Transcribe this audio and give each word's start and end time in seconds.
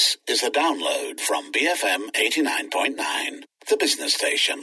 This 0.00 0.16
is 0.28 0.42
a 0.42 0.50
download 0.50 1.20
from 1.20 1.52
BFM 1.52 2.10
89.9, 2.12 2.96
the 3.68 3.76
business 3.76 4.14
station. 4.14 4.58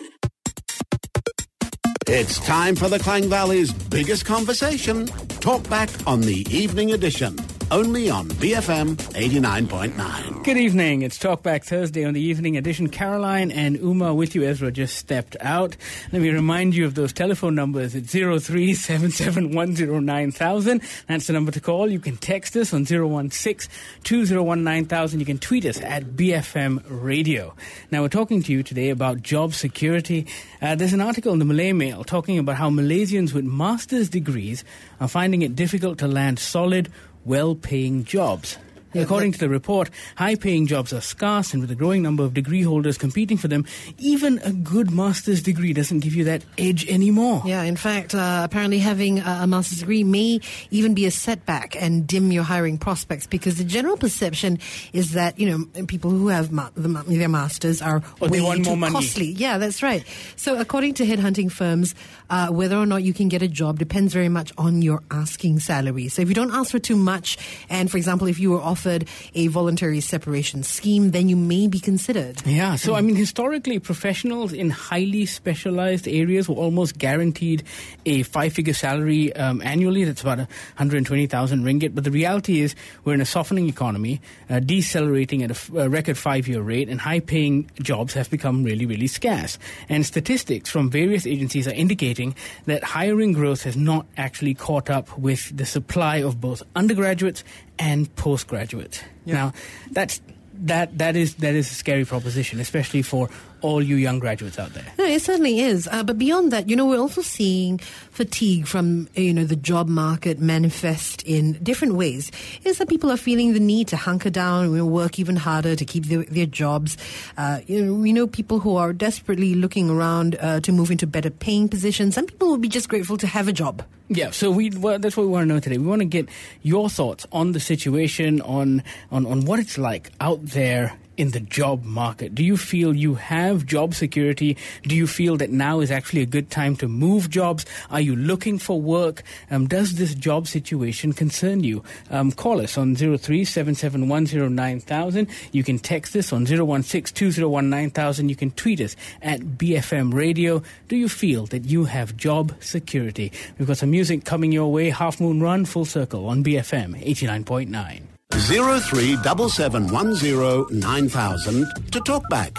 It's 2.08 2.40
time 2.40 2.76
for 2.76 2.90
the 2.90 2.98
Klang 2.98 3.30
Valley's 3.30 3.72
biggest 3.72 4.26
conversation. 4.26 5.06
Talk 5.40 5.70
back 5.70 5.92
on 6.08 6.22
the 6.22 6.44
evening 6.50 6.92
edition 6.94 7.38
only 7.70 8.10
on 8.10 8.30
BFM 8.30 8.96
89.9. 8.96 10.44
Good 10.44 10.58
evening. 10.58 11.02
It's 11.02 11.20
Talkback 11.20 11.66
Thursday 11.66 12.06
on 12.06 12.14
the 12.14 12.22
evening 12.22 12.56
edition. 12.56 12.88
Caroline 12.88 13.52
and 13.52 13.76
Uma 13.78 14.14
with 14.14 14.36
you. 14.36 14.44
Ezra 14.44 14.72
just 14.72 14.96
stepped 14.96 15.36
out. 15.42 15.76
Let 16.14 16.22
me 16.22 16.30
remind 16.30 16.76
you 16.76 16.86
of 16.86 16.96
those 16.96 17.12
telephone 17.12 17.56
numbers. 17.56 17.94
It's 17.96 18.14
0377109000. 18.14 21.06
That's 21.08 21.28
the 21.28 21.34
number 21.34 21.52
to 21.52 21.60
call. 21.60 21.92
You 21.92 22.00
can 22.00 22.16
text 22.16 22.56
us 22.56 22.74
on 22.74 22.86
016-201-9000. 22.86 25.20
You 25.20 25.26
can 25.26 25.38
tweet 25.38 25.66
us 25.66 25.82
at 25.82 26.06
BFM 26.06 26.86
Radio. 26.88 27.54
Now, 27.92 28.04
we're 28.04 28.10
talking 28.10 28.42
to 28.44 28.54
you 28.54 28.64
today 28.64 28.92
about 28.92 29.22
job 29.22 29.54
security. 29.54 30.28
Uh, 30.62 30.76
there's 30.76 30.94
an 30.94 31.02
article 31.02 31.34
in 31.34 31.40
the 31.40 31.46
Malay 31.46 31.74
Mail 31.74 32.06
talking 32.06 32.40
about 32.40 32.56
how 32.56 32.70
Malaysians 32.70 33.34
with 33.34 33.44
master's 33.44 34.08
degrees 34.08 34.64
are 35.02 35.10
finding 35.10 35.42
it 35.42 35.56
difficult 35.56 35.98
to 35.98 36.08
land 36.08 36.40
solid 36.40 36.90
well 37.28 37.56
paying 37.56 38.06
jobs. 38.06 38.58
According 38.94 39.34
to 39.34 39.40
the 39.40 39.50
report, 39.50 39.90
high 40.16 40.36
paying 40.36 40.66
jobs 40.66 40.94
are 40.94 41.02
scarce, 41.02 41.54
and 41.54 41.62
with 41.62 41.72
a 41.72 41.76
growing 41.76 42.02
number 42.02 42.24
of 42.24 42.34
degree 42.34 42.62
holders 42.64 42.98
competing 42.98 43.38
for 43.38 43.48
them, 43.48 43.66
even 43.98 44.40
a 44.40 44.52
good 44.52 44.92
master's 44.92 45.42
degree 45.42 45.74
doesn't 45.74 46.00
give 46.00 46.16
you 46.16 46.24
that 46.26 46.44
edge 46.58 46.88
anymore. 46.88 47.44
Yeah, 47.46 47.64
in 47.64 47.76
fact, 47.76 48.16
uh, 48.16 48.42
apparently 48.44 48.80
having 48.80 49.20
a 49.20 49.46
master's 49.46 49.80
degree 49.80 50.04
may 50.04 50.40
even 50.72 50.94
be 50.94 51.06
a 51.06 51.12
setback 51.12 51.76
and 51.82 52.08
dim 52.08 52.32
your 52.32 52.44
hiring 52.44 52.78
prospects 52.78 53.28
because 53.28 53.58
the 53.58 53.64
general 53.64 53.98
perception 53.98 54.60
is 54.94 55.12
that, 55.14 55.40
you 55.40 55.50
know, 55.50 55.86
people 55.86 56.12
who 56.12 56.30
have 56.30 56.52
ma- 56.52 56.70
the, 56.76 56.88
their 57.08 57.30
masters 57.30 57.82
are 57.82 58.02
oh, 58.22 58.30
way 58.30 58.40
too 58.62 58.80
costly. 58.80 59.28
Yeah, 59.28 59.58
that's 59.58 59.84
right. 59.84 60.04
So, 60.38 60.60
according 60.60 60.96
to 60.96 61.06
headhunting 61.06 61.52
firms, 61.52 61.94
uh, 62.30 62.48
whether 62.50 62.78
or 62.78 62.86
not 62.86 63.04
you 63.04 63.14
can 63.14 63.28
get 63.28 63.42
a 63.42 63.48
job 63.48 63.80
depends 63.80 64.14
very 64.14 64.30
much 64.30 64.54
on 64.58 64.82
your 64.82 65.04
asking 65.12 65.60
salary. 65.60 66.08
So, 66.08 66.22
if 66.22 66.30
you 66.30 66.36
don't 66.36 66.52
ask 66.52 66.72
for 66.72 66.80
too 66.80 66.96
much, 66.96 67.38
and 67.70 67.92
for 67.92 67.98
example, 67.98 68.28
if 68.28 68.40
you 68.40 68.52
were 68.52 68.62
offered 68.62 68.77
offered 68.78 69.08
a 69.34 69.48
voluntary 69.48 70.00
separation 70.00 70.62
scheme, 70.62 71.10
then 71.10 71.28
you 71.28 71.36
may 71.36 71.68
be 71.68 71.80
considered. 71.80 72.46
Yeah. 72.46 72.76
So, 72.76 72.94
I 72.94 73.02
mean, 73.02 73.16
historically, 73.16 73.80
professionals 73.80 74.54
in 74.54 74.70
highly 74.70 75.26
specialized 75.26 76.08
areas 76.08 76.48
were 76.48 76.54
almost 76.56 77.00
guaranteed 77.00 77.64
a 78.06 78.22
five 78.22 78.54
figure 78.54 78.76
salary 78.76 79.36
um, 79.36 79.64
annually. 79.64 80.04
That's 80.04 80.22
about 80.22 80.38
120,000 80.38 81.64
ringgit. 81.64 81.96
But 81.96 82.04
the 82.04 82.12
reality 82.12 82.62
is, 82.62 82.76
we're 83.04 83.16
in 83.16 83.22
a 83.22 83.26
softening 83.26 83.68
economy, 83.68 84.22
uh, 84.48 84.60
decelerating 84.60 85.42
at 85.42 85.50
a, 85.50 85.58
f- 85.58 85.72
a 85.74 85.90
record 85.90 86.20
five 86.20 86.48
year 86.48 86.62
rate, 86.62 86.88
and 86.88 87.02
high 87.02 87.20
paying 87.20 87.72
jobs 87.82 88.14
have 88.14 88.30
become 88.30 88.64
really, 88.64 88.86
really 88.86 89.08
scarce. 89.08 89.58
And 89.90 90.06
statistics 90.06 90.70
from 90.70 90.92
various 90.92 91.26
agencies 91.26 91.68
are 91.68 91.74
indicating 91.74 92.36
that 92.68 92.84
hiring 92.84 93.34
growth 93.34 93.64
has 93.64 93.76
not 93.76 94.06
actually 94.18 94.54
caught 94.54 94.92
up 94.92 95.18
with 95.18 95.58
the 95.58 95.66
supply 95.66 96.18
of 96.18 96.40
both 96.40 96.62
undergraduates 96.76 97.44
and 97.80 98.14
postgraduate. 98.16 99.04
Yeah. 99.26 99.34
Now, 99.34 99.54
that's 99.92 100.22
that 100.60 100.98
that 100.98 101.16
is 101.16 101.36
that 101.36 101.54
is 101.54 101.72
a 101.72 101.76
scary 101.76 102.06
proposition, 102.06 102.60
especially 102.60 103.02
for 103.02 103.30
all 103.62 103.82
you 103.82 103.96
young 103.96 104.20
graduates 104.20 104.60
out 104.60 104.74
there. 104.74 104.86
No, 104.98 105.06
it 105.06 105.22
certainly 105.22 105.62
is. 105.62 105.88
Uh, 105.92 106.04
but 106.04 106.18
beyond 106.18 106.52
that, 106.52 106.70
you 106.70 106.76
know, 106.76 106.86
we're 106.86 107.00
also 107.00 107.22
seeing 107.22 107.78
fatigue 107.78 108.68
from, 108.68 109.08
you 109.16 109.34
know, 109.34 109.44
the 109.44 109.56
job 109.56 109.88
market 109.88 110.40
manifest 110.40 111.24
in 111.24 111.54
different 111.64 111.96
ways. 111.96 112.32
Is 112.64 112.78
that 112.78 112.90
people 112.90 113.12
are 113.12 113.18
feeling 113.18 113.54
the 113.54 113.60
need 113.60 113.88
to 113.90 113.98
hunker 113.98 114.30
down 114.30 114.66
and 114.66 114.92
work 114.92 115.20
even 115.20 115.36
harder 115.36 115.76
to 115.76 115.86
keep 115.86 116.06
their, 116.06 116.24
their 116.24 116.46
jobs. 116.46 116.98
Uh, 117.38 117.60
you 117.68 117.84
know, 117.84 117.94
we 117.94 118.14
know 118.14 118.28
people 118.28 118.60
who 118.60 118.76
are 118.76 118.94
desperately 118.94 119.56
looking 119.56 119.90
around 119.90 120.38
uh, 120.40 120.60
to 120.62 120.72
move 120.72 120.92
into 120.92 121.08
better 121.08 121.30
paying 121.30 121.70
positions. 121.70 122.16
Some 122.16 122.26
people 122.26 122.50
will 122.50 122.58
be 122.58 122.70
just 122.70 122.90
grateful 122.90 123.18
to 123.18 123.28
have 123.28 123.48
a 123.48 123.54
job. 123.54 123.84
Yeah, 124.10 124.32
so 124.32 124.52
we 124.52 124.70
well, 124.70 125.00
that's 125.00 125.18
what 125.18 125.24
we 125.24 125.30
want 125.30 125.44
to 125.44 125.54
know 125.54 125.60
today. 125.60 125.78
We 125.78 125.86
want 125.86 126.00
to 126.00 126.06
get 126.06 126.30
your 126.62 126.90
thoughts 126.90 127.28
on 127.34 127.52
the 127.52 127.60
situation, 127.60 128.42
on 128.42 128.84
on 129.12 129.26
on 129.26 129.44
what 129.44 129.60
it's 129.60 129.78
like 129.78 130.12
out 130.22 130.46
there 130.46 130.98
in 131.18 131.32
the 131.32 131.40
job 131.40 131.84
market? 131.84 132.36
Do 132.36 132.44
you 132.44 132.56
feel 132.56 132.96
you 132.96 133.16
have 133.16 133.66
job 133.66 133.96
security? 133.96 134.56
Do 134.84 134.96
you 134.96 135.08
feel 135.08 135.36
that 135.38 135.50
now 135.50 135.80
is 135.82 135.90
actually 135.92 136.22
a 136.22 136.28
good 136.28 136.50
time 136.50 136.78
to 136.78 136.88
move 136.88 137.30
jobs? 137.30 137.66
Are 137.90 138.00
you 138.00 138.16
looking 138.16 138.58
for 138.60 138.80
work? 138.80 139.24
Um, 139.52 139.68
does 139.68 139.96
this 139.96 140.16
job 140.16 140.48
situation 140.48 141.12
concern 141.14 141.64
you? 141.64 141.84
Um, 142.10 142.32
call 142.32 142.62
us 142.62 142.78
on 142.78 142.96
0377109000. 142.96 145.30
You 145.52 145.64
can 145.64 145.80
text 145.80 146.16
us 146.16 146.32
on 146.32 146.46
0162019,000. 146.46 148.30
You 148.30 148.36
can 148.36 148.52
tweet 148.52 148.80
us 148.80 148.96
at 149.22 149.42
BFM 149.42 150.14
Radio. 150.14 150.62
Do 150.88 150.96
you 150.96 151.10
feel 151.10 151.48
that 151.48 151.66
you 151.66 151.86
have 151.86 152.16
job 152.16 152.54
security? 152.60 153.32
We've 153.58 153.68
got 153.68 153.78
some 153.78 153.90
music 153.92 154.24
coming 154.24 154.52
your 154.52 154.72
way. 154.72 154.92
Half 154.92 155.20
Moon 155.20 155.42
Run, 155.42 155.66
Full 155.66 155.86
Circle 155.86 156.28
on 156.28 156.44
BFM 156.44 157.04
89.9. 157.04 158.17
Zero 158.38 158.78
three 158.80 159.18
double 159.24 159.50
seven 159.50 159.88
one 159.88 160.14
zero 160.14 160.68
nine 160.70 161.08
thousand 161.10 161.66
to 161.92 162.00
talk 162.02 162.28
back. 162.30 162.54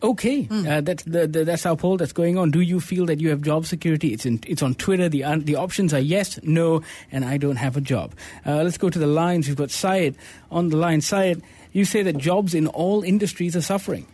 Okay, 0.00 0.44
mm. 0.44 0.68
uh, 0.68 0.80
that's 0.80 1.02
the, 1.02 1.26
the, 1.26 1.44
that's 1.44 1.66
our 1.66 1.74
poll 1.74 1.96
that's 1.96 2.12
going 2.12 2.38
on. 2.38 2.52
Do 2.52 2.60
you 2.60 2.78
feel 2.78 3.06
that 3.06 3.20
you 3.20 3.30
have 3.30 3.42
job 3.42 3.66
security? 3.66 4.12
It's 4.12 4.24
in, 4.24 4.38
it's 4.46 4.62
on 4.62 4.76
Twitter. 4.76 5.08
The 5.08 5.24
the 5.42 5.56
options 5.56 5.92
are 5.92 5.98
yes, 5.98 6.38
no, 6.44 6.82
and 7.10 7.24
I 7.24 7.36
don't 7.36 7.56
have 7.56 7.76
a 7.76 7.80
job. 7.80 8.14
Uh, 8.46 8.62
let's 8.62 8.78
go 8.78 8.90
to 8.90 8.98
the 8.98 9.08
lines. 9.08 9.48
We've 9.48 9.56
got 9.56 9.72
Syed 9.72 10.16
on 10.52 10.68
the 10.68 10.76
line. 10.76 11.00
Syed, 11.00 11.42
you 11.72 11.84
say 11.84 12.02
that 12.04 12.16
jobs 12.16 12.54
in 12.54 12.68
all 12.68 13.02
industries 13.02 13.56
are 13.56 13.60
suffering. 13.60 14.06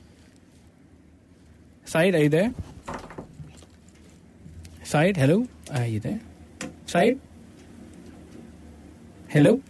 Syed, 1.84 2.14
are 2.14 2.22
you 2.22 2.28
there? 2.30 2.54
Syed, 4.84 5.18
hello, 5.18 5.46
are 5.70 5.84
you 5.84 6.00
there? 6.00 6.20
Syed, 6.86 7.20
hello. 9.28 9.60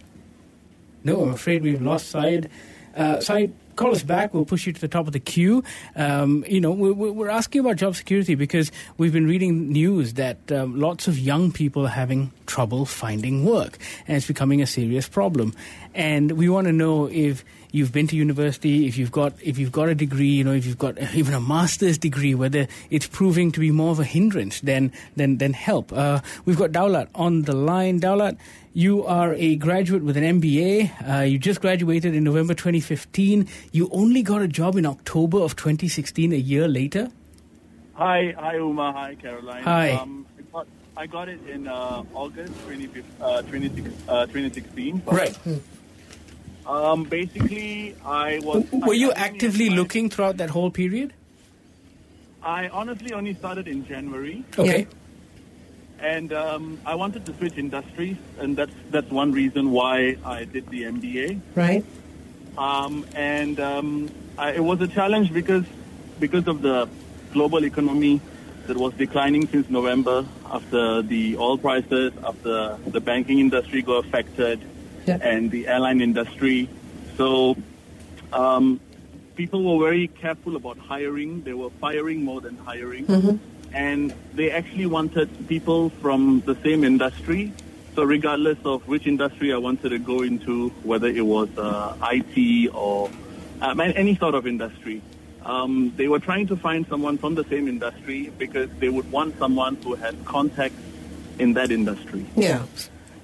No, 1.03 1.23
I'm 1.23 1.33
afraid 1.33 1.61
we've 1.61 1.81
lost 1.81 2.07
Syed. 2.07 2.49
Uh, 2.95 3.19
Syed 3.19 3.53
call 3.75 3.91
us 3.91 4.03
back. 4.03 4.33
We'll 4.33 4.45
push 4.45 4.65
you 4.65 4.73
to 4.73 4.81
the 4.81 4.87
top 4.87 5.07
of 5.07 5.13
the 5.13 5.19
queue. 5.19 5.63
Um, 5.95 6.43
you 6.47 6.61
know, 6.61 6.71
we're, 6.71 7.29
asking 7.29 7.61
about 7.61 7.77
job 7.77 7.95
security 7.95 8.35
because 8.35 8.71
we've 8.97 9.11
been 9.11 9.27
reading 9.27 9.71
news 9.71 10.13
that 10.13 10.51
um, 10.51 10.79
lots 10.79 11.07
of 11.07 11.17
young 11.17 11.51
people 11.51 11.85
are 11.85 11.89
having 11.89 12.31
trouble 12.45 12.85
finding 12.85 13.43
work, 13.43 13.77
and 14.07 14.15
it's 14.15 14.27
becoming 14.27 14.61
a 14.61 14.67
serious 14.67 15.09
problem. 15.09 15.53
And 15.93 16.33
we 16.33 16.49
want 16.49 16.67
to 16.67 16.73
know 16.73 17.07
if 17.07 17.43
you've 17.71 17.91
been 17.91 18.07
to 18.07 18.15
university, 18.15 18.87
if 18.87 18.97
you've 18.97 19.11
got 19.11 19.33
if 19.41 19.57
you've 19.57 19.71
got 19.71 19.89
a 19.89 19.95
degree, 19.95 20.29
you 20.29 20.43
know, 20.43 20.53
if 20.53 20.65
you've 20.65 20.77
got 20.77 20.97
even 21.13 21.33
a 21.33 21.41
master's 21.41 21.97
degree, 21.97 22.35
whether 22.35 22.67
it's 22.89 23.07
proving 23.07 23.51
to 23.51 23.59
be 23.59 23.71
more 23.71 23.91
of 23.91 23.99
a 23.99 24.05
hindrance 24.05 24.61
than 24.61 24.91
than 25.15 25.37
than 25.37 25.53
help. 25.53 25.91
Uh, 25.91 26.21
we've 26.45 26.57
got 26.57 26.71
Daulat 26.71 27.07
on 27.15 27.41
the 27.43 27.55
line. 27.55 27.99
Daulat, 27.99 28.37
you 28.75 29.05
are 29.05 29.33
a 29.35 29.55
graduate 29.55 30.03
with 30.03 30.17
an 30.17 30.41
MBA. 30.41 31.09
Uh, 31.09 31.21
you 31.21 31.39
just 31.39 31.61
graduated 31.61 32.13
in 32.13 32.25
November 32.25 32.53
2015. 32.53 33.47
You 33.71 33.89
only 33.91 34.21
got 34.21 34.41
a 34.41 34.49
job 34.49 34.75
in 34.75 34.85
October 34.85 35.39
of 35.39 35.55
2016, 35.55 36.33
a 36.33 36.35
year 36.35 36.67
later. 36.67 37.09
Hi, 37.93 38.35
hi 38.37 38.57
Uma, 38.57 38.91
hi 38.91 39.15
Caroline. 39.15 39.63
Hi. 39.63 39.91
Um, 39.91 40.25
I, 40.37 40.41
got, 40.51 40.67
I 40.97 41.07
got 41.07 41.29
it 41.29 41.39
in 41.47 41.69
uh, 41.69 42.03
August 42.13 42.53
20, 42.65 42.89
uh, 43.21 43.41
2016. 43.43 45.03
Right. 45.05 45.39
Um, 46.67 47.03
basically, 47.05 47.95
I 48.03 48.39
was. 48.39 48.65
Were 48.71 48.93
I 48.93 48.97
you 48.97 49.11
actively 49.13 49.69
looking 49.69 50.09
throughout 50.09 50.37
that 50.37 50.49
whole 50.49 50.71
period? 50.71 51.13
I 52.43 52.67
honestly 52.69 53.13
only 53.13 53.35
started 53.35 53.67
in 53.67 53.85
January. 53.85 54.43
Okay. 54.57 54.79
Yeah 54.79 54.85
and 55.99 56.33
um, 56.33 56.79
I 56.85 56.95
wanted 56.95 57.25
to 57.25 57.33
switch 57.35 57.57
industries, 57.57 58.17
and 58.39 58.57
that's 58.57 58.73
that's 58.89 59.09
one 59.09 59.31
reason 59.31 59.71
why 59.71 60.17
I 60.25 60.45
did 60.45 60.69
the 60.69 60.83
MBA. 60.83 61.41
Right. 61.55 61.85
Um, 62.57 63.05
and 63.15 63.59
um, 63.59 64.09
I, 64.37 64.53
it 64.53 64.63
was 64.63 64.81
a 64.81 64.87
challenge 64.87 65.33
because 65.33 65.65
because 66.19 66.47
of 66.47 66.61
the 66.61 66.87
global 67.33 67.65
economy 67.65 68.21
that 68.67 68.77
was 68.77 68.93
declining 68.93 69.47
since 69.47 69.69
November 69.69 70.25
after 70.49 71.01
the 71.01 71.37
oil 71.37 71.57
prices, 71.57 72.13
after 72.23 72.77
the 72.87 72.99
banking 72.99 73.39
industry 73.39 73.81
got 73.81 74.05
affected, 74.05 74.61
yeah. 75.05 75.17
and 75.21 75.51
the 75.51 75.67
airline 75.67 76.01
industry. 76.01 76.69
So 77.17 77.55
um, 78.33 78.79
people 79.35 79.63
were 79.63 79.85
very 79.85 80.07
careful 80.07 80.55
about 80.55 80.77
hiring. 80.77 81.43
They 81.43 81.53
were 81.53 81.69
firing 81.69 82.23
more 82.23 82.41
than 82.41 82.57
hiring. 82.57 83.05
And 83.75 84.13
they 84.33 84.49
actually 84.49 84.87
wanted 84.87 85.29
people 85.47 85.89
from 86.01 86.41
the 86.45 86.55
same 86.63 86.83
industry. 86.83 87.53
So 87.93 88.03
regardless 88.03 88.57
of 88.65 88.87
which 88.87 89.05
industry 89.05 89.53
I 89.53 89.57
wanted 89.57 89.89
to 89.89 89.99
go 89.99 90.21
into, 90.21 90.69
whether 90.83 91.07
it 91.07 91.25
was 91.25 91.49
uh, 91.57 91.95
IT 92.11 92.73
or 92.73 93.11
um, 93.61 93.79
any 93.79 94.15
sort 94.15 94.33
of 94.33 94.47
industry, 94.47 95.01
um, 95.43 95.93
they 95.95 96.07
were 96.07 96.19
trying 96.19 96.47
to 96.47 96.55
find 96.55 96.87
someone 96.87 97.17
from 97.17 97.35
the 97.35 97.43
same 97.43 97.67
industry 97.67 98.31
because 98.37 98.69
they 98.79 98.89
would 98.89 99.09
want 99.11 99.37
someone 99.37 99.75
who 99.75 99.95
had 99.95 100.25
contacts 100.25 100.81
in 101.37 101.53
that 101.53 101.69
industry. 101.69 102.25
Yeah. 102.35 102.65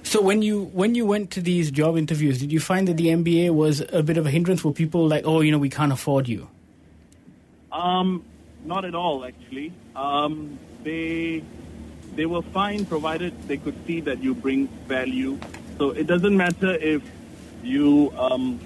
So 0.04 0.20
when 0.20 0.42
you 0.42 0.64
when 0.72 0.94
you 0.94 1.06
went 1.06 1.30
to 1.32 1.40
these 1.40 1.70
job 1.70 1.96
interviews, 1.96 2.38
did 2.38 2.52
you 2.52 2.60
find 2.60 2.86
that 2.88 2.96
the 2.96 3.06
MBA 3.06 3.50
was 3.50 3.82
a 3.92 4.02
bit 4.02 4.16
of 4.18 4.26
a 4.26 4.30
hindrance 4.30 4.60
for 4.60 4.72
people 4.72 5.08
like, 5.08 5.24
oh, 5.26 5.40
you 5.40 5.50
know, 5.50 5.58
we 5.58 5.70
can't 5.70 5.92
afford 5.92 6.28
you? 6.28 6.48
Um, 7.70 8.22
not 8.64 8.84
at 8.84 8.94
all, 8.94 9.24
actually. 9.24 9.72
Um, 9.94 10.58
they 10.82 11.42
they 12.14 12.26
were 12.26 12.42
fine 12.42 12.84
provided 12.84 13.32
they 13.48 13.56
could 13.56 13.86
see 13.86 14.00
that 14.00 14.22
you 14.22 14.34
bring 14.34 14.68
value. 14.86 15.38
So 15.78 15.90
it 15.90 16.06
doesn't 16.06 16.36
matter 16.36 16.74
if 16.74 17.02
you 17.62 18.12
um, 18.18 18.60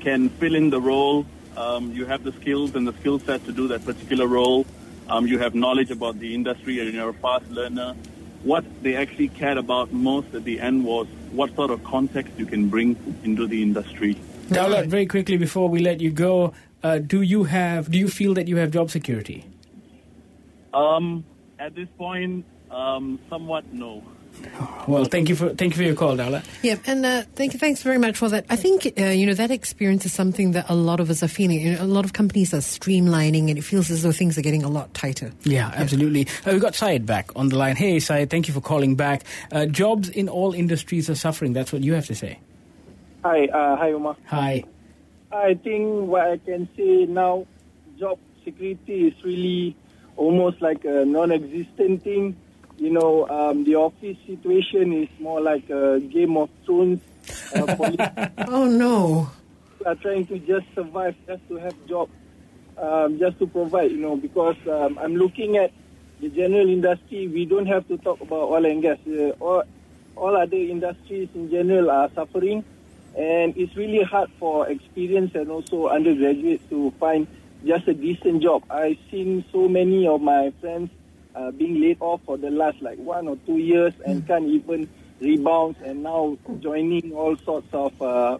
can 0.00 0.28
fill 0.28 0.54
in 0.54 0.70
the 0.70 0.80
role, 0.80 1.26
um, 1.56 1.92
you 1.92 2.04
have 2.06 2.22
the 2.22 2.32
skills 2.32 2.74
and 2.74 2.86
the 2.86 2.92
skill 2.94 3.18
set 3.18 3.44
to 3.46 3.52
do 3.52 3.66
that 3.68 3.84
particular 3.84 4.26
role, 4.26 4.66
um, 5.08 5.26
you 5.26 5.38
have 5.38 5.54
knowledge 5.54 5.90
about 5.90 6.18
the 6.18 6.34
industry, 6.34 6.80
and 6.80 6.92
you're 6.92 7.10
a 7.10 7.14
fast 7.14 7.48
learner. 7.50 7.94
What 8.42 8.64
they 8.82 8.96
actually 8.96 9.28
cared 9.28 9.58
about 9.58 9.92
most 9.92 10.34
at 10.34 10.44
the 10.44 10.60
end 10.60 10.84
was 10.84 11.06
what 11.32 11.54
sort 11.54 11.70
of 11.70 11.82
context 11.84 12.32
you 12.36 12.46
can 12.46 12.68
bring 12.68 12.96
into 13.24 13.46
the 13.46 13.62
industry. 13.62 14.16
Daulat, 14.48 14.86
very 14.86 15.06
quickly 15.06 15.36
before 15.36 15.68
we 15.68 15.80
let 15.80 16.00
you 16.00 16.10
go, 16.10 16.52
uh, 16.86 16.98
do 16.98 17.22
you 17.22 17.44
have 17.44 17.90
do 17.90 17.98
you 17.98 18.08
feel 18.08 18.34
that 18.34 18.46
you 18.46 18.56
have 18.58 18.70
job 18.70 18.90
security? 18.90 19.44
Um, 20.72 21.24
at 21.58 21.74
this 21.74 21.88
point, 21.98 22.44
um, 22.70 23.18
somewhat 23.28 23.72
no. 23.72 24.02
Well, 24.86 25.06
thank 25.06 25.30
you 25.30 25.34
for 25.34 25.48
thank 25.54 25.72
you 25.72 25.78
for 25.78 25.82
your 25.82 25.94
call, 25.94 26.14
Daulat. 26.14 26.44
Yeah, 26.62 26.76
and 26.86 27.06
uh, 27.06 27.22
thank 27.34 27.54
you, 27.54 27.58
thanks 27.58 27.82
very 27.82 27.98
much 27.98 28.18
for 28.18 28.28
that. 28.28 28.44
I 28.50 28.56
think 28.56 28.86
uh, 28.98 29.04
you 29.06 29.26
know 29.26 29.34
that 29.34 29.50
experience 29.50 30.04
is 30.04 30.12
something 30.12 30.52
that 30.52 30.66
a 30.68 30.74
lot 30.74 31.00
of 31.00 31.08
us 31.10 31.22
are 31.22 31.28
feeling. 31.28 31.60
You 31.60 31.72
know, 31.72 31.82
a 31.82 31.92
lot 31.98 32.04
of 32.04 32.12
companies 32.12 32.52
are 32.52 32.58
streamlining, 32.58 33.48
and 33.48 33.58
it 33.58 33.62
feels 33.62 33.90
as 33.90 34.02
though 34.02 34.12
things 34.12 34.38
are 34.38 34.42
getting 34.42 34.62
a 34.62 34.68
lot 34.68 34.92
tighter. 34.94 35.32
Yeah, 35.44 35.72
absolutely. 35.74 36.28
Uh, 36.44 36.52
we've 36.52 36.60
got 36.60 36.74
Syed 36.74 37.06
back 37.06 37.34
on 37.34 37.48
the 37.48 37.56
line. 37.56 37.76
Hey, 37.76 37.98
Syed, 37.98 38.30
thank 38.30 38.46
you 38.46 38.54
for 38.54 38.60
calling 38.60 38.94
back. 38.94 39.24
Uh, 39.50 39.66
jobs 39.66 40.08
in 40.10 40.28
all 40.28 40.52
industries 40.52 41.08
are 41.08 41.16
suffering. 41.16 41.54
That's 41.54 41.72
what 41.72 41.82
you 41.82 41.94
have 41.94 42.06
to 42.06 42.14
say. 42.14 42.38
Hi, 43.24 43.46
uh, 43.46 43.76
hi 43.76 43.90
Umar. 43.90 44.16
Hi. 44.26 44.64
I 45.36 45.54
think 45.54 46.08
what 46.08 46.22
I 46.22 46.38
can 46.38 46.68
say 46.76 47.06
now, 47.06 47.46
job 47.98 48.18
security 48.44 49.08
is 49.08 49.24
really 49.24 49.76
almost 50.16 50.62
like 50.62 50.84
a 50.84 51.04
non-existent 51.04 52.02
thing. 52.02 52.36
You 52.78 52.90
know, 52.90 53.28
um, 53.28 53.64
the 53.64 53.76
office 53.76 54.16
situation 54.26 54.92
is 54.92 55.08
more 55.20 55.40
like 55.40 55.68
a 55.70 56.00
Game 56.00 56.36
of 56.36 56.50
Thrones. 56.64 57.00
Uh, 57.54 58.28
Oh 58.48 58.66
no! 58.66 59.30
We 59.80 59.86
are 59.86 59.94
trying 59.94 60.26
to 60.26 60.38
just 60.38 60.66
survive, 60.74 61.16
just 61.26 61.46
to 61.48 61.56
have 61.56 61.74
job, 61.86 62.08
um, 62.78 63.18
just 63.18 63.38
to 63.38 63.46
provide. 63.46 63.90
You 63.90 63.98
know, 63.98 64.16
because 64.16 64.56
um, 64.68 64.98
I'm 64.98 65.16
looking 65.16 65.56
at 65.56 65.72
the 66.20 66.28
general 66.28 66.68
industry. 66.68 67.28
We 67.28 67.44
don't 67.46 67.66
have 67.66 67.86
to 67.88 67.96
talk 67.98 68.20
about 68.20 68.50
oil 68.50 68.64
and 68.64 68.82
gas. 68.82 68.98
Uh, 69.06 69.30
all, 69.40 69.64
all 70.16 70.36
other 70.36 70.56
industries 70.56 71.28
in 71.34 71.50
general 71.50 71.90
are 71.90 72.10
suffering, 72.14 72.64
and 73.16 73.56
it's 73.56 73.74
really 73.76 74.02
hard 74.02 74.30
for 74.38 74.68
experienced 74.68 75.34
and 75.34 75.50
also 75.50 75.88
undergraduates 75.88 76.68
to 76.68 76.90
find 77.00 77.26
just 77.64 77.88
a 77.88 77.94
decent 77.94 78.42
job. 78.42 78.62
I've 78.70 78.98
seen 79.10 79.44
so 79.50 79.68
many 79.68 80.06
of 80.06 80.20
my 80.20 80.52
friends 80.60 80.90
uh, 81.34 81.50
being 81.50 81.80
laid 81.80 81.98
off 82.00 82.20
for 82.26 82.36
the 82.36 82.50
last 82.50 82.82
like 82.82 82.98
one 82.98 83.26
or 83.26 83.36
two 83.46 83.56
years 83.58 83.94
and 84.04 84.26
can't 84.26 84.46
even 84.46 84.88
rebound, 85.20 85.76
and 85.82 86.02
now 86.02 86.36
joining 86.60 87.12
all 87.14 87.36
sorts 87.38 87.68
of 87.72 88.00
uh, 88.02 88.38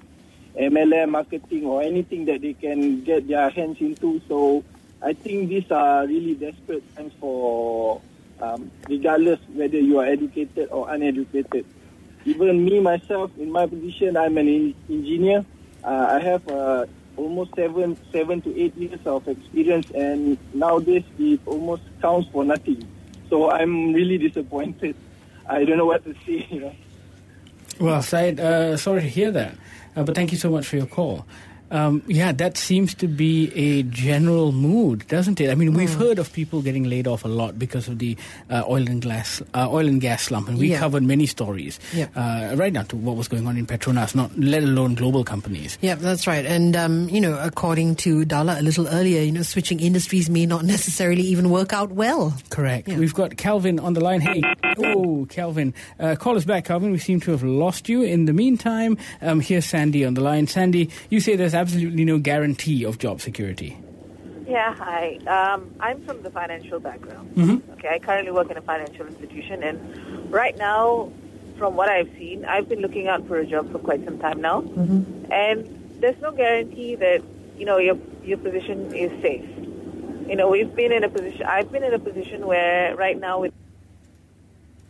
MLM 0.58 1.10
marketing 1.10 1.64
or 1.64 1.82
anything 1.82 2.26
that 2.26 2.42
they 2.42 2.52
can 2.52 3.02
get 3.02 3.26
their 3.28 3.48
hands 3.50 3.78
into. 3.80 4.20
So 4.28 4.62
I 5.02 5.14
think 5.14 5.48
these 5.48 5.70
are 5.70 6.06
really 6.06 6.34
desperate 6.34 6.82
times 6.96 7.12
for, 7.18 8.00
um, 8.40 8.70
regardless 8.88 9.40
whether 9.54 9.78
you 9.78 10.00
are 10.00 10.06
educated 10.06 10.68
or 10.70 10.90
uneducated. 10.90 11.64
Even 12.26 12.64
me 12.64 12.80
myself, 12.80 13.30
in 13.38 13.52
my 13.52 13.66
position, 13.66 14.16
I'm 14.16 14.36
an 14.36 14.48
en- 14.48 14.74
engineer. 14.90 15.44
Uh, 15.84 16.08
I 16.10 16.20
have 16.20 16.48
uh, 16.48 16.86
almost 17.16 17.54
seven, 17.54 17.96
seven 18.10 18.42
to 18.42 18.60
eight 18.60 18.76
years 18.76 18.98
of 19.06 19.26
experience, 19.28 19.88
and 19.92 20.36
nowadays 20.52 21.04
it 21.18 21.40
almost 21.46 21.82
counts 22.02 22.28
for 22.32 22.44
nothing. 22.44 22.86
So 23.30 23.50
I'm 23.50 23.92
really 23.92 24.18
disappointed. 24.18 24.96
I 25.48 25.64
don't 25.64 25.78
know 25.78 25.86
what 25.86 26.04
to 26.04 26.14
say. 26.26 26.46
You 26.50 26.60
know. 26.60 26.74
Well, 27.78 28.02
Syed, 28.02 28.40
uh, 28.40 28.76
sorry 28.76 29.02
to 29.02 29.08
hear 29.08 29.30
that, 29.30 29.56
uh, 29.94 30.02
but 30.02 30.14
thank 30.14 30.32
you 30.32 30.38
so 30.38 30.50
much 30.50 30.66
for 30.66 30.76
your 30.76 30.86
call. 30.86 31.26
Um, 31.70 32.02
yeah, 32.06 32.32
that 32.32 32.56
seems 32.56 32.94
to 32.96 33.08
be 33.08 33.50
a 33.54 33.82
general 33.82 34.52
mood, 34.52 35.06
doesn't 35.08 35.40
it? 35.40 35.50
I 35.50 35.54
mean, 35.54 35.74
we've 35.74 35.92
heard 35.92 36.18
of 36.18 36.32
people 36.32 36.62
getting 36.62 36.84
laid 36.84 37.06
off 37.08 37.24
a 37.24 37.28
lot 37.28 37.58
because 37.58 37.88
of 37.88 37.98
the 37.98 38.16
uh, 38.50 38.62
oil 38.68 38.86
and 38.88 39.02
gas 39.02 39.42
uh, 39.54 39.68
oil 39.70 39.86
and 39.88 40.00
gas 40.00 40.22
slump, 40.24 40.48
and 40.48 40.58
we 40.58 40.68
Yeah. 40.70 40.78
covered 40.78 41.02
many 41.02 41.26
stories 41.26 41.80
Yeah. 41.92 42.06
uh, 42.14 42.54
right 42.56 42.72
now 42.72 42.82
to 42.82 42.96
what 42.96 43.16
was 43.16 43.26
going 43.28 43.46
on 43.46 43.56
in 43.56 43.66
Petronas, 43.66 44.14
not 44.14 44.30
let 44.38 44.62
alone 44.62 44.94
global 44.94 45.24
companies. 45.24 45.76
Yeah, 45.80 45.96
that's 45.96 46.26
right. 46.26 46.46
And, 46.46 46.76
um, 46.76 47.08
you 47.08 47.20
know, 47.20 47.36
according 47.42 47.96
to 47.96 48.24
Daulat 48.24 48.60
a 48.60 48.62
little 48.62 48.86
earlier, 48.88 49.22
you 49.22 49.32
know, 49.32 49.42
switching 49.42 49.80
industries 49.80 50.30
may 50.30 50.46
not 50.46 50.64
necessarily 50.64 51.22
even 51.22 51.50
work 51.50 51.72
out 51.72 51.90
well. 51.90 52.32
Correct. 52.50 52.86
Yeah. 52.88 52.98
We've 52.98 53.14
got 53.14 53.36
Calvin 53.36 53.80
on 53.80 53.94
the 53.94 54.00
line. 54.00 54.20
Hey, 54.20 54.42
oh, 54.78 55.26
Calvin, 55.30 55.74
uh, 55.98 56.14
call 56.14 56.36
us 56.36 56.44
back, 56.44 56.64
Calvin. 56.66 56.92
We 56.92 56.98
seem 56.98 57.18
to 57.20 57.32
have 57.32 57.42
lost 57.42 57.88
you. 57.88 58.02
In 58.02 58.26
the 58.26 58.32
meantime, 58.32 58.96
um, 59.20 59.40
here's 59.40 59.64
Sandy 59.66 60.04
on 60.04 60.14
the 60.14 60.20
line. 60.20 60.46
Sandy, 60.46 60.90
you 61.10 61.18
say 61.20 61.34
there's 61.34 61.54
absolutely 61.56 62.04
no 62.04 62.18
guarantee 62.18 62.84
of 62.84 62.98
job 62.98 63.20
security. 63.20 63.76
Yeah, 64.46 64.72
hi. 64.74 65.16
Um, 65.26 65.74
I'm 65.80 66.00
from 66.02 66.22
the 66.22 66.30
financial 66.30 66.78
background. 66.78 67.34
Mhm. 67.34 67.62
Okay, 67.74 67.88
I 67.88 67.98
currently 67.98 68.30
work 68.30 68.48
in 68.50 68.56
a 68.56 68.60
financial 68.60 69.06
institution, 69.06 69.62
and 69.64 69.76
right 70.32 70.56
now, 70.56 71.10
from 71.58 71.74
what 71.74 71.88
I've 71.88 72.10
seen, 72.16 72.44
I've 72.44 72.68
been 72.68 72.80
looking 72.80 73.08
out 73.08 73.26
for 73.26 73.38
a 73.38 73.46
job 73.46 73.72
for 73.72 73.78
quite 73.80 74.04
some 74.04 74.18
time 74.18 74.40
now, 74.40 74.62
and 75.30 75.66
there's 76.00 76.20
no 76.22 76.30
guarantee 76.30 76.94
that 76.96 77.22
you 77.58 77.66
know 77.66 77.78
your 77.78 77.96
your 78.24 78.38
position 78.38 78.94
is 78.94 79.10
safe. 79.20 79.44
You 80.28 80.36
know, 80.36 80.48
we've 80.48 80.74
been 80.74 80.92
in 80.92 81.02
a 81.02 81.08
position. 81.08 81.42
I've 81.46 81.70
been 81.72 81.82
in 81.82 81.94
a 81.94 81.98
position 81.98 82.46
where 82.46 82.94
right 82.94 83.18
now 83.18 83.40
with 83.40 83.52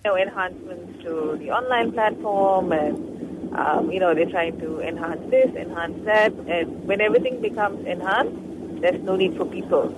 you 0.04 0.11
know 0.11 0.16
enhancements 0.18 1.02
to 1.04 1.37
the 1.38 1.50
online 1.50 1.92
platform 1.92 2.73
and. 2.73 3.15
Um, 3.52 3.90
you 3.90 4.00
know, 4.00 4.14
they're 4.14 4.30
trying 4.30 4.58
to 4.60 4.80
enhance 4.80 5.30
this, 5.30 5.54
enhance 5.54 6.04
that, 6.04 6.32
and 6.32 6.84
when 6.86 7.00
everything 7.00 7.40
becomes 7.40 7.84
enhanced, 7.86 8.36
there's 8.82 9.00
no 9.02 9.16
need 9.16 9.36
for 9.36 9.44
people. 9.46 9.94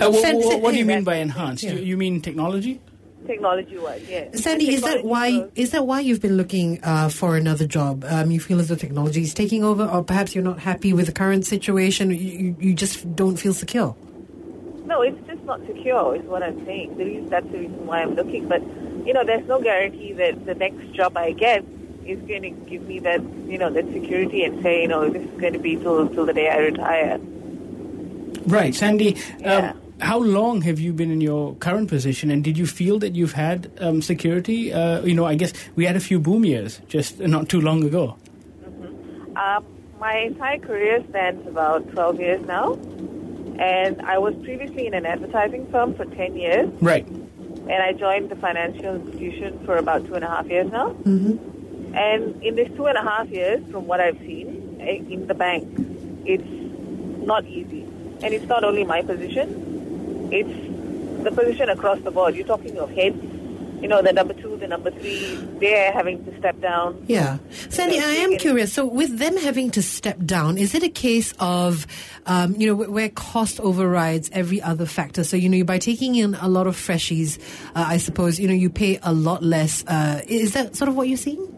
Uh, 0.00 0.10
wha- 0.10 0.20
San- 0.20 0.36
wha- 0.36 0.50
San- 0.50 0.60
what 0.62 0.72
do 0.72 0.78
you 0.78 0.84
mean 0.84 1.04
by 1.04 1.16
enhanced? 1.16 1.62
Yeah. 1.64 1.72
You, 1.72 1.80
you 1.80 1.96
mean 1.96 2.20
technology? 2.20 2.80
Technology 3.26 3.78
wise, 3.78 4.04
yes. 4.08 4.42
Sandy, 4.42 4.74
is 4.74 4.82
that 4.82 5.04
why 5.04 5.30
goes- 5.30 5.50
is 5.54 5.70
that 5.70 5.86
why 5.86 6.00
you've 6.00 6.20
been 6.20 6.36
looking 6.36 6.78
uh, 6.82 7.08
for 7.08 7.36
another 7.36 7.66
job? 7.66 8.04
Um, 8.08 8.30
you 8.30 8.38
feel 8.40 8.60
as 8.60 8.68
though 8.68 8.74
technology 8.76 9.22
is 9.22 9.32
taking 9.34 9.64
over, 9.64 9.84
or 9.86 10.02
perhaps 10.04 10.34
you're 10.34 10.44
not 10.44 10.58
happy 10.58 10.92
with 10.92 11.06
the 11.06 11.12
current 11.12 11.46
situation. 11.46 12.10
You, 12.10 12.16
you, 12.16 12.56
you 12.60 12.74
just 12.74 13.14
don't 13.16 13.36
feel 13.36 13.54
secure. 13.54 13.96
No, 14.84 15.00
it's 15.00 15.18
just 15.26 15.42
not 15.44 15.60
secure, 15.66 16.14
is 16.16 16.22
what 16.24 16.42
I'm 16.42 16.64
saying. 16.66 16.98
The 16.98 17.04
reason, 17.04 17.28
that's 17.30 17.46
the 17.50 17.58
reason 17.58 17.86
why 17.86 18.02
I'm 18.02 18.14
looking. 18.14 18.46
But, 18.48 18.60
you 19.06 19.12
know, 19.14 19.24
there's 19.24 19.46
no 19.48 19.60
guarantee 19.60 20.12
that 20.12 20.44
the 20.44 20.54
next 20.54 20.92
job 20.92 21.16
I 21.16 21.32
get 21.32 21.64
is 22.06 22.20
going 22.20 22.42
to 22.42 22.50
give 22.50 22.82
me 22.82 22.98
that, 23.00 23.22
you 23.46 23.58
know, 23.58 23.70
that 23.70 23.86
security 23.92 24.44
and 24.44 24.62
say, 24.62 24.82
you 24.82 24.88
know, 24.88 25.08
this 25.08 25.22
is 25.22 25.40
going 25.40 25.52
to 25.52 25.58
be 25.58 25.76
till, 25.76 26.08
till 26.08 26.26
the 26.26 26.32
day 26.32 26.48
I 26.48 26.58
retire. 26.58 27.18
Right, 28.46 28.74
Sandy. 28.74 29.16
Yeah. 29.38 29.70
Um, 29.70 29.80
how 30.00 30.18
long 30.18 30.62
have 30.62 30.80
you 30.80 30.92
been 30.92 31.10
in 31.10 31.20
your 31.20 31.54
current 31.56 31.88
position, 31.88 32.30
and 32.30 32.42
did 32.42 32.58
you 32.58 32.66
feel 32.66 32.98
that 32.98 33.14
you've 33.14 33.32
had 33.32 33.70
um, 33.78 34.02
security? 34.02 34.72
Uh, 34.72 35.02
you 35.02 35.14
know, 35.14 35.24
I 35.24 35.34
guess 35.36 35.52
we 35.76 35.86
had 35.86 35.96
a 35.96 36.00
few 36.00 36.18
boom 36.18 36.44
years 36.44 36.80
just 36.88 37.20
not 37.20 37.48
too 37.48 37.60
long 37.60 37.84
ago. 37.84 38.16
Um, 39.36 39.64
my 40.00 40.18
entire 40.18 40.58
career 40.58 41.02
spans 41.08 41.46
about 41.46 41.90
12 41.92 42.20
years 42.20 42.46
now. 42.46 42.74
And 43.58 44.02
I 44.02 44.18
was 44.18 44.34
previously 44.42 44.86
in 44.86 44.94
an 44.94 45.06
advertising 45.06 45.70
firm 45.70 45.94
for 45.94 46.04
10 46.04 46.36
years. 46.36 46.68
Right. 46.80 47.06
and 47.06 47.82
I 47.82 47.92
joined 47.92 48.28
the 48.30 48.36
financial 48.36 48.96
institution 48.96 49.64
for 49.64 49.76
about 49.76 50.06
two 50.06 50.14
and 50.14 50.24
a 50.24 50.28
half 50.28 50.46
years 50.46 50.70
now. 50.70 50.90
Mm-hmm. 50.90 51.53
And 51.96 52.42
in 52.42 52.56
this 52.56 52.68
two 52.76 52.86
and 52.86 52.98
a 52.98 53.02
half 53.02 53.28
years, 53.28 53.62
from 53.70 53.86
what 53.86 54.00
I've 54.00 54.18
seen 54.18 54.78
eh, 54.80 54.96
in 55.08 55.26
the 55.26 55.34
bank, 55.34 55.68
it's 56.26 57.26
not 57.26 57.44
easy. 57.46 57.82
And 58.22 58.34
it's 58.34 58.46
not 58.46 58.64
only 58.64 58.84
my 58.84 59.02
position, 59.02 60.28
it's 60.32 61.24
the 61.24 61.30
position 61.30 61.68
across 61.68 62.00
the 62.00 62.10
board. 62.10 62.34
You're 62.34 62.46
talking 62.46 62.78
of 62.78 62.90
heads 62.90 63.20
you 63.84 63.88
know, 63.88 64.00
the 64.00 64.14
number 64.14 64.32
two, 64.32 64.56
the 64.56 64.66
number 64.66 64.90
three, 64.90 65.34
they're 65.60 65.92
having 65.92 66.24
to 66.24 66.38
step 66.38 66.58
down. 66.58 67.04
Yeah. 67.06 67.36
Sandy, 67.68 67.98
I 67.98 68.12
am 68.12 68.38
curious. 68.38 68.72
So, 68.72 68.86
with 68.86 69.18
them 69.18 69.36
having 69.36 69.70
to 69.72 69.82
step 69.82 70.16
down, 70.24 70.56
is 70.56 70.74
it 70.74 70.82
a 70.82 70.88
case 70.88 71.34
of, 71.38 71.86
um, 72.24 72.54
you 72.56 72.66
know, 72.66 72.74
where 72.74 73.10
cost 73.10 73.60
overrides 73.60 74.30
every 74.32 74.62
other 74.62 74.86
factor? 74.86 75.22
So, 75.22 75.36
you 75.36 75.50
know, 75.50 75.62
by 75.64 75.76
taking 75.76 76.14
in 76.14 76.34
a 76.36 76.48
lot 76.48 76.66
of 76.66 76.76
freshies, 76.76 77.38
uh, 77.76 77.84
I 77.86 77.98
suppose, 77.98 78.40
you 78.40 78.48
know, 78.48 78.54
you 78.54 78.70
pay 78.70 78.98
a 79.02 79.12
lot 79.12 79.42
less. 79.42 79.84
Uh, 79.86 80.22
is 80.28 80.54
that 80.54 80.76
sort 80.76 80.88
of 80.88 80.96
what 80.96 81.08
you're 81.08 81.18
seeing? 81.18 81.53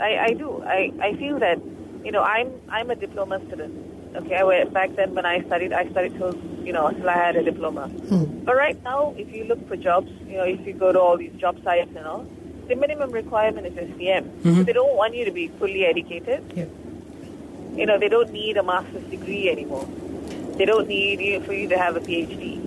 I, 0.00 0.24
I 0.26 0.32
do. 0.32 0.62
I, 0.62 0.92
I 1.00 1.14
feel 1.16 1.38
that, 1.38 1.58
you 2.04 2.12
know, 2.12 2.22
I'm 2.22 2.52
I'm 2.68 2.90
a 2.90 2.94
diploma 2.94 3.40
student. 3.46 4.16
Okay, 4.16 4.36
I 4.36 4.42
went 4.42 4.72
back 4.72 4.94
then 4.96 5.14
when 5.14 5.26
I 5.26 5.42
studied, 5.44 5.72
I 5.72 5.88
studied 5.90 6.16
till 6.16 6.34
you 6.64 6.72
know 6.72 6.90
till 6.90 7.08
I 7.08 7.14
had 7.14 7.36
a 7.36 7.42
diploma. 7.42 7.88
Hmm. 7.88 8.44
But 8.44 8.56
right 8.56 8.82
now, 8.82 9.14
if 9.16 9.32
you 9.34 9.44
look 9.44 9.66
for 9.68 9.76
jobs, 9.76 10.10
you 10.26 10.38
know, 10.38 10.44
if 10.44 10.66
you 10.66 10.72
go 10.72 10.92
to 10.92 11.00
all 11.00 11.16
these 11.16 11.32
job 11.34 11.62
sites 11.62 11.90
and 11.94 12.06
all, 12.06 12.26
the 12.68 12.74
minimum 12.74 13.10
requirement 13.10 13.66
is 13.66 13.74
SPM. 13.74 14.24
So 14.42 14.48
mm-hmm. 14.48 14.62
they 14.64 14.72
don't 14.72 14.96
want 14.96 15.14
you 15.14 15.24
to 15.24 15.30
be 15.30 15.48
fully 15.48 15.84
educated. 15.84 16.52
Yeah. 16.54 16.66
You 17.74 17.86
know, 17.86 17.98
they 17.98 18.08
don't 18.08 18.32
need 18.32 18.56
a 18.56 18.62
master's 18.62 19.04
degree 19.04 19.48
anymore. 19.50 19.86
They 20.56 20.64
don't 20.64 20.88
need 20.88 21.20
you 21.20 21.40
for 21.40 21.52
you 21.52 21.68
to 21.68 21.78
have 21.78 21.96
a 21.96 22.00
PhD. 22.00 22.64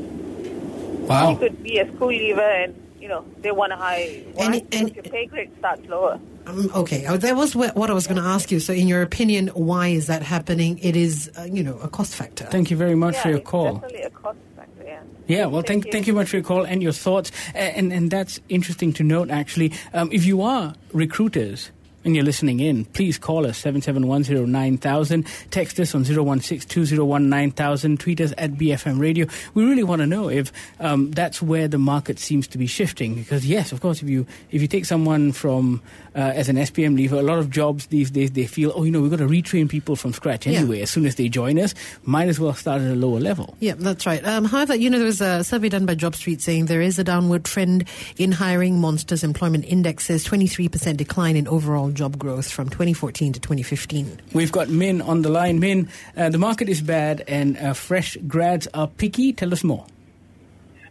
You 1.32 1.38
could 1.38 1.62
be 1.62 1.80
a 1.80 1.94
school 1.94 2.08
leaver 2.08 2.42
and 2.42 2.74
you 3.02 3.08
know 3.08 3.26
they 3.42 3.52
want 3.52 3.72
to 3.72 3.78
hire 3.78 4.06
you. 4.06 4.24
Why? 4.34 4.46
And- 4.46 4.54
because 4.70 4.80
and- 4.82 4.96
your 4.96 5.04
pay 5.04 5.26
grade 5.26 5.50
starts 5.60 5.86
lower. 5.88 6.20
Um, 6.48 6.72
okay, 6.74 7.06
uh, 7.06 7.18
that 7.18 7.36
was 7.36 7.56
what 7.56 7.90
I 7.90 7.94
was 7.94 8.08
going 8.08 8.20
to 8.22 8.28
ask 8.28 8.52
you. 8.52 8.60
So, 8.60 8.74
in 8.74 8.88
your 8.88 9.04
opinion, 9.04 9.50
why 9.50 9.90
is 9.90 10.08
that 10.08 10.24
happening? 10.24 10.80
It 10.82 10.96
is, 10.96 11.30
uh, 11.38 11.44
you 11.44 11.62
know, 11.64 11.78
a 11.80 11.88
cost 11.88 12.16
factor. 12.16 12.46
Thank 12.46 12.72
you 12.72 12.78
very 12.78 12.96
much 12.96 13.14
yeah, 13.14 13.22
for 13.22 13.30
your 13.30 13.38
it's 13.40 13.50
call. 13.50 13.74
definitely 13.76 14.02
a 14.02 14.10
cost 14.10 14.40
factor. 14.56 14.84
Yeah. 14.84 15.02
Yeah, 15.28 15.46
well, 15.46 15.62
thank, 15.62 15.92
thank 15.92 16.08
you 16.08 16.14
much 16.14 16.30
for 16.30 16.38
your 16.38 16.44
call 16.44 16.64
and 16.66 16.82
your 16.82 16.94
thoughts. 16.94 17.32
A- 17.54 17.78
And, 17.78 17.94
and 17.94 18.10
that's 18.10 18.40
interesting 18.50 18.92
to 18.94 19.04
note, 19.04 19.30
actually. 19.30 19.72
Um, 19.94 20.10
if 20.12 20.26
you 20.26 20.42
are 20.42 20.74
recruiters 20.94 21.70
and 22.04 22.16
you're 22.16 22.26
listening 22.26 22.60
in, 22.60 22.86
please 22.86 23.18
call 23.18 23.46
us 23.46 23.58
77109,000. 23.60 25.26
Text 25.52 25.80
us 25.80 25.94
on 25.96 26.04
0162019,000. 26.04 28.00
Tweet 28.00 28.22
us 28.22 28.34
at 28.38 28.54
BFM 28.54 29.00
Radio. 29.00 29.26
We 29.54 29.64
really 29.66 29.84
want 29.84 30.02
to 30.02 30.08
know 30.08 30.30
if 30.30 30.52
um, 30.80 31.12
that's 31.12 31.42
where 31.42 31.68
the 31.68 31.78
market 31.78 32.20
seems 32.20 32.48
to 32.50 32.58
be 32.58 32.68
shifting. 32.68 33.16
Because, 33.16 33.46
yes, 33.46 33.72
of 33.72 33.82
course, 33.82 34.02
if 34.02 34.10
you 34.10 34.26
if 34.52 34.62
you 34.62 34.68
take 34.68 34.86
someone 34.86 35.32
from 35.32 35.82
uh, 36.16 36.20
as 36.20 36.50
an 36.50 36.56
SPM 36.58 36.96
leaver, 36.96 37.18
a 37.18 37.22
lot 37.24 37.40
of 37.40 37.50
jobs 37.50 37.88
these 37.88 38.12
days, 38.12 38.32
they 38.32 38.46
feel, 38.46 38.72
oh, 38.76 38.84
you 38.84 38.92
know, 38.92 39.02
we've 39.02 39.12
got 39.12 39.18
to 39.20 39.28
retrain 39.28 39.70
people 39.70 39.96
from 39.96 40.14
scratch 40.14 40.46
Yeah. 40.48 40.60
anyway. 40.60 40.82
As 40.82 40.90
soon 40.92 41.06
as 41.06 41.16
they 41.16 41.30
join 41.30 41.58
us, 41.60 41.74
might 42.04 42.28
as 42.28 42.40
well 42.40 42.54
start 42.54 42.82
at 42.82 42.92
a 42.92 42.96
lower 42.96 43.20
level. 43.20 43.56
Yeah, 43.60 43.74
that's 43.78 44.06
right. 44.06 44.26
Um, 44.26 44.46
however, 44.46 44.76
you 44.76 44.90
know, 44.90 44.98
there 44.98 45.06
was 45.06 45.22
a 45.22 45.44
survey 45.44 45.70
done 45.70 45.86
by 45.86 45.96
JobStreet 45.96 46.42
saying 46.42 46.66
there 46.66 46.82
is 46.82 47.00
a 47.00 47.04
downward 47.04 47.46
trend 47.46 47.86
in 48.18 48.32
hiring. 48.32 48.80
Monsters 48.80 49.24
Employment 49.24 49.66
Index 49.66 50.06
says 50.06 50.26
23% 50.26 50.98
decline 50.98 51.36
in 51.36 51.48
overall 51.48 51.91
job 51.92 52.18
growth 52.18 52.50
from 52.50 52.70
2014 52.70 53.34
to 53.34 53.40
2015. 53.40 54.22
We've 54.34 54.52
got 54.52 54.70
Min 54.70 55.02
on 55.02 55.22
the 55.22 55.30
line. 55.30 55.60
Min, 55.60 55.90
uh, 56.16 56.30
the 56.30 56.38
market 56.38 56.70
is 56.70 56.82
bad 56.82 57.24
and 57.28 57.58
uh, 57.58 57.74
fresh 57.74 58.18
grads 58.28 58.68
are 58.74 58.88
picky. 58.88 59.34
Tell 59.34 59.54
us 59.54 59.64
more. 59.64 59.86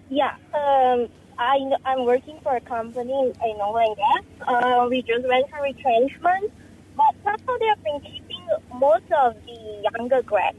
Yeah, 0.09 0.35
um, 0.55 1.09
I, 1.39 1.59
I'm 1.85 2.05
working 2.05 2.39
for 2.43 2.55
a 2.55 2.61
company 2.61 3.13
in, 3.13 3.29
in 3.29 3.57
oil 3.61 3.79
and 3.79 3.97
gas. 3.97 4.49
Uh, 4.49 4.87
we 4.91 5.03
just 5.03 5.27
went 5.27 5.49
for 5.51 5.63
retrenchment, 5.63 6.53
but 6.97 7.15
somehow 7.25 7.57
they 7.59 7.67
have 7.67 7.83
been 7.83 8.01
keeping 8.01 8.47
most 8.75 9.11
of 9.13 9.35
the 9.47 9.89
younger 9.93 10.23
grads. 10.23 10.59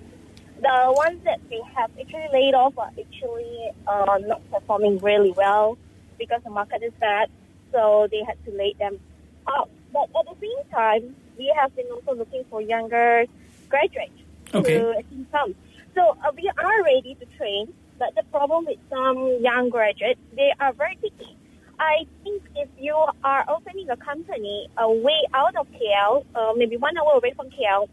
The 0.62 0.93
ones 0.95 1.24
that 1.24 1.39
they 1.50 1.60
have 1.75 1.91
actually 2.00 2.27
laid 2.31 2.53
off 2.53 2.77
are 2.77 2.91
actually 3.00 3.69
uh, 3.88 4.19
not 4.25 4.41
performing 4.51 5.00
really 5.00 5.31
well 5.31 5.77
because 6.17 6.41
the 6.43 6.51
market 6.51 6.83
is 6.83 6.93
bad, 7.00 7.29
so 7.71 8.07
they 8.12 8.24
had 8.24 8.43
to 8.45 8.51
lay 8.51 8.74
them 8.77 9.00
off. 9.48 9.69
But 9.93 10.07
at 10.17 10.25
the 10.25 10.36
same 10.39 10.63
time, 10.71 11.15
we 11.38 11.53
have 11.57 11.75
been 11.75 11.88
also 11.91 12.13
looking 12.17 12.43
for 12.50 12.62
younger 12.62 13.25
graduates 13.69 14.12
Okay. 14.53 14.75
to 14.77 15.25
come. 15.31 15.55
So 15.95 16.15
uh, 16.24 16.31
we 16.36 16.50
are 16.57 16.83
ready 16.83 17.15
to 17.19 17.25
train, 17.38 17.74
but 18.00 18.15
the 18.15 18.24
problem 18.31 18.65
with 18.65 18.79
some 18.89 19.38
young 19.41 19.69
graduates, 19.69 20.19
they 20.36 20.51
are 20.60 20.74
very 20.74 20.98
picky. 21.01 21.38
I 21.79 22.05
think 22.24 22.43
if 22.55 22.69
you 22.77 22.95
are 23.24 23.45
opening 23.50 23.89
a 23.89 23.98
company 23.98 24.67
uh, 24.77 24.88
way 24.89 25.21
out 25.33 25.55
of 25.55 25.67
KL, 25.71 26.25
uh, 26.36 26.53
maybe 26.55 26.77
one 26.77 26.95
hour 26.98 27.13
away 27.15 27.33
from 27.36 27.48
KL, 27.50 27.88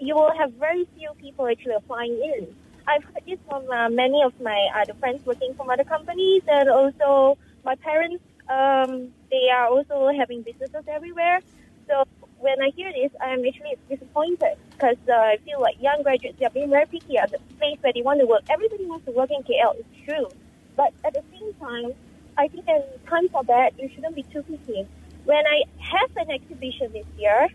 you 0.00 0.14
will 0.14 0.32
have 0.38 0.52
very 0.54 0.86
few 0.96 1.10
people 1.20 1.46
actually 1.46 1.74
applying 1.74 2.12
in. 2.12 2.54
I've 2.86 3.02
heard 3.02 3.24
this 3.26 3.38
from 3.48 3.68
uh, 3.70 3.88
many 3.88 4.22
of 4.22 4.32
my 4.40 4.68
other 4.80 4.94
friends 5.00 5.24
working 5.24 5.54
from 5.56 5.70
other 5.70 5.84
companies, 5.84 6.42
and 6.46 6.68
also 6.68 7.38
my 7.64 7.74
parents. 7.76 8.22
Um, 8.48 9.12
they 9.30 9.48
are 9.50 9.68
also 9.68 10.10
having 10.16 10.42
businesses 10.42 10.84
everywhere. 10.88 11.40
So 11.88 12.04
when 12.38 12.60
I 12.60 12.70
hear 12.76 12.92
this, 12.92 13.10
I'm 13.20 13.44
actually 13.44 13.76
disappointed 13.88 14.56
because 14.72 14.96
uh, 15.08 15.12
I 15.12 15.38
feel 15.44 15.60
like 15.60 15.80
young 15.80 16.02
graduates 16.02 16.38
they 16.38 16.46
are 16.46 16.50
being 16.50 16.70
very 16.70 16.86
picky 16.86 17.16
at 17.18 17.30
the 17.30 17.38
place 17.58 17.78
where 17.80 17.92
they 17.92 18.02
want 18.02 18.20
to 18.20 18.26
work. 18.26 18.42
Everybody 18.50 18.86
wants 18.86 19.06
to 19.06 19.12
work 19.12 19.30
in 19.30 19.42
KL. 19.42 19.74
It's 19.78 20.04
true, 20.04 20.28
but 20.76 20.92
at 21.04 21.14
the 21.14 21.22
same 21.32 21.54
time, 21.54 21.92
I 22.36 22.48
think 22.48 22.66
there's 22.66 22.84
time 23.08 23.28
for 23.28 23.44
that. 23.44 23.78
You 23.78 23.88
shouldn't 23.94 24.14
be 24.14 24.24
too 24.24 24.42
picky. 24.42 24.86
When 25.24 25.44
I 25.46 25.62
have 25.78 26.10
an 26.16 26.30
exhibition 26.30 26.92
this 26.92 27.06
year, 27.16 27.48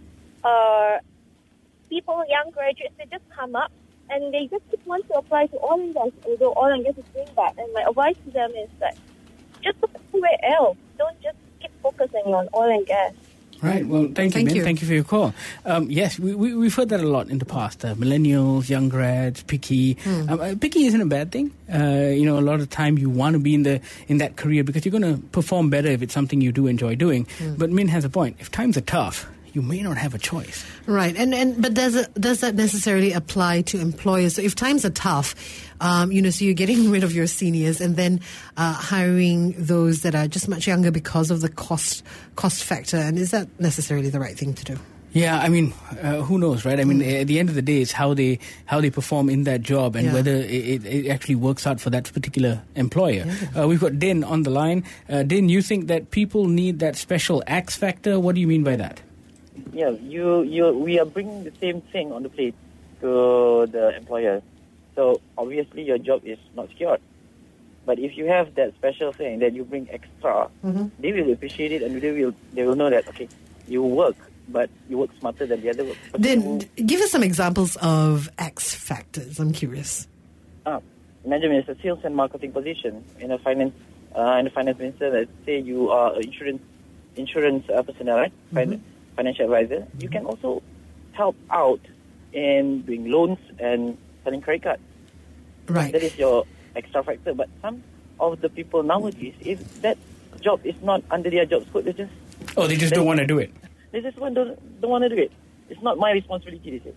uh, 0.43 0.97
people, 1.89 2.23
young 2.29 2.51
graduates, 2.51 2.95
they 2.97 3.05
just 3.11 3.27
come 3.29 3.55
up 3.55 3.71
and 4.09 4.33
they 4.33 4.47
just 4.47 4.63
want 4.85 5.07
to 5.07 5.19
apply 5.19 5.45
to 5.47 5.57
and 5.69 5.93
gas, 5.93 6.09
although 6.25 6.53
and 6.53 6.83
gas 6.83 6.97
is 6.97 7.05
doing 7.13 7.29
that. 7.35 7.53
And 7.57 7.71
my 7.73 7.85
advice 7.87 8.15
to 8.25 8.31
them 8.31 8.51
is 8.51 8.69
that 8.79 8.97
just 9.63 9.81
look 9.81 9.91
somewhere 10.11 10.37
else. 10.43 10.77
Don't 10.97 11.21
just 11.21 11.37
keep 11.59 11.71
focusing 11.81 12.33
on 12.33 12.47
oil 12.55 12.69
and 12.77 12.85
gas. 12.85 13.13
Right. 13.61 13.85
Well, 13.85 14.03
thank 14.03 14.17
you, 14.17 14.29
Thank 14.31 14.45
Min. 14.47 14.55
you. 14.55 14.63
Thank 14.63 14.81
you 14.81 14.87
for 14.87 14.93
your 14.93 15.03
call. 15.03 15.33
Um, 15.65 15.91
yes, 15.91 16.17
we, 16.17 16.33
we, 16.33 16.55
we've 16.55 16.73
heard 16.73 16.89
that 16.89 17.01
a 17.01 17.07
lot 17.07 17.27
in 17.27 17.39
the 17.39 17.45
past. 17.45 17.83
Uh, 17.83 17.93
millennials, 17.95 18.69
young 18.69 18.87
grads, 18.87 19.43
picky. 19.43 19.93
Hmm. 19.95 20.29
Um, 20.29 20.39
uh, 20.39 20.55
picky 20.59 20.85
isn't 20.85 21.01
a 21.01 21.05
bad 21.05 21.33
thing. 21.33 21.51
Uh, 21.73 22.07
you 22.15 22.25
know, 22.25 22.39
a 22.39 22.41
lot 22.41 22.61
of 22.61 22.69
time 22.69 22.97
you 22.97 23.09
want 23.09 23.33
to 23.33 23.39
be 23.39 23.53
in 23.53 23.63
the 23.63 23.81
in 24.07 24.19
that 24.19 24.37
career 24.37 24.63
because 24.63 24.85
you're 24.85 24.97
going 24.97 25.13
to 25.15 25.21
perform 25.31 25.69
better 25.69 25.89
if 25.89 26.01
it's 26.01 26.13
something 26.13 26.39
you 26.39 26.53
do 26.53 26.67
enjoy 26.67 26.95
doing. 26.95 27.25
Hmm. 27.37 27.55
But 27.55 27.69
Min 27.69 27.89
has 27.89 28.05
a 28.05 28.09
point. 28.09 28.37
If 28.39 28.49
times 28.49 28.77
are 28.77 28.81
tough, 28.81 29.27
you 29.53 29.61
may 29.61 29.81
not 29.81 29.97
have 29.97 30.13
a 30.13 30.17
choice. 30.17 30.65
Right, 30.85 31.15
and 31.15 31.33
and 31.33 31.61
but 31.61 31.73
does 31.73 31.95
it, 31.95 32.13
does 32.15 32.41
that 32.41 32.55
necessarily 32.55 33.13
apply 33.13 33.61
to 33.63 33.79
employers? 33.79 34.35
So 34.35 34.41
if 34.41 34.55
times 34.55 34.85
are 34.85 34.89
tough, 34.89 35.35
um, 35.81 36.11
you 36.11 36.21
know, 36.21 36.29
so 36.29 36.45
you're 36.45 36.53
getting 36.53 36.91
rid 36.91 37.03
of 37.03 37.13
your 37.13 37.27
seniors 37.27 37.81
and 37.81 37.95
then 37.95 38.21
uh, 38.57 38.73
hiring 38.73 39.53
those 39.57 40.01
that 40.01 40.15
are 40.15 40.27
just 40.27 40.47
much 40.47 40.67
younger 40.67 40.91
because 40.91 41.31
of 41.31 41.41
the 41.41 41.49
cost 41.49 42.03
cost 42.35 42.63
factor, 42.63 42.97
and 42.97 43.17
is 43.17 43.31
that 43.31 43.47
necessarily 43.59 44.09
the 44.09 44.19
right 44.19 44.37
thing 44.37 44.53
to 44.53 44.63
do? 44.63 44.79
Yeah, 45.11 45.39
I 45.39 45.49
mean, 45.49 45.73
uh, 46.03 46.21
who 46.21 46.37
knows, 46.37 46.65
right? 46.65 46.79
I 46.79 46.83
mean, 46.83 47.01
at 47.01 47.25
the 47.25 47.39
end 47.39 47.49
of 47.49 47.55
the 47.55 47.63
day, 47.63 47.81
it's 47.81 47.91
how 47.91 48.13
they 48.13 48.37
how 48.65 48.79
they 48.79 48.91
perform 48.91 49.27
in 49.27 49.43
that 49.45 49.61
job 49.63 49.95
and 49.95 50.05
Yeah. 50.05 50.13
whether 50.13 50.35
it, 50.35 50.85
it, 50.85 51.09
actually 51.09 51.33
works 51.33 51.65
out 51.65 51.81
for 51.81 51.89
that 51.89 52.13
particular 52.13 52.61
employer. 52.75 53.25
Uh, 53.57 53.67
we've 53.67 53.79
got 53.79 53.97
Din 53.97 54.23
on 54.23 54.43
the 54.43 54.51
line. 54.51 54.83
Uh, 55.09 55.23
Din, 55.23 55.49
you 55.49 55.63
think 55.63 55.87
that 55.87 56.11
people 56.11 56.47
need 56.47 56.77
that 56.79 56.95
special 56.95 57.41
X 57.47 57.75
factor? 57.75 58.19
What 58.19 58.35
do 58.35 58.41
you 58.41 58.47
mean 58.47 58.63
by 58.63 58.75
that? 58.75 59.01
Yeah, 59.73 59.89
you, 59.89 60.41
you, 60.43 60.69
we 60.71 60.99
are 60.99 61.05
bringing 61.05 61.43
the 61.43 61.53
same 61.59 61.81
thing 61.81 62.11
on 62.11 62.23
the 62.23 62.29
plate 62.29 62.55
to 63.01 63.67
the 63.71 63.95
employer. 63.97 64.41
So 64.95 65.21
obviously 65.37 65.83
your 65.83 65.97
job 65.97 66.21
is 66.25 66.37
not 66.55 66.69
secured. 66.69 66.99
But 67.85 67.97
if 67.99 68.17
you 68.17 68.25
have 68.25 68.55
that 68.55 68.75
special 68.75 69.13
thing 69.13 69.39
that 69.39 69.53
you 69.53 69.63
bring 69.63 69.87
extra, 69.89 70.49
they 70.99 71.11
will 71.13 71.31
appreciate 71.31 71.71
it 71.71 71.81
and 71.81 71.99
they 72.01 72.11
will 72.11 72.35
they 72.53 72.63
will 72.63 72.75
know 72.75 72.89
that 72.89 73.07
okay, 73.07 73.27
you 73.67 73.81
work, 73.81 74.15
but 74.49 74.69
you 74.89 74.97
work 74.97 75.09
smarter 75.19 75.45
than 75.47 75.61
the 75.61 75.69
other 75.71 75.85
person 75.85 76.21
Then 76.21 76.41
who- 76.41 76.83
give 76.83 76.99
us 77.01 77.09
some 77.09 77.23
examples 77.23 77.77
of 77.77 78.29
X 78.37 78.75
factors. 78.75 79.39
I'm 79.39 79.53
curious. 79.53 80.07
Ah, 80.65 80.81
imagine 81.23 81.51
it's 81.53 81.69
a 81.69 81.75
sales 81.81 81.99
and 82.03 82.15
marketing 82.15 82.51
position 82.51 83.03
in 83.19 83.31
a 83.31 83.39
finance 83.39 83.73
uh, 84.15 84.37
in 84.39 84.45
a 84.47 84.49
finance 84.51 84.77
minister. 84.77 85.09
Let's 85.09 85.31
say 85.45 85.59
you 85.59 85.89
are 85.89 86.13
an 86.15 86.23
insurance 86.23 86.61
insurance 87.15 87.67
uh, 87.69 87.81
personnel, 87.81 88.17
right? 88.17 88.33
Fin- 88.53 88.83
financial 89.19 89.43
advisor. 89.53 89.85
You 89.99 90.07
can 90.07 90.25
also 90.25 90.63
help 91.11 91.35
out 91.51 91.81
in 92.31 92.83
doing 92.83 93.11
loans 93.11 93.37
and 93.59 93.97
selling 94.23 94.39
credit 94.39 94.63
cards. 94.63 94.81
Right. 95.67 95.91
That 95.91 96.03
is 96.03 96.17
your 96.17 96.45
extra 96.73 97.03
factor. 97.03 97.33
But 97.33 97.49
some 97.61 97.83
of 98.17 98.39
the 98.39 98.47
people 98.47 98.81
nowadays, 98.81 99.35
if 99.41 99.81
that 99.81 99.97
job 100.39 100.61
is 100.63 100.75
not 100.81 101.03
under 101.11 101.29
their 101.29 101.45
job 101.45 101.67
scope, 101.67 101.83
they 101.83 101.91
just 101.91 102.13
Oh, 102.55 102.65
they 102.67 102.77
just 102.77 102.93
don't 102.93 103.05
want 103.05 103.19
to 103.19 103.27
do 103.27 103.39
it. 103.39 103.51
they 103.91 103.99
just 103.99 104.17
want 104.17 104.35
don't, 104.35 104.55
don't 104.79 104.89
want 104.91 105.03
to 105.03 105.09
do 105.09 105.17
it. 105.21 105.31
It's 105.69 105.81
not 105.81 105.97
my 105.97 106.11
responsibility. 106.11 106.79
They 106.79 106.89
say. 106.89 106.95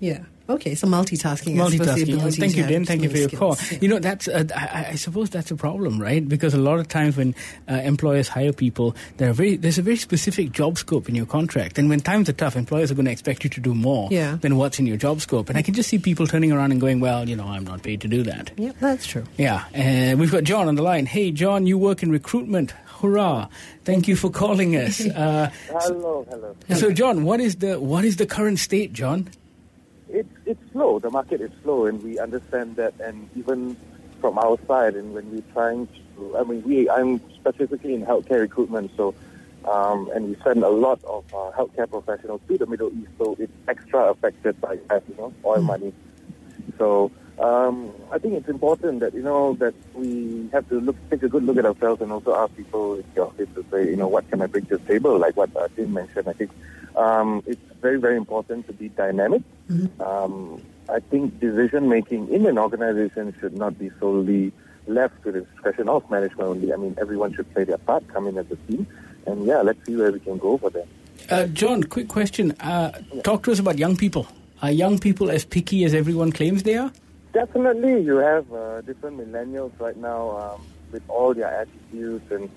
Yeah. 0.00 0.20
Okay. 0.48 0.76
So 0.76 0.86
multitasking. 0.86 1.60
I 1.60 1.70
suppose 1.70 1.70
the 1.72 1.78
Multitasking. 1.78 2.14
ability 2.14 2.36
Thank 2.40 2.54
you, 2.56 2.62
have 2.62 2.70
Din. 2.70 2.84
Thank 2.84 3.02
you 3.02 3.10
for 3.10 3.16
your 3.16 3.28
skills. 3.28 3.58
call. 3.60 3.68
Yeah. 3.72 3.78
You 3.82 3.88
know, 3.88 3.98
that's 3.98 4.28
uh, 4.28 4.44
I, 4.54 4.86
I 4.90 4.94
suppose 4.94 5.28
that's 5.30 5.50
a 5.50 5.56
problem, 5.56 6.00
right? 6.00 6.26
Because 6.28 6.54
a 6.54 6.58
lot 6.58 6.78
of 6.78 6.86
times 6.86 7.16
when 7.16 7.34
uh, 7.68 7.74
employers 7.82 8.28
hire 8.28 8.52
people, 8.52 8.94
there 9.16 9.28
are 9.30 9.32
very 9.32 9.56
there's 9.56 9.78
a 9.78 9.82
very 9.82 9.96
specific 9.96 10.52
job 10.52 10.78
scope 10.78 11.08
in 11.08 11.16
your 11.16 11.26
contract, 11.26 11.78
and 11.78 11.88
when 11.88 11.98
times 12.00 12.28
are 12.28 12.32
tough, 12.34 12.54
employers 12.54 12.92
are 12.92 12.94
going 12.94 13.06
to 13.06 13.10
expect 13.10 13.42
you 13.42 13.50
to 13.50 13.60
do 13.60 13.74
more 13.74 14.08
Yeah. 14.12 14.36
than 14.40 14.56
what's 14.56 14.78
in 14.78 14.86
your 14.86 14.96
job 14.98 15.20
scope. 15.20 15.48
And 15.48 15.58
I 15.58 15.62
can 15.62 15.74
just 15.74 15.88
see 15.88 15.98
people 15.98 16.28
turning 16.28 16.52
around 16.52 16.70
and 16.70 16.80
going, 16.80 17.00
"Well, 17.00 17.28
you 17.28 17.34
know, 17.34 17.46
I'm 17.48 17.64
not 17.64 17.82
paid 17.82 18.00
to 18.02 18.08
do 18.08 18.22
that." 18.24 18.52
Yeah, 18.56 18.70
that's 18.80 19.06
true. 19.06 19.24
Yeah, 19.38 19.64
uh, 19.74 20.16
we've 20.16 20.30
got 20.30 20.44
John 20.44 20.68
on 20.68 20.76
the 20.76 20.82
line. 20.82 21.06
Hey, 21.06 21.32
John, 21.32 21.66
you 21.66 21.76
work 21.78 22.02
in 22.04 22.10
recruitment. 22.12 22.72
hurrah! 23.02 23.48
Thank 23.84 24.06
you 24.08 24.14
for 24.16 24.30
calling 24.30 24.76
us. 24.76 25.00
Uh, 25.16 25.50
Hello, 25.68 26.24
hello. 26.30 26.54
so, 26.76 26.92
John, 26.92 27.24
what 27.24 27.40
is 27.40 27.56
the 27.56 27.80
what 27.80 28.04
is 28.04 28.14
the 28.16 28.26
current 28.26 28.58
state, 28.60 28.92
John? 28.92 29.28
It's 30.16 30.36
it's 30.46 30.72
slow. 30.72 30.98
The 30.98 31.10
market 31.10 31.40
is 31.42 31.50
slow, 31.62 31.84
and 31.84 32.02
we 32.02 32.18
understand 32.18 32.76
that. 32.76 32.94
And 33.00 33.28
even 33.36 33.76
from 34.20 34.38
our 34.38 34.58
side, 34.66 34.94
and 34.94 35.12
when 35.12 35.30
we're 35.30 35.52
trying 35.52 35.88
to, 36.16 36.38
I 36.38 36.42
mean, 36.44 36.62
we 36.62 36.88
I'm 36.88 37.20
specifically 37.34 37.92
in 37.92 38.06
healthcare 38.06 38.40
recruitment, 38.40 38.92
so 38.96 39.14
um, 39.70 40.10
and 40.14 40.28
we 40.28 40.36
send 40.42 40.62
a 40.64 40.70
lot 40.70 41.04
of 41.04 41.24
uh, 41.34 41.50
healthcare 41.58 41.90
professionals 41.90 42.40
to 42.48 42.56
the 42.56 42.66
Middle 42.66 42.90
East, 42.98 43.10
so 43.18 43.36
it's 43.38 43.52
extra 43.68 44.10
affected 44.10 44.58
by 44.60 44.78
that, 44.88 45.02
you 45.08 45.16
know, 45.16 45.34
oil 45.44 45.60
money. 45.60 45.92
So 46.78 47.10
um, 47.38 47.92
I 48.10 48.18
think 48.18 48.34
it's 48.34 48.48
important 48.48 49.00
that 49.00 49.12
you 49.14 49.22
know 49.22 49.54
that 49.54 49.74
we 49.94 50.48
have 50.52 50.68
to 50.70 50.80
look, 50.80 50.96
take 51.10 51.22
a 51.22 51.28
good 51.28 51.44
look 51.44 51.58
at 51.58 51.66
ourselves, 51.66 52.00
and 52.00 52.10
also 52.10 52.34
ask 52.34 52.56
people 52.56 52.94
in 52.94 53.04
the 53.14 53.24
office 53.24 53.48
to 53.54 53.64
say, 53.70 53.88
you 53.90 53.96
know, 53.96 54.08
what 54.08 54.28
can 54.30 54.40
I 54.40 54.46
bring 54.46 54.64
to 54.66 54.78
the 54.78 54.84
table? 54.86 55.18
Like 55.18 55.36
what 55.36 55.54
uh, 55.56 55.68
Tim 55.76 55.92
mentioned, 55.92 56.28
I 56.28 56.32
think 56.32 56.50
um, 56.96 57.42
it's 57.46 57.60
very, 57.80 57.98
very 57.98 58.16
important 58.16 58.66
to 58.68 58.72
be 58.72 58.88
dynamic. 58.88 59.42
Um, 60.00 60.62
I 60.88 61.00
think 61.00 61.38
decision 61.40 61.88
making 61.88 62.28
in 62.32 62.46
an 62.46 62.58
organization 62.58 63.34
should 63.40 63.56
not 63.56 63.78
be 63.78 63.90
solely 64.00 64.52
left 64.86 65.22
to 65.24 65.32
the 65.32 65.40
discretion 65.40 65.88
of 65.88 66.08
management 66.10 66.48
only. 66.48 66.72
I 66.72 66.76
mean, 66.76 66.96
everyone 66.98 67.34
should 67.34 67.52
play 67.52 67.64
their 67.64 67.78
part, 67.78 68.06
come 68.08 68.28
in 68.28 68.38
as 68.38 68.46
a 68.50 68.56
team, 68.70 68.86
and 69.26 69.44
yeah, 69.44 69.62
let's 69.62 69.84
see 69.84 69.96
where 69.96 70.12
we 70.12 70.20
can 70.20 70.38
go 70.38 70.56
for 70.56 70.70
them. 70.70 70.88
Uh, 71.28 71.46
John, 71.46 71.82
quick 71.82 72.08
question. 72.08 72.52
Uh, 72.60 72.92
talk 73.24 73.42
to 73.42 73.52
us 73.52 73.58
about 73.58 73.78
young 73.78 73.96
people. 73.96 74.26
Are 74.62 74.70
young 74.70 74.98
people 74.98 75.30
as 75.30 75.44
picky 75.44 75.84
as 75.84 75.92
everyone 75.92 76.32
claims 76.32 76.62
they 76.62 76.76
are? 76.76 76.92
Definitely, 77.36 78.00
you 78.00 78.16
have 78.16 78.50
uh, 78.50 78.80
different 78.80 79.18
millennials 79.18 79.78
right 79.78 79.94
now 79.94 80.38
um, 80.38 80.66
with 80.90 81.02
all 81.06 81.34
their 81.34 81.48
attitudes, 81.48 82.24
and 82.32 82.48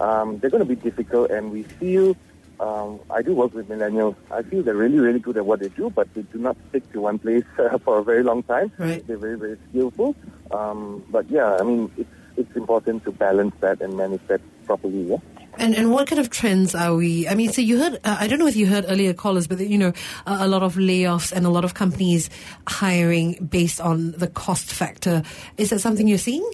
um, 0.00 0.38
they're 0.38 0.48
going 0.48 0.60
to 0.60 0.76
be 0.76 0.76
difficult. 0.76 1.32
And 1.32 1.50
we 1.50 1.64
feel, 1.64 2.16
um, 2.60 3.00
I 3.10 3.20
do 3.22 3.34
work 3.34 3.52
with 3.52 3.68
millennials. 3.68 4.14
I 4.30 4.42
feel 4.42 4.62
they're 4.62 4.76
really, 4.76 5.00
really 5.00 5.18
good 5.18 5.38
at 5.38 5.44
what 5.44 5.58
they 5.58 5.70
do, 5.70 5.90
but 5.90 6.14
they 6.14 6.22
do 6.22 6.38
not 6.38 6.56
stick 6.68 6.88
to 6.92 7.00
one 7.00 7.18
place 7.18 7.42
uh, 7.58 7.78
for 7.84 7.98
a 7.98 8.04
very 8.04 8.22
long 8.22 8.44
time. 8.44 8.70
Right. 8.78 9.04
They're 9.04 9.18
very, 9.18 9.36
very 9.36 9.58
skillful. 9.70 10.14
Um, 10.52 11.04
but 11.10 11.28
yeah, 11.28 11.56
I 11.56 11.64
mean, 11.64 11.90
it's 11.96 12.08
it's 12.36 12.56
important 12.56 13.02
to 13.06 13.10
balance 13.10 13.56
that 13.58 13.80
and 13.80 13.96
manage 13.96 14.24
that 14.28 14.40
properly. 14.66 15.02
Yeah. 15.02 15.16
And 15.58 15.74
and 15.74 15.90
what 15.90 16.06
kind 16.06 16.20
of 16.20 16.30
trends 16.30 16.74
are 16.74 16.94
we? 16.94 17.26
I 17.26 17.34
mean, 17.34 17.50
so 17.52 17.60
you 17.60 17.78
heard. 17.78 17.94
Uh, 18.04 18.16
I 18.20 18.28
don't 18.28 18.38
know 18.38 18.46
if 18.46 18.54
you 18.54 18.66
heard 18.66 18.84
earlier 18.88 19.12
callers, 19.12 19.48
but 19.48 19.58
you 19.58 19.76
know, 19.76 19.92
a, 20.24 20.46
lot 20.46 20.62
of 20.62 20.76
layoffs 20.76 21.32
and 21.32 21.44
a 21.44 21.50
lot 21.50 21.64
of 21.64 21.74
companies 21.74 22.30
hiring 22.68 23.34
based 23.44 23.80
on 23.80 24.12
the 24.12 24.28
cost 24.28 24.72
factor. 24.72 25.22
Is 25.56 25.70
that 25.70 25.80
something 25.80 26.06
you're 26.06 26.16
seeing? 26.16 26.48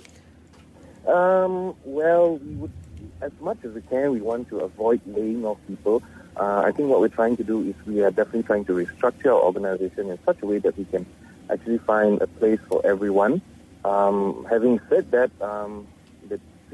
Um, 1.06 1.76
well, 1.84 2.38
we 2.38 2.54
would, 2.54 2.72
as 3.20 3.32
much 3.40 3.58
as 3.62 3.72
we 3.72 3.82
can, 3.82 4.12
we 4.12 4.22
want 4.22 4.48
to 4.48 4.60
avoid 4.60 5.02
laying 5.06 5.44
off 5.44 5.58
people. 5.68 6.02
Uh, 6.36 6.62
I 6.64 6.72
think 6.72 6.88
what 6.88 7.00
we're 7.00 7.08
trying 7.08 7.36
to 7.36 7.44
do 7.44 7.60
is 7.60 7.74
we 7.86 8.02
are 8.02 8.10
definitely 8.10 8.44
trying 8.44 8.64
to 8.64 8.72
restructure 8.72 9.26
our 9.26 9.42
organization 9.42 10.10
in 10.10 10.18
such 10.24 10.42
a 10.42 10.46
way 10.46 10.58
that 10.60 10.78
we 10.78 10.86
can 10.86 11.04
actually 11.50 11.78
find 11.78 12.22
a 12.22 12.26
place 12.26 12.58
for 12.68 12.84
everyone. 12.86 13.42
Um, 13.84 14.46
having 14.48 14.80
said 14.88 15.10
that, 15.10 15.30
um, 15.42 15.86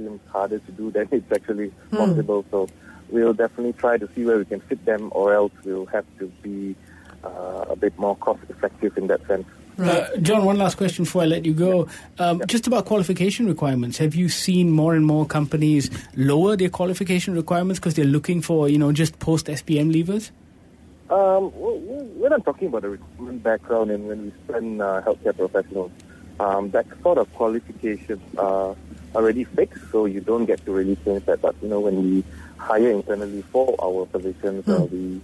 seems 0.00 0.20
harder 0.32 0.58
to 0.58 0.72
do 0.72 0.90
than 0.90 1.08
it's 1.12 1.30
actually 1.32 1.72
possible. 1.90 2.44
So 2.50 2.68
we'll 3.10 3.34
definitely 3.34 3.72
try 3.74 3.98
to 3.98 4.08
see 4.14 4.24
where 4.24 4.38
we 4.38 4.44
can 4.44 4.60
fit 4.60 4.84
them, 4.84 5.08
or 5.12 5.34
else 5.34 5.52
we'll 5.64 5.86
have 5.86 6.04
to 6.18 6.26
be 6.42 6.74
uh, 7.24 7.66
a 7.68 7.76
bit 7.76 7.96
more 7.98 8.16
cost 8.16 8.40
effective 8.48 8.96
in 8.96 9.06
that 9.08 9.26
sense. 9.26 9.46
Uh, 9.78 10.14
John, 10.20 10.44
one 10.44 10.58
last 10.58 10.76
question 10.76 11.04
before 11.04 11.22
I 11.22 11.26
let 11.26 11.46
you 11.46 11.54
go. 11.54 11.88
Um, 12.18 12.42
Just 12.46 12.66
about 12.66 12.84
qualification 12.84 13.46
requirements. 13.46 13.96
Have 13.96 14.14
you 14.14 14.28
seen 14.28 14.70
more 14.70 14.94
and 14.94 15.06
more 15.06 15.24
companies 15.24 15.90
lower 16.16 16.54
their 16.54 16.68
qualification 16.68 17.34
requirements 17.34 17.78
because 17.80 17.94
they're 17.94 18.04
looking 18.04 18.42
for, 18.42 18.68
you 18.68 18.76
know, 18.78 18.92
just 18.92 19.18
post 19.20 19.46
SPM 19.46 19.90
leavers? 19.90 20.30
Um, 21.08 21.50
we- 21.58 21.78
we- 21.78 22.04
we're 22.20 22.28
not 22.28 22.44
talking 22.44 22.68
about 22.68 22.82
the 22.82 22.90
recruitment 22.90 23.42
background 23.42 23.90
and 23.90 24.06
when 24.06 24.22
we 24.24 24.32
send 24.52 24.82
uh, 24.82 25.00
healthcare 25.02 25.34
professionals. 25.36 25.90
Um, 26.38 26.70
that 26.70 26.86
sort 27.02 27.16
of 27.18 27.32
qualifications 27.34 28.20
are 28.38 28.74
already 29.14 29.44
fixed, 29.44 29.90
so 29.90 30.06
you 30.06 30.20
don't 30.20 30.46
get 30.46 30.64
to 30.64 30.72
really 30.72 30.96
change 31.04 31.24
that. 31.26 31.40
But 31.42 31.54
you 31.62 31.68
know, 31.68 31.80
when 31.80 32.02
we 32.02 32.24
hire 32.58 32.90
internally 32.90 33.42
for 33.52 33.74
our 33.82 34.06
positions, 34.06 34.68
uh, 34.68 34.86
we 34.90 35.20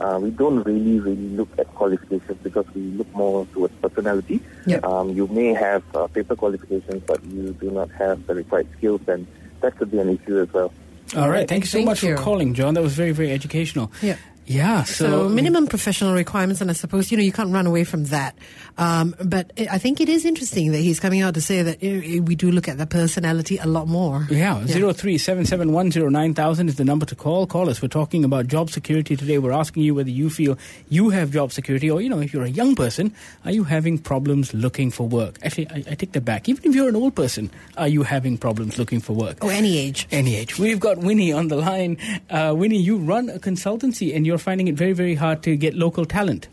uh, 0.00 0.18
we 0.20 0.30
don't 0.30 0.62
really 0.64 1.00
really 1.00 1.28
look 1.30 1.48
at 1.58 1.66
qualifications 1.74 2.38
because 2.42 2.66
we 2.74 2.82
look 2.82 3.12
more 3.14 3.46
towards 3.46 3.74
personality. 3.76 4.40
Yep. 4.66 4.84
Um, 4.84 5.10
you 5.10 5.26
may 5.28 5.54
have 5.54 5.82
uh, 5.94 6.06
paper 6.08 6.36
qualifications, 6.36 7.02
but 7.06 7.24
you 7.24 7.52
do 7.52 7.70
not 7.70 7.90
have 7.92 8.26
the 8.26 8.34
required 8.34 8.68
skills, 8.76 9.00
and 9.08 9.26
that 9.60 9.76
could 9.76 9.90
be 9.90 9.98
an 9.98 10.18
issue 10.18 10.40
as 10.40 10.52
well. 10.52 10.72
All 11.16 11.30
right. 11.30 11.46
Thank 11.46 11.64
you 11.64 11.68
so 11.68 11.78
Thank 11.78 11.86
much 11.86 12.02
you. 12.02 12.16
for 12.16 12.22
calling, 12.22 12.54
John. 12.54 12.74
That 12.74 12.82
was 12.82 12.94
very, 12.94 13.12
very 13.12 13.30
educational. 13.30 13.92
Yeah. 14.02 14.16
Yeah. 14.46 14.84
So, 14.84 15.06
So, 15.06 15.28
minimum 15.28 15.66
professional 15.66 16.14
requirements, 16.14 16.60
and 16.60 16.70
I 16.70 16.74
suppose 16.74 17.10
you 17.10 17.16
know 17.16 17.22
you 17.22 17.32
can't 17.32 17.52
run 17.52 17.66
away 17.66 17.84
from 17.84 18.04
that. 18.06 18.34
Um, 18.78 19.14
but 19.24 19.52
I 19.58 19.76
I 19.76 19.78
think 19.78 20.00
it 20.00 20.08
is 20.08 20.24
interesting 20.24 20.72
that 20.72 20.78
he's 20.78 21.00
coming 21.00 21.20
out 21.20 21.34
to 21.34 21.40
say 21.40 21.62
that 21.62 21.82
eh, 21.82 22.20
we 22.20 22.34
do 22.34 22.50
look 22.50 22.66
at 22.68 22.78
the 22.78 22.86
personality 22.86 23.58
a 23.58 23.66
lot 23.66 23.88
more. 23.88 24.26
Yeah, 24.30 24.64
zero 24.66 24.92
three 24.92 25.18
seven 25.18 25.44
seven 25.44 25.72
one 25.72 25.90
zero 25.92 26.08
nine 26.08 26.32
thousand 26.34 26.68
is 26.68 26.76
the 26.76 26.84
number 26.84 27.04
to 27.06 27.14
call. 27.14 27.46
Call 27.46 27.68
us. 27.68 27.82
We're 27.82 27.88
talking 27.88 28.24
about 28.24 28.46
job 28.46 28.70
security 28.70 29.16
today. 29.16 29.38
We're 29.38 29.52
asking 29.52 29.82
you 29.82 29.94
whether 29.94 30.10
you 30.10 30.30
feel 30.30 30.56
you 30.88 31.10
have 31.10 31.30
job 31.30 31.52
security, 31.52 31.90
or 31.90 32.00
you 32.00 32.08
know, 32.08 32.20
if 32.20 32.32
you're 32.32 32.44
a 32.44 32.50
young 32.50 32.74
person, 32.74 33.12
are 33.44 33.52
you 33.52 33.64
having 33.64 33.98
problems 33.98 34.54
looking 34.54 34.90
for 34.90 35.06
work? 35.08 35.38
Actually, 35.42 35.68
I, 35.70 35.84
I 35.90 35.94
take 35.94 36.12
that 36.12 36.24
back. 36.24 36.48
Even 36.48 36.64
if 36.64 36.74
you're 36.74 36.88
an 36.88 36.96
old 36.96 37.14
person, 37.14 37.50
are 37.76 37.88
you 37.88 38.02
having 38.02 38.38
problems 38.38 38.78
looking 38.78 39.00
for 39.00 39.12
work? 39.12 39.38
Oh, 39.42 39.48
any 39.48 39.76
age. 39.78 40.06
Any 40.10 40.36
age. 40.36 40.58
We've 40.58 40.80
got 40.80 40.98
Winnie 40.98 41.32
on 41.32 41.48
the 41.48 41.56
line. 41.56 41.98
Uh, 42.30 42.54
Winnie, 42.56 42.78
you 42.80 42.96
run 42.98 43.28
a 43.28 43.38
consultancy, 43.38 44.14
and 44.14 44.26
you're 44.26 44.35
finding 44.38 44.68
it 44.68 44.74
very, 44.74 44.92
very 44.92 45.14
hard 45.14 45.42
to 45.44 45.56
get 45.56 45.74
local 45.74 46.04
talent. 46.04 46.48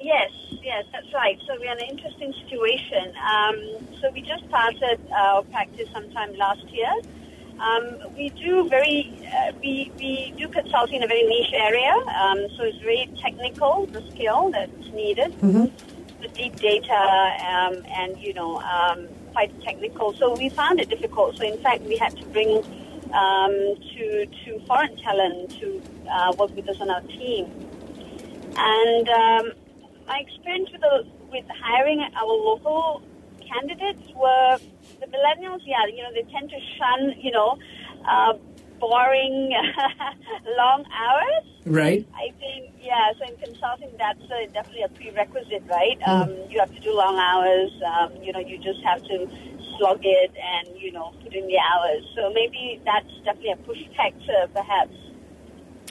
Yes, 0.00 0.30
yes, 0.62 0.84
that's 0.92 1.12
right. 1.12 1.38
So 1.46 1.56
we're 1.58 1.72
in 1.72 1.78
an 1.78 1.88
interesting 1.90 2.32
situation. 2.42 3.12
Um, 3.34 3.56
so 4.00 4.10
we 4.12 4.22
just 4.22 4.44
started 4.48 5.00
our 5.14 5.42
practice 5.44 5.88
sometime 5.92 6.34
last 6.36 6.66
year. 6.68 6.92
Um, 7.60 8.14
we 8.16 8.30
do 8.30 8.68
very, 8.68 9.12
uh, 9.26 9.52
we, 9.60 9.92
we 9.98 10.32
do 10.38 10.48
consulting 10.48 10.96
in 10.96 11.02
a 11.02 11.06
very 11.06 11.24
niche 11.24 11.52
area. 11.52 11.92
Um, 11.92 12.46
so 12.56 12.64
it's 12.64 12.78
very 12.78 13.10
technical, 13.20 13.86
the 13.86 14.02
skill 14.10 14.50
that's 14.50 14.88
needed, 14.94 15.38
the 16.22 16.28
deep 16.28 16.56
data, 16.56 16.94
um, 16.94 17.84
and 17.88 18.18
you 18.18 18.32
know, 18.32 18.60
um, 18.60 19.06
quite 19.32 19.52
technical. 19.62 20.14
So 20.14 20.34
we 20.34 20.48
found 20.48 20.80
it 20.80 20.88
difficult. 20.88 21.36
So 21.36 21.44
in 21.44 21.58
fact, 21.58 21.82
we 21.82 21.98
had 21.98 22.16
to 22.16 22.24
bring 22.26 22.64
um, 23.12 23.52
to 23.94 24.26
to 24.26 24.60
foreign 24.66 24.96
talent 24.96 25.50
to 25.60 25.82
uh, 26.10 26.32
work 26.38 26.54
with 26.54 26.68
us 26.68 26.80
on 26.80 26.90
our 26.90 27.02
team. 27.02 27.46
And 28.56 29.08
um, 29.08 29.52
my 30.06 30.18
experience 30.18 30.70
with 30.72 30.80
the, 30.80 31.06
with 31.30 31.44
hiring 31.62 32.00
our 32.00 32.26
local 32.26 33.02
candidates 33.40 34.02
were 34.14 34.58
the 35.00 35.06
millennials. 35.06 35.60
Yeah, 35.64 35.86
you 35.86 36.02
know 36.02 36.12
they 36.12 36.30
tend 36.30 36.50
to 36.50 36.60
shun 36.78 37.14
you 37.20 37.30
know 37.30 37.58
uh, 38.08 38.34
boring 38.78 39.52
long 40.58 40.84
hours. 40.92 41.44
Right. 41.66 42.06
I 42.14 42.32
think 42.38 42.72
yeah. 42.80 43.12
So 43.18 43.30
in 43.30 43.36
consulting, 43.36 43.90
that's 43.98 44.22
uh, 44.22 44.50
definitely 44.52 44.82
a 44.82 44.88
prerequisite, 44.88 45.62
right? 45.68 45.98
Um, 46.06 46.34
you 46.48 46.58
have 46.58 46.74
to 46.74 46.80
do 46.80 46.96
long 46.96 47.16
hours. 47.18 47.70
Um, 47.86 48.22
you 48.22 48.32
know, 48.32 48.40
you 48.40 48.58
just 48.58 48.82
have 48.82 49.02
to 49.04 49.28
slog 49.80 50.04
it 50.04 50.32
and 50.36 50.76
you 50.76 50.92
know 50.92 51.12
put 51.24 51.34
in 51.34 51.48
the 51.48 51.58
hours. 51.58 52.04
So 52.16 52.30
maybe 52.36 52.82
that's 52.84 53.10
definitely 53.24 53.56
a 53.56 53.64
push 53.64 53.80
factor, 53.96 54.52
perhaps. 54.54 54.94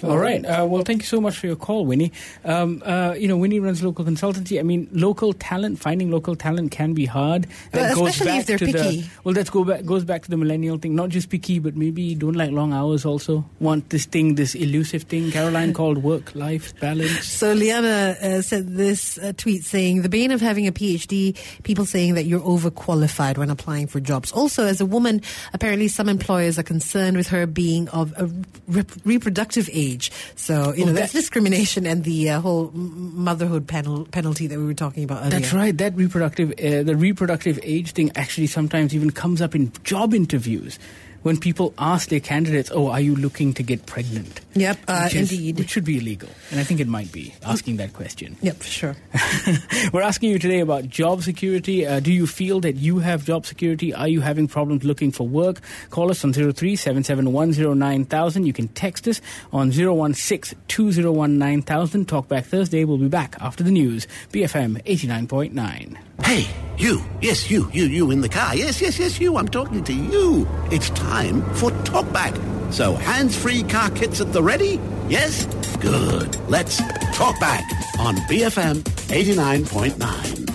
All 0.03 0.17
right. 0.17 0.45
Uh, 0.45 0.65
well, 0.67 0.83
thank 0.83 1.01
you 1.01 1.07
so 1.07 1.19
much 1.19 1.38
for 1.38 1.47
your 1.47 1.55
call, 1.55 1.85
Winnie. 1.85 2.12
Um, 2.45 2.81
uh, 2.85 3.15
you 3.17 3.27
know, 3.27 3.38
Winnie 3.38 3.59
runs 3.59 3.83
local 3.83 4.05
consultancy. 4.05 4.59
I 4.59 4.63
mean, 4.63 4.88
local 4.91 5.33
talent, 5.33 5.79
finding 5.79 6.09
local 6.09 6.35
talent 6.35 6.71
can 6.71 6.93
be 6.93 7.05
hard. 7.05 7.47
Well, 7.73 7.95
goes 7.95 8.09
especially 8.09 8.31
back 8.31 8.39
if 8.39 8.47
they're 8.47 8.57
to 8.59 8.65
picky. 8.65 9.01
The, 9.01 9.09
well, 9.23 9.33
that 9.33 9.51
go 9.51 9.63
back, 9.63 9.85
goes 9.85 10.05
back 10.05 10.23
to 10.23 10.29
the 10.29 10.38
millennial 10.38 10.77
thing. 10.77 10.95
Not 10.95 11.09
just 11.09 11.29
picky, 11.29 11.59
but 11.59 11.75
maybe 11.75 12.15
don't 12.15 12.35
like 12.35 12.51
long 12.51 12.71
hours 12.71 13.05
also. 13.05 13.43
Want 13.59 13.89
this 13.89 14.05
thing, 14.05 14.35
this 14.35 14.55
elusive 14.55 15.03
thing, 15.03 15.31
Caroline 15.31 15.73
called 15.73 15.99
work-life 15.99 16.79
balance. 16.79 17.25
So 17.25 17.53
Liana 17.53 18.15
uh, 18.21 18.41
said 18.41 18.75
this 18.75 19.17
uh, 19.17 19.33
tweet 19.35 19.63
saying, 19.63 20.01
the 20.03 20.09
bane 20.09 20.31
of 20.31 20.39
having 20.41 20.67
a 20.67 20.71
PhD, 20.71 21.38
people 21.63 21.85
saying 21.85 22.15
that 22.15 22.25
you're 22.25 22.39
overqualified 22.39 23.38
when 23.38 23.49
applying 23.49 23.88
for 23.88 23.99
jobs. 23.99 24.31
Also, 24.31 24.65
as 24.65 24.79
a 24.79 24.85
woman, 24.85 25.21
apparently 25.53 25.88
some 25.88 26.07
employers 26.07 26.57
are 26.57 26.63
concerned 26.63 27.17
with 27.17 27.27
her 27.27 27.45
being 27.45 27.89
of 27.89 28.13
a 28.17 28.29
rep- 28.67 28.91
reproductive 29.03 29.69
age. 29.73 29.88
So, 30.36 30.73
you 30.73 30.84
Oh, 30.84 30.88
know, 30.88 30.93
that's 30.93 31.13
that- 31.13 31.19
discrimination 31.19 31.86
and 31.86 32.04
the 32.04 32.30
uh, 32.30 32.41
whole 32.41 32.71
motherhood 32.73 33.67
panel, 33.67 34.06
penalty 34.06 34.47
that 34.47 34.58
we 34.60 34.65
were 34.65 34.73
talking 34.73 35.04
about 35.04 35.19
earlier. 35.25 35.39
That's 35.39 35.54
right. 35.54 35.75
That 35.78 35.95
reproductive, 35.95 36.52
uh, 36.52 36.84
the 36.84 36.95
reproductive 36.95 37.60
age 37.63 37.91
thing 37.91 38.12
actually 38.15 38.47
sometimes 38.47 38.93
even 38.93 39.12
comes 39.12 39.41
up 39.41 39.56
in 39.56 39.71
job 39.84 40.13
interviews. 40.13 40.78
when 41.21 41.36
people 41.38 41.73
ask 41.78 42.08
their 42.08 42.21
candidates, 42.21 42.71
"Oh, 42.73 42.88
are 42.88 43.02
you 43.02 43.13
looking 43.13 43.54
to 43.56 43.62
get 43.62 43.86
pregnant?" 43.86 44.39
Yep, 44.55 44.77
uh, 44.88 45.01
Which 45.03 45.15
is- 45.15 45.31
indeed. 45.31 45.57
which 45.59 45.69
should 45.69 45.85
be 45.85 45.97
illegal, 45.99 46.29
and 46.51 46.59
I 46.59 46.63
think 46.63 46.79
it 46.79 46.88
might 46.88 47.12
be 47.12 47.33
asking 47.45 47.77
that 47.77 47.93
question. 47.93 48.35
Yep, 48.41 48.57
for 48.57 48.67
sure. 48.67 48.95
We're 49.93 50.01
asking 50.01 50.31
you 50.31 50.39
today 50.39 50.59
about 50.59 50.89
job 50.89 51.21
security. 51.23 51.85
Uh, 51.85 51.99
do 51.99 52.12
you 52.12 52.25
feel 52.25 52.59
that 52.62 52.75
you 52.75 52.99
have 52.99 53.25
job 53.25 53.45
security? 53.45 53.93
Are 53.93 54.07
you 54.07 54.21
having 54.21 54.47
problems 54.47 54.83
looking 54.83 55.12
for 55.12 55.27
work? 55.27 55.62
Call 55.91 56.09
us 56.09 56.23
on 56.23 56.33
03 56.33 56.75
771 56.75 58.43
You 58.45 58.53
can 58.53 58.67
text 58.69 59.07
us 59.07 59.21
on 59.53 59.71
016 59.71 60.57
201 60.67 61.38
9000. 61.38 62.07
Talkback 62.07 62.45
Thursday. 62.45 62.83
We'll 62.85 62.97
be 62.97 63.07
back 63.07 63.35
after 63.39 63.63
the 63.63 63.71
news. 63.71 64.07
BFM 64.31 64.81
89.9. 64.83 65.97
Hey, 66.23 66.47
you. 66.77 67.01
Yes, 67.21 67.49
you, 67.49 67.69
you, 67.71 67.85
you 67.85 68.12
in 68.12 68.21
the 68.21 68.29
car. 68.29 68.55
Yes, 68.55 68.81
yes, 68.81 68.99
yes, 68.99 69.19
you. 69.19 69.38
I'm 69.38 69.47
talking 69.47 69.83
to 69.83 69.93
you. 69.93 70.47
It's 70.71 70.89
time 70.91 71.41
for 71.55 71.71
Talkback. 71.85 72.35
So, 72.73 72.93
hands-free 72.93 73.63
car 73.63 73.89
kits 73.89 74.21
at 74.21 74.31
the 74.31 74.38
ready? 74.41 74.80
Yes? 75.08 75.45
Good. 75.78 76.38
Let's 76.49 76.78
talk 77.13 77.39
back 77.39 77.63
on 77.99 78.15
BFM 78.28 78.84
89.9. 79.10 80.48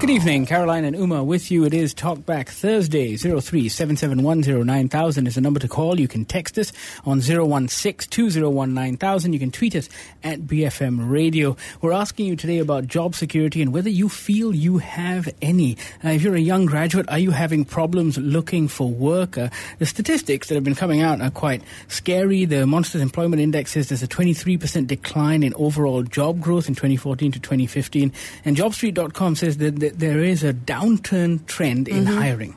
Good 0.00 0.10
evening, 0.10 0.46
Caroline 0.46 0.84
and 0.84 0.94
Uma 0.94 1.24
with 1.24 1.50
you. 1.50 1.64
It 1.64 1.74
is 1.74 1.92
Talkback 1.92 2.50
Thursday, 2.50 3.16
03 3.16 3.66
is 3.66 3.76
the 3.76 5.40
number 5.40 5.58
to 5.58 5.66
call. 5.66 5.98
You 5.98 6.06
can 6.06 6.24
text 6.24 6.56
us 6.56 6.72
on 7.04 7.20
016 7.20 8.08
201 8.08 8.74
9000. 8.74 9.32
You 9.32 9.38
can 9.40 9.50
tweet 9.50 9.74
us 9.74 9.88
at 10.22 10.42
BFM 10.42 11.10
Radio. 11.10 11.56
We're 11.80 11.90
asking 11.90 12.26
you 12.26 12.36
today 12.36 12.58
about 12.58 12.86
job 12.86 13.16
security 13.16 13.60
and 13.60 13.72
whether 13.72 13.90
you 13.90 14.08
feel 14.08 14.54
you 14.54 14.78
have 14.78 15.28
any. 15.42 15.76
Uh, 16.04 16.10
if 16.10 16.22
you're 16.22 16.36
a 16.36 16.40
young 16.40 16.66
graduate, 16.66 17.08
are 17.08 17.18
you 17.18 17.32
having 17.32 17.64
problems 17.64 18.16
looking 18.18 18.68
for 18.68 18.88
work? 18.88 19.36
Uh, 19.36 19.48
the 19.80 19.86
statistics 19.86 20.46
that 20.46 20.54
have 20.54 20.64
been 20.64 20.76
coming 20.76 21.02
out 21.02 21.20
are 21.20 21.32
quite 21.32 21.62
scary. 21.88 22.44
The 22.44 22.68
Monsters 22.68 23.02
Employment 23.02 23.42
Index 23.42 23.72
says 23.72 23.88
there's 23.88 24.04
a 24.04 24.08
23% 24.08 24.86
decline 24.86 25.42
in 25.42 25.54
overall 25.54 26.04
job 26.04 26.40
growth 26.40 26.68
in 26.68 26.76
2014 26.76 27.32
to 27.32 27.40
2015. 27.40 28.12
And 28.44 28.56
JobStreet.com 28.56 29.34
says 29.34 29.56
that, 29.56 29.87
there 29.90 30.20
is 30.22 30.42
a 30.44 30.52
downturn 30.52 31.44
trend 31.46 31.88
in 31.88 32.06
hiring. 32.06 32.54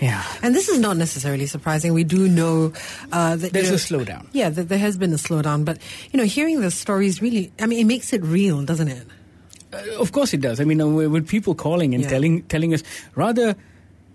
Yeah. 0.00 0.22
And 0.42 0.54
this 0.54 0.68
is 0.68 0.78
not 0.78 0.96
necessarily 0.96 1.46
surprising. 1.46 1.92
We 1.94 2.04
do 2.04 2.28
know 2.28 2.72
uh, 3.12 3.36
that 3.36 3.52
There's 3.52 3.66
you 3.66 3.96
know, 3.96 4.02
a 4.02 4.04
slowdown. 4.04 4.26
Yeah, 4.32 4.50
that 4.50 4.68
there 4.68 4.78
has 4.78 4.96
been 4.96 5.12
a 5.12 5.16
slowdown. 5.16 5.64
But 5.64 5.78
you 6.12 6.18
know, 6.18 6.24
hearing 6.24 6.60
the 6.60 6.70
stories 6.70 7.20
really, 7.22 7.52
I 7.60 7.66
mean, 7.66 7.80
it 7.80 7.84
makes 7.86 8.12
it 8.12 8.22
real, 8.22 8.62
doesn't 8.64 8.88
it? 8.88 9.06
Uh, 9.72 10.00
of 10.00 10.12
course 10.12 10.32
it 10.34 10.40
does. 10.40 10.60
I 10.60 10.64
mean, 10.64 10.80
uh, 10.80 10.86
with 10.86 11.08
with 11.10 11.28
people 11.28 11.54
calling 11.54 11.94
and 11.94 12.02
Yeah. 12.04 12.10
telling 12.10 12.42
telling 12.44 12.72
us 12.74 12.82
rather 13.14 13.54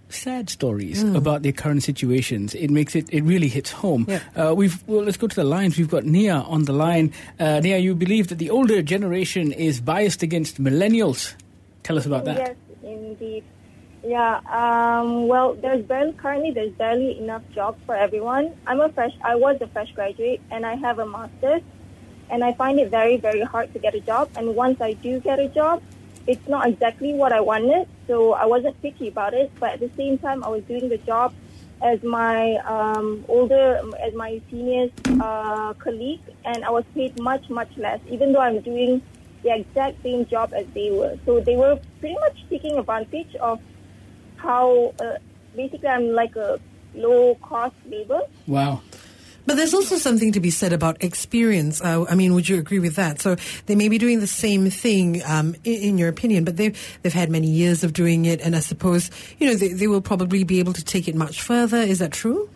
sad 0.09 0.49
stories 0.49 1.03
Mm. 1.03 1.15
about 1.15 1.41
their 1.41 1.53
current 1.53 1.83
situations, 1.83 2.53
it 2.55 2.69
makes 2.69 2.95
it 2.95 3.07
it 3.11 3.23
really 3.23 3.47
hits 3.47 3.71
home. 3.71 4.05
Yeah. 4.09 4.19
Uh, 4.35 4.53
we've 4.53 4.83
well, 4.87 5.03
let's 5.03 5.17
go 5.17 5.27
to 5.27 5.35
the 5.35 5.43
lines. 5.45 5.77
We've 5.77 5.89
got 5.89 6.03
Nia 6.05 6.35
on 6.35 6.65
the 6.65 6.73
line. 6.73 7.13
Uh, 7.39 7.59
Nia, 7.63 7.77
you 7.77 7.95
believe 7.95 8.27
that 8.27 8.37
the 8.37 8.49
older 8.49 8.81
generation 8.81 9.51
is 9.53 9.79
biased 9.79 10.21
against 10.23 10.61
millennials. 10.61 11.33
Tell 11.83 11.97
us 11.97 12.05
about 12.05 12.25
that. 12.25 12.37
Yes, 12.37 12.55
indeed. 12.83 13.43
Yeah. 14.03 14.41
Um, 14.49 15.27
well, 15.27 15.53
there's 15.53 15.85
barely 15.85 16.13
currently 16.13 16.51
there's 16.51 16.71
barely 16.73 17.19
enough 17.19 17.43
jobs 17.53 17.79
for 17.85 17.95
everyone. 17.95 18.55
I'm 18.65 18.81
a 18.81 18.89
fresh. 18.89 19.13
I 19.23 19.35
was 19.35 19.57
a 19.61 19.67
fresh 19.67 19.91
graduate, 19.91 20.41
and 20.49 20.65
I 20.65 20.75
have 20.75 20.99
a 20.99 21.05
master's, 21.05 21.61
and 22.29 22.43
I 22.43 22.53
find 22.53 22.79
it 22.79 22.89
very 22.89 23.17
very 23.17 23.41
hard 23.41 23.71
to 23.73 23.79
get 23.79 23.93
a 23.93 23.99
job. 23.99 24.29
And 24.35 24.55
once 24.55 24.81
I 24.81 24.93
do 24.93 25.19
get 25.19 25.39
a 25.39 25.47
job, 25.47 25.83
it's 26.27 26.47
not 26.47 26.67
exactly 26.67 27.13
what 27.13 27.31
I 27.31 27.41
wanted. 27.41 27.87
So 28.07 28.33
I 28.33 28.45
wasn't 28.45 28.81
picky 28.81 29.07
about 29.07 29.33
it, 29.33 29.51
but 29.59 29.73
at 29.73 29.79
the 29.79 29.91
same 29.95 30.17
time, 30.17 30.43
I 30.43 30.49
was 30.49 30.63
doing 30.63 30.89
the 30.89 30.97
job 30.97 31.33
as 31.81 32.01
my 32.03 32.55
um, 32.57 33.25
older, 33.27 33.81
as 33.99 34.13
my 34.13 34.41
seniors 34.49 34.91
uh, 35.19 35.73
colleague, 35.73 36.21
and 36.45 36.63
I 36.63 36.69
was 36.69 36.85
paid 36.93 37.19
much 37.19 37.49
much 37.49 37.75
less, 37.77 37.99
even 38.09 38.33
though 38.33 38.41
I'm 38.41 38.61
doing 38.61 39.01
the 39.43 39.55
exact 39.55 40.01
same 40.03 40.25
job 40.25 40.53
as 40.53 40.65
they 40.73 40.91
were. 40.91 41.17
So 41.25 41.39
they 41.39 41.55
were 41.55 41.79
pretty 41.99 42.15
much 42.15 42.37
taking 42.49 42.77
advantage 42.77 43.35
of 43.35 43.59
how 44.37 44.93
uh, 44.99 45.17
basically 45.55 45.89
I'm 45.89 46.09
like 46.09 46.35
a 46.35 46.59
low 46.93 47.35
cost 47.35 47.75
labor. 47.85 48.21
Wow. 48.47 48.81
But 49.45 49.55
there's 49.55 49.73
also 49.73 49.97
something 49.97 50.31
to 50.33 50.39
be 50.39 50.51
said 50.51 50.71
about 50.71 51.03
experience. 51.03 51.81
Uh, 51.81 52.05
I 52.09 52.15
mean, 52.15 52.35
would 52.35 52.47
you 52.47 52.59
agree 52.59 52.79
with 52.79 52.95
that? 52.95 53.21
So 53.21 53.37
they 53.65 53.75
may 53.75 53.89
be 53.89 53.97
doing 53.97 54.19
the 54.19 54.27
same 54.27 54.69
thing, 54.69 55.23
um, 55.25 55.55
in, 55.63 55.81
in 55.81 55.97
your 55.97 56.09
opinion, 56.09 56.43
but 56.43 56.57
they've 56.57 56.77
they've 57.01 57.13
had 57.13 57.29
many 57.29 57.47
years 57.47 57.83
of 57.83 57.93
doing 57.93 58.25
it, 58.25 58.39
and 58.41 58.55
I 58.55 58.59
suppose 58.59 59.09
you 59.39 59.47
know 59.47 59.55
they, 59.55 59.69
they 59.69 59.87
will 59.87 60.01
probably 60.01 60.43
be 60.43 60.59
able 60.59 60.73
to 60.73 60.83
take 60.83 61.07
it 61.07 61.15
much 61.15 61.41
further. 61.41 61.77
Is 61.77 61.99
that 61.99 62.11
true? 62.11 62.49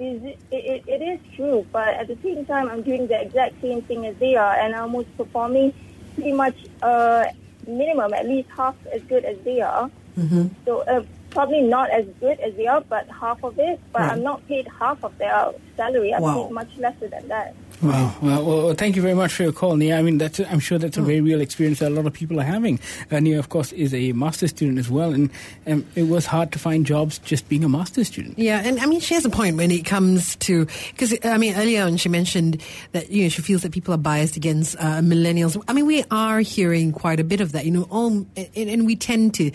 Is 0.00 0.22
it, 0.22 0.38
it, 0.50 0.84
it 0.86 1.02
is 1.02 1.20
true, 1.36 1.66
but 1.72 1.88
at 1.88 2.06
the 2.06 2.16
same 2.22 2.46
time, 2.46 2.68
I'm 2.68 2.82
doing 2.82 3.06
the 3.08 3.20
exact 3.20 3.60
same 3.60 3.82
thing 3.82 4.06
as 4.06 4.16
they 4.16 4.36
are, 4.36 4.54
and 4.54 4.74
I'm 4.74 4.82
almost 4.84 5.14
performing 5.16 5.74
pretty 6.18 6.32
much 6.32 6.56
uh, 6.82 7.26
minimum, 7.66 8.12
at 8.12 8.26
least 8.26 8.48
half 8.56 8.74
as 8.92 9.00
good 9.02 9.24
as 9.24 9.36
they 9.44 9.60
are. 9.60 9.88
Mm-hmm. 10.18 10.48
So 10.64 10.80
uh, 10.80 11.04
probably 11.30 11.62
not 11.62 11.90
as 11.90 12.06
good 12.18 12.40
as 12.40 12.54
they 12.56 12.66
are, 12.66 12.80
but 12.80 13.06
half 13.08 13.44
of 13.44 13.56
it. 13.58 13.78
But 13.92 14.02
Right. 14.02 14.12
I'm 14.12 14.22
not 14.24 14.44
paid 14.48 14.66
half 14.80 15.04
of 15.04 15.16
their 15.18 15.52
salary. 15.76 16.12
I'm 16.12 16.22
Wow. 16.22 16.42
paid 16.44 16.50
much 16.52 16.76
lesser 16.76 17.06
than 17.08 17.28
that. 17.28 17.54
Wow. 17.82 18.14
Well, 18.20 18.44
well, 18.44 18.74
thank 18.74 18.96
you 18.96 19.02
very 19.02 19.14
much 19.14 19.32
for 19.32 19.44
your 19.44 19.52
call, 19.52 19.76
Nia. 19.76 19.98
I 19.98 20.02
mean, 20.02 20.18
that's 20.18 20.40
I'm 20.40 20.58
sure 20.58 20.78
that's 20.78 20.96
a 20.96 21.02
very 21.02 21.20
real 21.20 21.40
experience 21.40 21.78
that 21.78 21.88
a 21.88 21.94
lot 21.94 22.06
of 22.06 22.12
people 22.12 22.40
are 22.40 22.44
having. 22.44 22.80
Uh, 23.10 23.20
Nia, 23.20 23.38
of 23.38 23.48
course, 23.50 23.72
is 23.72 23.94
a 23.94 24.12
master's 24.12 24.50
student 24.50 24.78
as 24.78 24.90
well, 24.90 25.12
and 25.12 25.30
um, 25.66 25.86
it 25.94 26.04
was 26.08 26.26
hard 26.26 26.50
to 26.52 26.58
find 26.58 26.84
jobs 26.84 27.18
just 27.18 27.48
being 27.48 27.62
a 27.62 27.68
master's 27.68 28.08
student. 28.08 28.38
Yeah, 28.38 28.60
and 28.64 28.80
I 28.80 28.86
mean, 28.86 29.00
she 29.00 29.14
has 29.14 29.24
a 29.24 29.30
point 29.30 29.56
when 29.56 29.70
it 29.70 29.84
comes 29.84 30.34
to 30.36 30.66
because 30.90 31.14
I 31.24 31.38
mean, 31.38 31.54
earlier 31.54 31.84
on 31.84 31.96
she 31.98 32.08
mentioned 32.08 32.60
that 32.92 33.10
you 33.10 33.22
know 33.22 33.28
she 33.28 33.42
feels 33.42 33.62
that 33.62 33.72
people 33.72 33.94
are 33.94 33.98
biased 33.98 34.36
against 34.36 34.76
uh, 34.78 35.00
millennials. 35.00 35.62
I 35.68 35.72
mean, 35.72 35.86
we 35.86 36.04
are 36.10 36.40
hearing 36.40 36.90
quite 36.92 37.20
a 37.20 37.24
bit 37.24 37.40
of 37.40 37.52
that, 37.52 37.64
you 37.64 37.70
know, 37.70 37.86
all 37.90 38.26
and, 38.36 38.48
and 38.56 38.86
we 38.86 38.96
tend 38.96 39.34
to 39.34 39.52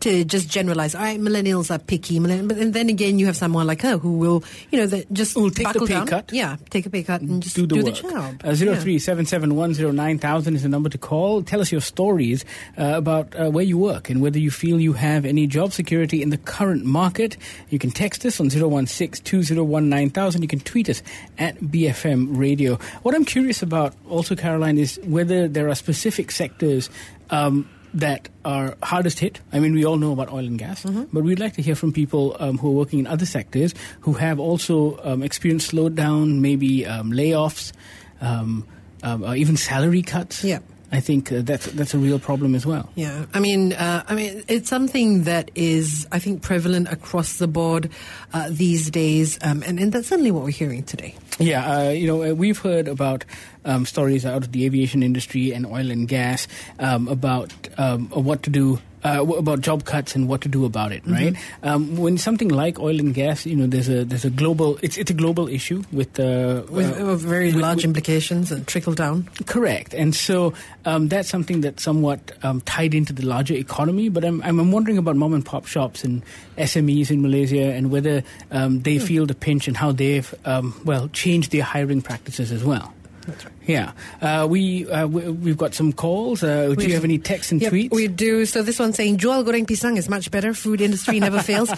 to 0.00 0.24
just 0.24 0.48
generalize. 0.48 0.94
All 0.94 1.02
right, 1.02 1.18
millennials 1.18 1.74
are 1.74 1.78
picky, 1.78 2.20
but 2.20 2.30
and 2.30 2.72
then 2.72 2.88
again, 2.88 3.18
you 3.18 3.26
have 3.26 3.36
someone 3.36 3.66
like 3.66 3.82
her 3.82 3.98
who 3.98 4.18
will, 4.18 4.44
you 4.70 4.78
know, 4.78 4.86
that 4.86 5.12
just 5.12 5.34
Will 5.36 5.50
take 5.50 5.72
the 5.72 5.80
pay 5.80 5.86
down. 5.86 6.06
cut. 6.06 6.30
Yeah, 6.32 6.56
take 6.70 6.86
a 6.86 6.90
pay 6.90 7.02
cut 7.02 7.20
and 7.20 7.42
just 7.42 7.56
do 7.56 7.63
the 7.66 7.82
work. 7.82 7.94
job. 7.94 8.40
Uh, 8.44 8.54
Zero 8.54 8.74
three 8.76 8.98
seven 8.98 9.26
seven 9.26 9.54
one 9.56 9.74
zero 9.74 9.90
nine 9.90 10.18
thousand 10.18 10.54
is 10.54 10.62
the 10.62 10.68
number 10.68 10.88
to 10.88 10.98
call. 10.98 11.42
Tell 11.42 11.60
us 11.60 11.72
your 11.72 11.80
stories 11.80 12.44
uh, 12.78 12.92
about 12.96 13.34
uh, 13.34 13.50
where 13.50 13.64
you 13.64 13.78
work 13.78 14.10
and 14.10 14.20
whether 14.20 14.38
you 14.38 14.50
feel 14.50 14.80
you 14.80 14.92
have 14.94 15.24
any 15.24 15.46
job 15.46 15.72
security 15.72 16.22
in 16.22 16.30
the 16.30 16.38
current 16.38 16.84
market. 16.84 17.36
You 17.70 17.78
can 17.78 17.90
text 17.90 18.24
us 18.26 18.40
on 18.40 18.48
016-201-9000. 18.48 20.42
You 20.42 20.48
can 20.48 20.60
tweet 20.60 20.88
us 20.88 21.02
at 21.38 21.58
BFM 21.60 22.36
Radio. 22.36 22.76
What 23.02 23.14
I'm 23.14 23.24
curious 23.24 23.62
about 23.62 23.94
also, 24.08 24.34
Caroline, 24.36 24.78
is 24.78 25.00
whether 25.04 25.48
there 25.48 25.68
are 25.68 25.74
specific 25.74 26.30
sectors 26.30 26.90
um, 27.30 27.68
that 27.94 28.28
are 28.44 28.76
hardest 28.82 29.20
hit. 29.20 29.40
I 29.52 29.60
mean, 29.60 29.72
we 29.72 29.84
all 29.84 29.96
know 29.96 30.12
about 30.12 30.32
oil 30.32 30.44
and 30.46 30.58
gas, 30.58 30.82
but 30.84 31.22
we'd 31.22 31.38
like 31.38 31.54
to 31.54 31.62
hear 31.62 31.76
from 31.76 31.92
people 31.92 32.36
um, 32.40 32.58
who 32.58 32.68
are 32.68 32.72
working 32.72 32.98
in 32.98 33.06
other 33.06 33.24
sectors 33.24 33.72
who 34.00 34.14
have 34.14 34.40
also 34.40 34.98
um, 35.02 35.22
experienced 35.22 35.70
slowdown, 35.70 36.40
maybe 36.40 36.84
um, 36.86 37.12
layoffs, 37.12 37.72
um, 38.20 38.66
um, 39.02 39.24
or 39.24 39.36
even 39.36 39.56
salary 39.56 40.02
cuts. 40.02 40.42
Yeah. 40.42 40.58
I 40.92 41.00
think 41.00 41.32
uh, 41.32 41.42
that's 41.42 41.66
that's 41.72 41.94
a 41.94 41.98
real 41.98 42.18
problem 42.18 42.54
as 42.54 42.64
well. 42.64 42.88
Yeah, 42.94 43.26
I 43.34 43.40
mean, 43.40 43.72
uh, 43.72 44.04
I 44.06 44.14
mean, 44.14 44.44
it's 44.48 44.68
something 44.68 45.24
that 45.24 45.50
is, 45.54 46.06
I 46.12 46.18
think, 46.18 46.42
prevalent 46.42 46.88
across 46.88 47.38
the 47.38 47.48
board 47.48 47.90
uh, 48.32 48.48
these 48.50 48.90
days, 48.90 49.38
um, 49.42 49.62
and, 49.66 49.80
and 49.80 49.92
that's 49.92 50.08
certainly 50.08 50.30
what 50.30 50.44
we're 50.44 50.50
hearing 50.50 50.84
today. 50.84 51.14
Yeah, 51.38 51.78
uh, 51.78 51.90
you 51.90 52.06
know, 52.06 52.22
uh, 52.22 52.34
we've 52.34 52.58
heard 52.58 52.86
about 52.86 53.24
um, 53.64 53.86
stories 53.86 54.24
out 54.24 54.44
of 54.44 54.52
the 54.52 54.64
aviation 54.66 55.02
industry 55.02 55.52
and 55.52 55.66
oil 55.66 55.90
and 55.90 56.06
gas 56.06 56.46
um, 56.78 57.08
about 57.08 57.52
um, 57.76 58.08
what 58.10 58.42
to 58.44 58.50
do. 58.50 58.78
Uh, 59.04 59.20
about 59.36 59.60
job 59.60 59.84
cuts 59.84 60.16
and 60.16 60.28
what 60.30 60.40
to 60.40 60.48
do 60.48 60.64
about 60.64 60.90
it, 60.90 61.02
right? 61.06 61.36
Um, 61.62 61.94
when 62.00 62.16
something 62.16 62.48
like 62.48 62.78
oil 62.80 62.98
and 62.98 63.12
gas, 63.12 63.44
you 63.44 63.54
know, 63.54 63.66
there's 63.66 63.86
a 63.90 64.02
there's 64.02 64.24
a 64.24 64.30
global 64.30 64.78
it's 64.80 64.96
it's 64.96 65.10
a 65.10 65.14
global 65.14 65.46
issue 65.46 65.82
with 65.92 66.18
uh, 66.18 66.62
With, 66.72 66.98
uh, 66.98 67.04
with 67.12 67.20
very 67.20 67.52
with- 67.52 67.60
large 67.60 67.76
with- 67.84 67.84
implications 67.92 68.50
and 68.50 68.66
trickle 68.66 68.94
down. 68.94 69.28
Correct, 69.44 69.92
and 69.92 70.14
so 70.16 70.54
um, 70.86 71.08
that's 71.12 71.28
something 71.28 71.60
that's 71.60 71.82
somewhat 71.84 72.32
um, 72.42 72.62
tied 72.62 72.94
into 72.94 73.12
the 73.12 73.26
larger 73.26 73.52
economy. 73.52 74.08
But 74.08 74.24
I'm, 74.24 74.40
I'm 74.40 74.72
wondering 74.72 74.96
about 74.96 75.16
mom 75.16 75.34
and 75.34 75.44
pop 75.44 75.66
shops 75.66 76.02
and 76.02 76.22
SMEs 76.56 77.10
in 77.10 77.20
Malaysia 77.20 77.74
and 77.76 77.90
whether 77.92 78.24
um, 78.56 78.80
they 78.88 78.98
feel 78.98 79.26
the 79.26 79.34
pinch 79.36 79.68
and 79.68 79.76
how 79.76 79.92
they've 79.92 80.34
um, 80.48 80.72
well 80.88 81.08
changed 81.12 81.52
their 81.52 81.62
hiring 81.62 82.00
practices 82.00 82.50
as 82.50 82.64
well. 82.64 82.94
That's 83.28 83.44
right. 83.44 83.53
Yeah. 83.66 83.92
Uh, 84.20 84.46
we, 84.48 84.86
uh, 84.90 85.06
we, 85.06 85.30
we've 85.30 85.56
got 85.56 85.74
some 85.74 85.92
calls. 85.92 86.42
Uh, 86.42 86.64
do 86.64 86.68
We've- 86.70 86.86
you 86.88 86.94
have 86.94 87.04
any 87.04 87.18
texts 87.18 87.50
and 87.52 87.60
Yep, 87.62 87.72
tweets? 87.72 87.90
We 87.92 88.08
do. 88.08 88.44
So 88.46 88.62
this 88.62 88.78
one 88.78 88.92
saying, 88.92 89.18
Jual 89.18 89.42
goreng 89.44 89.66
pisang 89.66 89.96
is 89.96 90.08
much 90.08 90.30
better. 90.30 90.52
Food 90.54 90.80
industry 90.80 91.18
never 91.20 91.42
fails. 91.50 91.70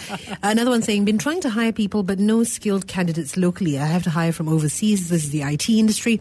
Another 0.43 0.71
one 0.71 0.81
saying, 0.81 1.05
been 1.05 1.17
trying 1.17 1.41
to 1.41 1.49
hire 1.49 1.71
people, 1.71 2.03
but 2.03 2.19
no 2.19 2.43
skilled 2.43 2.87
candidates 2.87 3.37
locally. 3.37 3.79
I 3.79 3.85
have 3.85 4.03
to 4.03 4.09
hire 4.09 4.31
from 4.31 4.49
overseas. 4.49 5.09
This 5.09 5.23
is 5.25 5.29
the 5.31 5.43
IT 5.43 5.69
industry. 5.69 6.19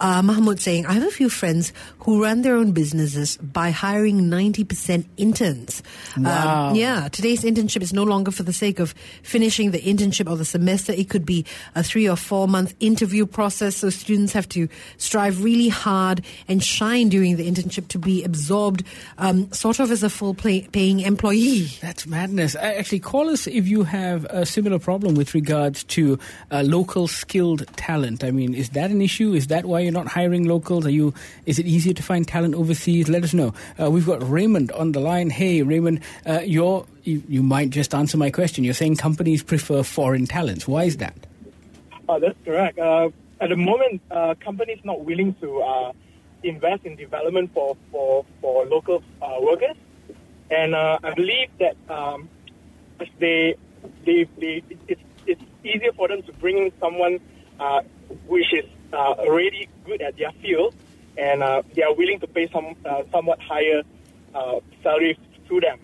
Uh, 0.00 0.20
Mahmoud 0.22 0.58
saying, 0.58 0.86
I 0.86 0.94
have 0.94 1.04
a 1.06 1.10
few 1.12 1.28
friends 1.28 1.72
who 2.00 2.22
run 2.24 2.42
their 2.42 2.56
own 2.56 2.72
businesses 2.72 3.36
by 3.36 3.70
hiring 3.70 4.22
90% 4.30 5.04
interns. 5.16 5.82
Um, 6.16 6.24
Wow. 6.24 6.72
yeah. 6.74 7.08
Today's 7.08 7.42
internship 7.44 7.82
is 7.82 7.92
no 7.92 8.02
longer 8.02 8.32
for 8.32 8.42
the 8.42 8.52
sake 8.52 8.80
of 8.80 8.94
finishing 9.22 9.70
the 9.70 9.78
internship 9.80 10.28
or 10.28 10.36
the 10.36 10.44
semester. 10.44 10.92
It 10.92 11.08
could 11.08 11.24
be 11.24 11.44
a 11.76 11.84
three 11.84 12.08
or 12.08 12.16
four 12.16 12.48
month 12.48 12.74
interview 12.80 13.26
process. 13.26 13.76
So 13.76 13.90
students 13.90 14.32
have 14.32 14.48
to 14.50 14.68
strive 15.02 15.42
really 15.42 15.68
hard 15.68 16.24
and 16.48 16.62
shine 16.62 17.08
during 17.08 17.36
the 17.36 17.50
internship 17.50 17.88
to 17.88 17.98
be 17.98 18.24
absorbed, 18.24 18.84
um, 19.18 19.50
sort 19.52 19.80
of 19.80 19.90
as 19.90 20.02
a 20.02 20.10
full 20.10 20.34
play, 20.34 20.62
paying 20.72 21.00
employee. 21.00 21.68
That's 21.80 22.06
madness. 22.06 22.54
Uh, 22.54 22.60
Actually, 22.82 23.00
call 23.00 23.28
us 23.28 23.46
if 23.46 23.68
you 23.68 23.82
have 23.84 24.24
a 24.26 24.46
similar 24.46 24.78
problem 24.78 25.14
with 25.14 25.34
regards 25.34 25.84
to 25.84 26.18
uh, 26.50 26.62
local 26.64 27.08
skilled 27.08 27.66
talent. 27.76 28.24
I 28.24 28.30
mean, 28.30 28.54
is 28.54 28.70
that 28.70 28.90
an 28.90 29.02
issue? 29.02 29.34
Is 29.34 29.48
that 29.48 29.66
why 29.66 29.80
you're 29.80 29.92
not 29.92 30.08
hiring 30.08 30.44
locals? 30.44 30.86
Are 30.86 30.90
you? 30.90 31.12
Is 31.46 31.58
it 31.58 31.66
easier 31.66 31.94
to 31.94 32.02
find 32.02 32.26
talent 32.26 32.54
overseas? 32.54 33.08
Let 33.08 33.24
us 33.24 33.34
know. 33.34 33.54
Uh, 33.80 33.90
we've 33.90 34.06
got 34.06 34.28
Raymond 34.28 34.72
on 34.72 34.92
the 34.92 35.00
line. 35.00 35.30
Hey, 35.30 35.62
Raymond, 35.62 36.00
uh, 36.26 36.40
you're 36.44 36.86
you, 37.04 37.22
you 37.28 37.42
might 37.42 37.70
just 37.70 37.94
answer 37.94 38.16
my 38.16 38.30
question. 38.30 38.64
You're 38.64 38.74
saying 38.74 38.96
companies 38.96 39.42
prefer 39.42 39.82
foreign 39.82 40.26
talents. 40.26 40.68
Why 40.68 40.84
is 40.84 40.98
that? 40.98 41.14
Uh, 42.08 42.18
that's 42.18 42.38
correct. 42.44 42.78
Uh, 42.78 43.10
at 43.42 43.48
the 43.48 43.56
moment, 43.56 44.00
uh, 44.08 44.34
companies 44.38 44.78
not 44.84 45.04
willing 45.04 45.34
to 45.40 45.60
uh, 45.60 45.92
invest 46.44 46.84
in 46.84 46.94
development 46.94 47.52
for 47.52 47.76
for, 47.90 48.24
for 48.40 48.64
local 48.66 49.02
uh, 49.20 49.36
workers, 49.40 49.76
and 50.48 50.76
uh, 50.76 50.98
I 51.02 51.12
believe 51.14 51.48
that 51.58 51.76
um, 51.90 52.28
they, 53.18 53.56
they, 54.06 54.28
they 54.38 54.62
it's, 54.86 55.02
it's 55.26 55.42
easier 55.64 55.92
for 55.92 56.06
them 56.06 56.22
to 56.22 56.32
bring 56.34 56.56
in 56.56 56.72
someone 56.78 57.18
uh, 57.58 57.82
which 58.28 58.52
is 58.54 58.64
uh, 58.92 59.14
already 59.18 59.68
good 59.84 60.00
at 60.02 60.16
their 60.16 60.30
field, 60.40 60.72
and 61.18 61.42
they 61.74 61.82
are 61.82 61.94
willing 61.94 62.20
to 62.20 62.28
pay 62.28 62.48
some 62.48 62.76
somewhat 63.10 63.40
higher 63.40 63.82
salary 64.84 65.18
to 65.48 65.60
them. 65.60 65.80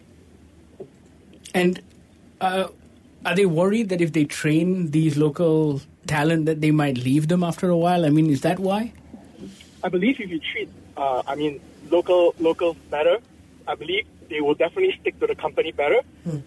And 1.55 1.83
are 2.41 3.35
they 3.35 3.47
worried 3.47 3.89
that 3.89 4.01
if 4.01 4.13
they 4.13 4.25
train 4.25 4.93
these 4.93 5.17
local 5.17 5.81
talent, 6.09 6.47
that 6.47 6.61
they 6.61 6.71
might 6.71 6.99
leave 6.99 7.29
them 7.29 7.45
after 7.45 7.69
a 7.69 7.77
while? 7.77 8.05
I 8.05 8.09
mean, 8.09 8.31
is 8.31 8.41
that 8.43 8.59
why? 8.59 8.93
I 9.85 9.89
believe 9.89 10.21
if 10.21 10.29
you 10.31 10.41
treat, 10.53 10.69
uh, 10.97 11.23
I 11.27 11.37
mean, 11.37 11.61
local 11.91 12.35
locals 12.41 12.77
better, 12.91 13.19
I 13.67 13.75
believe 13.75 14.07
they 14.29 14.41
will 14.41 14.55
definitely 14.55 14.97
stick 15.01 15.19
to 15.21 15.27
the 15.27 15.35
company 15.35 15.73
better, 15.73 16.01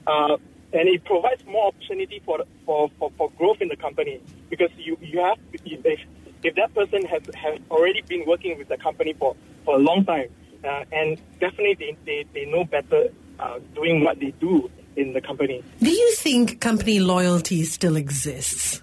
uh, 0.08 0.38
and 0.74 0.90
it 0.90 1.04
provides 1.06 1.46
more 1.46 1.68
opportunity 1.68 2.22
for, 2.26 2.44
for, 2.66 2.90
for, 2.98 3.12
for 3.18 3.32
growth 3.32 3.62
in 3.62 3.68
the 3.68 3.76
company 3.76 4.20
because 4.50 4.70
you 4.78 4.98
you 5.02 5.20
have 5.20 5.38
if 5.54 6.00
if 6.44 6.56
that 6.56 6.74
person 6.74 7.06
has 7.06 7.22
has 7.36 7.60
already 7.70 8.02
been 8.02 8.26
working 8.26 8.58
with 8.58 8.68
the 8.68 8.78
company 8.78 9.14
for, 9.14 9.36
for 9.66 9.76
a 9.76 9.80
long 9.80 10.06
time, 10.06 10.30
uh, 10.64 10.84
and 10.92 11.20
definitely 11.40 11.76
they, 11.76 11.98
they, 12.06 12.26
they 12.34 12.46
know 12.52 12.64
better 12.64 13.10
uh, 13.40 13.60
doing 13.76 14.04
what 14.04 14.20
they 14.20 14.32
do 14.40 14.70
in 14.96 15.14
the 15.14 15.22
company. 15.22 15.64
Do 15.80 15.90
you 15.90 16.16
think 16.16 16.60
company 16.60 17.00
loyalty 17.00 17.64
still 17.64 17.96
exists? 17.96 18.82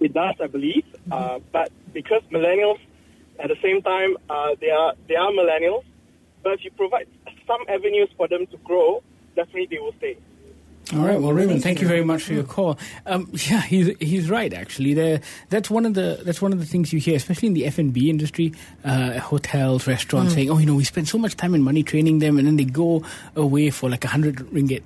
It 0.00 0.14
does, 0.14 0.34
I 0.40 0.46
believe, 0.46 0.84
uh, 1.10 1.40
but 1.52 1.70
because 1.92 2.22
millennials, 2.30 2.78
at 3.40 3.48
the 3.48 3.56
same 3.62 3.82
time, 3.82 4.16
uh, 4.30 4.54
they 4.60 4.70
are 4.70 4.94
they 5.08 5.16
are 5.16 5.30
millennials. 5.30 5.84
But 6.42 6.52
if 6.54 6.64
you 6.64 6.70
provide 6.70 7.08
some 7.46 7.60
avenues 7.68 8.08
for 8.16 8.28
them 8.28 8.46
to 8.46 8.56
grow, 8.58 9.02
definitely 9.34 9.66
they 9.70 9.78
will 9.78 9.94
stay. 9.98 10.16
All 10.94 11.00
right. 11.00 11.20
Well, 11.20 11.32
Raymond, 11.34 11.62
thank 11.62 11.82
you 11.82 11.88
very 11.88 12.02
much 12.04 12.22
for 12.22 12.32
your 12.32 12.44
call. 12.44 12.78
Um, 13.04 13.28
yeah, 13.32 13.60
he's 13.60 13.94
he's 13.98 14.30
right. 14.30 14.52
Actually, 14.54 14.94
there 14.94 15.20
that's 15.50 15.68
one 15.68 15.84
of 15.84 15.94
the 15.94 16.20
that's 16.24 16.40
one 16.40 16.52
of 16.52 16.60
the 16.60 16.64
things 16.64 16.92
you 16.92 17.00
hear, 17.00 17.16
especially 17.16 17.48
in 17.48 17.54
the 17.54 17.66
F 17.66 17.78
and 17.78 17.92
B 17.92 18.08
industry, 18.08 18.54
uh, 18.84 19.18
hotels, 19.18 19.86
restaurants, 19.86 20.32
Mm. 20.32 20.34
saying, 20.36 20.50
"Oh, 20.50 20.58
you 20.58 20.66
know, 20.66 20.76
we 20.76 20.84
spend 20.84 21.08
so 21.08 21.18
much 21.18 21.36
time 21.36 21.52
and 21.54 21.62
money 21.64 21.82
training 21.82 22.20
them, 22.20 22.38
and 22.38 22.46
then 22.46 22.56
they 22.56 22.64
go 22.64 23.02
away 23.36 23.68
for 23.70 23.90
like 23.90 24.04
a 24.04 24.08
hundred 24.08 24.36
ringgit." 24.52 24.82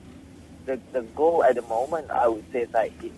the 0.65 0.79
the 0.93 1.01
goal 1.15 1.43
at 1.43 1.55
the 1.55 1.63
moment. 1.63 2.09
I 2.11 2.27
would 2.27 2.45
say 2.51 2.61
is 2.63 2.73
like 2.73 2.93
it, 3.03 3.11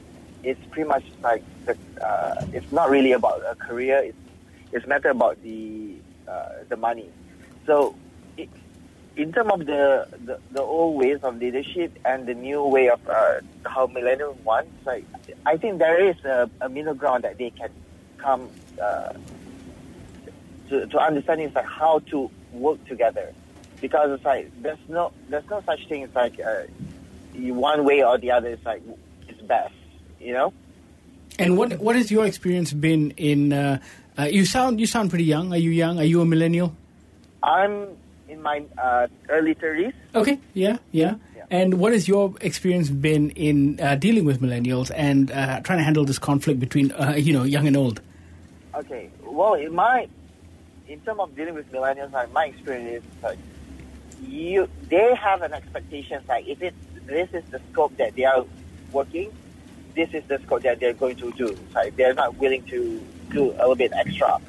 it's 0.44 0.64
pretty 0.72 0.88
much 0.90 1.04
like 1.22 1.44
the, 1.66 1.76
uh, 2.04 2.46
it's 2.54 2.72
not 2.72 2.90
really 2.90 3.12
about 3.14 3.42
a 3.48 3.56
career. 3.56 3.98
It's 4.04 4.18
it's 4.72 4.86
matter 4.88 5.10
about 5.10 5.42
the 5.44 5.96
uh, 6.28 6.50
the 6.70 6.78
money. 6.78 7.10
So 7.66 7.96
it, 8.38 8.50
in 9.16 9.34
terms 9.34 9.52
of 9.52 9.60
the, 9.66 10.08
the, 10.26 10.40
the 10.52 10.62
old 10.62 10.98
ways 10.98 11.20
of 11.24 11.38
leadership 11.38 11.98
and 12.06 12.26
the 12.26 12.34
new 12.34 12.64
way 12.64 12.90
of 12.90 13.00
uh, 13.10 13.40
how 13.66 13.88
millennials 13.88 14.40
want, 14.42 14.68
like 14.86 15.06
I 15.46 15.58
think 15.58 15.80
there 15.80 16.04
is 16.10 16.16
a, 16.24 16.50
a 16.62 16.70
middle 16.70 16.94
ground 16.94 17.24
that 17.26 17.38
they 17.38 17.50
can 17.50 17.70
come 18.18 18.50
uh, 18.82 19.14
to, 20.70 20.88
to 20.88 21.00
understanding 21.00 21.50
is 21.50 21.56
like 21.56 21.66
how 21.66 22.00
to 22.12 22.30
work 22.54 22.84
together, 22.86 23.34
because 23.82 24.12
it's 24.12 24.24
like 24.24 24.50
there's 24.62 24.80
no 24.88 25.12
there's 25.30 25.50
no 25.50 25.62
such 25.66 25.88
thing 25.88 26.04
as 26.04 26.16
like 26.16 26.40
uh, 26.40 26.64
one 27.34 27.84
way 27.84 28.04
or 28.04 28.18
the 28.18 28.32
other 28.32 28.50
is 28.50 28.60
like 28.66 28.82
is 29.28 29.42
best, 29.42 29.74
you 30.20 30.34
know. 30.34 30.54
And 31.40 31.58
what 31.58 31.80
what 31.80 31.96
has 31.96 32.12
your 32.12 32.26
experience 32.26 32.72
been 32.72 33.12
in? 33.18 33.52
Uh, 33.52 33.80
uh, 34.18 34.24
you 34.24 34.46
sound 34.46 34.80
you 34.80 34.86
sound 34.86 35.10
pretty 35.10 35.26
young. 35.26 35.52
Are 35.52 35.58
you 35.58 35.72
young? 35.72 36.00
Are 36.00 36.06
you 36.06 36.22
a 36.22 36.26
millennial? 36.26 36.76
I'm 37.42 37.88
in 38.32 38.42
my 38.42 38.64
uh, 38.82 39.08
early 39.30 39.54
thirties. 39.54 39.94
Okay, 40.16 40.40
yeah, 40.54 40.78
yeah. 40.92 41.16
And 41.52 41.80
what 41.80 41.92
has 41.92 42.08
your 42.08 42.34
experience 42.40 42.90
been 42.90 43.32
in 43.32 43.78
uh, 43.82 43.96
dealing 43.96 44.24
with 44.24 44.42
millennials 44.42 44.90
and 44.96 45.30
uh, 45.32 45.60
trying 45.60 45.80
to 45.80 45.84
handle 45.84 46.06
this 46.06 46.18
conflict 46.18 46.62
between 46.62 46.94
uh, 46.94 47.16
you 47.18 47.34
know 47.34 47.44
young 47.44 47.68
and 47.68 47.76
old? 47.76 48.02
Okay. 48.74 49.10
Well, 49.26 49.56
in 49.56 49.76
my 49.76 50.08
in 50.88 51.02
terms 51.02 51.20
of 51.20 51.36
dealing 51.36 51.56
with 51.56 51.70
millennials, 51.72 52.14
like 52.14 52.32
my 52.32 52.46
experience 52.46 53.04
is 53.04 53.24
like 53.24 53.38
you 54.26 54.70
they 54.88 55.14
have 55.16 55.42
an 55.42 55.52
expectation 55.52 56.24
like 56.30 56.48
if 56.48 56.62
it 56.62 56.74
this 57.06 57.28
is 57.34 57.44
the 57.52 57.60
scope 57.72 57.98
that 57.98 58.16
they 58.16 58.24
are 58.24 58.46
working, 58.94 59.30
this 59.94 60.14
is 60.14 60.24
the 60.30 60.40
scope 60.40 60.62
that 60.62 60.80
they're 60.80 60.94
going 60.94 61.18
to 61.18 61.32
do. 61.34 61.58
Like 61.76 61.98
they're 61.98 62.14
not 62.14 62.38
willing 62.38 62.64
to 62.68 63.02
do 63.30 63.52
a 63.52 63.68
little 63.68 63.76
bit 63.76 63.92
extra. 63.94 64.40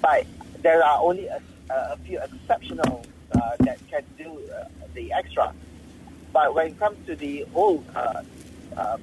But 0.00 0.24
there 0.62 0.84
are 0.84 1.00
only 1.00 1.26
a, 1.26 1.42
a 1.70 1.96
few 2.04 2.20
exceptional 2.20 3.04
uh, 3.34 3.56
that 3.60 3.78
can 3.88 4.04
do 4.16 4.40
uh, 4.52 4.64
the 4.94 5.12
extra. 5.12 5.52
But 6.32 6.54
when 6.54 6.68
it 6.68 6.78
comes 6.78 7.04
to 7.06 7.14
the 7.16 7.46
old 7.54 7.84
uh, 7.94 8.22
uh, 8.76 8.98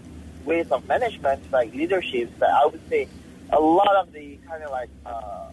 ways 0.45 0.69
of 0.71 0.87
management, 0.87 1.51
like 1.51 1.73
leadership, 1.73 2.31
I 2.41 2.65
would 2.65 2.87
say 2.89 3.07
a 3.51 3.59
lot 3.59 3.95
of 3.95 4.11
the 4.11 4.37
kind 4.47 4.63
of 4.63 4.71
like 4.71 4.89
uh, 5.05 5.51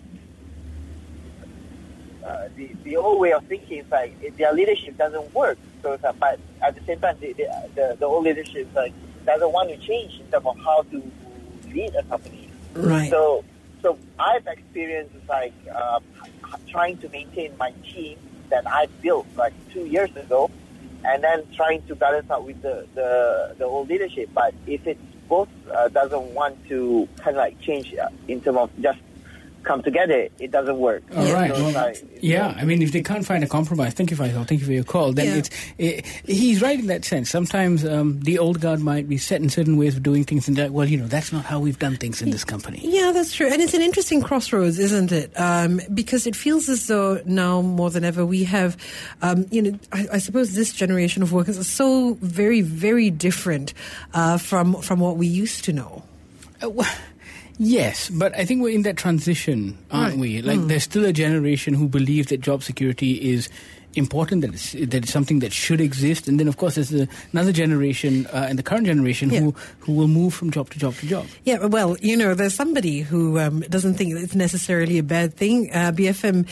uh, 2.25 2.49
the 2.57 2.71
the 2.85 2.97
old 2.97 3.21
way 3.21 3.33
of 3.33 3.45
thinking 3.45 3.79
is 3.79 3.91
like 3.91 4.37
their 4.37 4.53
leadership 4.53 4.97
doesn't 4.97 5.33
work. 5.35 5.59
So, 5.83 5.93
it's 5.93 6.03
like, 6.03 6.19
but 6.19 6.41
at 6.63 6.75
the 6.75 6.85
same 6.85 7.01
time, 7.01 7.17
the 7.21 7.33
the, 7.33 7.69
the, 7.75 7.97
the 8.01 8.07
old 8.07 8.25
leadership 8.25 8.69
like 8.75 8.93
doesn't 9.25 9.53
want 9.53 9.69
to 9.71 9.77
change 9.79 10.19
in 10.21 10.27
terms 10.31 10.47
of 10.47 10.59
how 10.59 10.83
to 10.83 11.03
lead 11.69 11.95
a 11.95 12.03
company. 12.05 12.51
Right. 12.75 13.11
So, 13.11 13.45
so 13.83 13.99
I've 14.19 14.47
experienced 14.47 15.15
like 15.29 15.55
uh, 15.73 16.01
trying 16.69 16.99
to 16.99 17.09
maintain 17.09 17.57
my 17.59 17.73
team 17.85 18.19
that 18.51 18.67
I 18.67 18.87
built 19.03 19.27
like 19.37 19.53
two 19.73 19.87
years 19.87 20.15
ago, 20.17 20.51
and 21.05 21.23
then 21.23 21.45
trying 21.55 21.83
to 21.87 21.95
balance 21.95 22.31
out 22.31 22.45
with 22.45 22.61
the 22.63 22.87
the, 22.95 23.55
the 23.59 23.65
old 23.65 23.89
leadership. 23.89 24.31
But 24.35 24.55
if 24.67 24.87
it 24.87 24.99
both 25.29 25.49
uh, 25.73 25.89
doesn't 25.89 26.35
want 26.35 26.57
to 26.69 27.09
kind 27.19 27.37
of 27.37 27.41
like 27.41 27.61
change 27.61 27.95
uh, 27.95 28.09
in 28.27 28.41
terms 28.41 28.59
of 28.59 28.71
just 28.81 28.99
come 29.65 29.83
together, 29.83 30.29
it 30.39 30.51
doesn't 30.51 30.79
work. 30.79 31.03
All 31.15 31.33
right. 31.33 31.55
So, 31.55 31.63
Well, 31.63 31.73
like, 31.73 32.03
yeah, 32.23 32.55
I 32.57 32.65
mean, 32.65 32.81
if 32.81 32.93
they 32.93 33.03
can't 33.03 33.27
find 33.27 33.45
a 33.45 33.47
compromise, 33.47 33.93
thank 33.95 34.11
you, 34.11 34.17
Faisal. 34.17 34.47
Thank 34.47 34.61
you 34.61 34.67
for 34.67 34.73
your 34.73 34.85
call. 34.85 35.13
Then 35.13 35.27
Yeah. 35.27 35.35
it's 35.37 35.51
it, 35.79 36.07
he's 36.25 36.63
right 36.63 36.79
in 36.79 36.87
that 36.87 37.05
sense. 37.05 37.29
Sometimes 37.29 37.85
um, 37.85 38.21
the 38.21 38.39
old 38.39 38.61
guard 38.61 38.81
might 38.81 39.09
be 39.09 39.19
set 39.19 39.43
in 39.43 39.49
certain 39.51 39.77
ways 39.77 39.97
of 39.97 40.03
doing 40.03 40.25
things, 40.25 40.49
and 40.49 40.57
that 40.57 40.73
well, 40.73 40.87
you 40.89 40.97
know, 40.97 41.07
that's 41.07 41.33
not 41.33 41.45
how 41.45 41.59
we've 41.61 41.79
done 41.79 41.97
things 41.97 42.23
in 42.23 42.31
this 42.31 42.45
company. 42.45 42.81
Yeah, 42.83 43.13
that's 43.13 43.35
true. 43.35 43.49
And 43.53 43.61
it's 43.61 43.75
an 43.75 43.83
interesting 43.83 44.23
crossroads, 44.23 44.79
isn't 44.79 45.13
it? 45.13 45.33
Um, 45.39 45.81
because 45.93 46.27
it 46.27 46.35
feels 46.37 46.69
as 46.69 46.87
though 46.87 47.21
now 47.27 47.61
more 47.61 47.91
than 47.91 48.05
ever 48.05 48.25
we 48.25 48.45
have, 48.45 48.77
um, 49.23 49.47
you 49.51 49.61
know, 49.63 49.79
I, 49.93 50.07
I 50.15 50.19
suppose 50.19 50.55
this 50.55 50.73
generation 50.73 51.23
of 51.23 51.33
workers 51.33 51.59
are 51.59 51.65
so 51.65 52.15
very, 52.23 52.61
very 52.63 53.11
different 53.11 53.75
uh, 54.15 54.39
from 54.39 54.75
from 54.81 55.01
what 55.01 55.17
we 55.17 55.27
used 55.27 55.65
to 55.65 55.73
know. 55.73 56.03
Uh, 56.63 56.71
wh- 56.71 56.97
Yes, 57.59 58.09
but 58.09 58.37
I 58.39 58.45
think 58.45 58.63
we're 58.63 58.75
in 58.75 58.83
that 58.83 58.97
transition, 58.97 59.77
aren't 59.91 60.11
Right. 60.13 60.19
we? 60.19 60.43
Like, 60.43 60.61
Mm. 60.61 60.69
there's 60.69 60.85
still 60.85 61.05
a 61.05 61.13
generation 61.13 61.75
who 61.75 61.89
believes 61.89 62.29
that 62.29 62.41
job 62.41 62.63
security 62.63 63.31
is 63.33 63.49
important, 63.95 64.43
that 64.43 64.55
it's, 64.55 64.73
that 64.73 64.95
it's 64.95 65.13
something 65.13 65.41
that 65.41 65.53
should 65.53 65.81
exist, 65.81 66.29
and 66.29 66.39
then, 66.39 66.49
of 66.49 66.57
course, 66.57 66.77
there's 66.77 66.93
another 67.33 67.53
generation, 67.53 68.27
uh, 68.29 68.47
and 68.49 68.59
the 68.59 68.63
current 68.63 68.87
generation, 68.87 69.31
who 69.31 69.55
who 69.81 69.93
will 69.93 70.09
move 70.09 70.35
from 70.35 70.51
job 70.51 70.71
to 70.71 70.79
job 70.79 70.95
to 70.97 71.07
job. 71.07 71.27
Yeah, 71.45 71.67
well, 71.67 71.97
you 72.01 72.17
know, 72.17 72.35
there's 72.35 72.55
somebody 72.55 73.01
who 73.01 73.39
um, 73.39 73.61
doesn't 73.61 73.95
think 73.95 74.15
it's 74.17 74.35
necessarily 74.35 74.99
a 74.99 75.03
bad 75.03 75.35
thing. 75.35 75.71
Uh, 75.73 75.93
BFM 75.93 76.47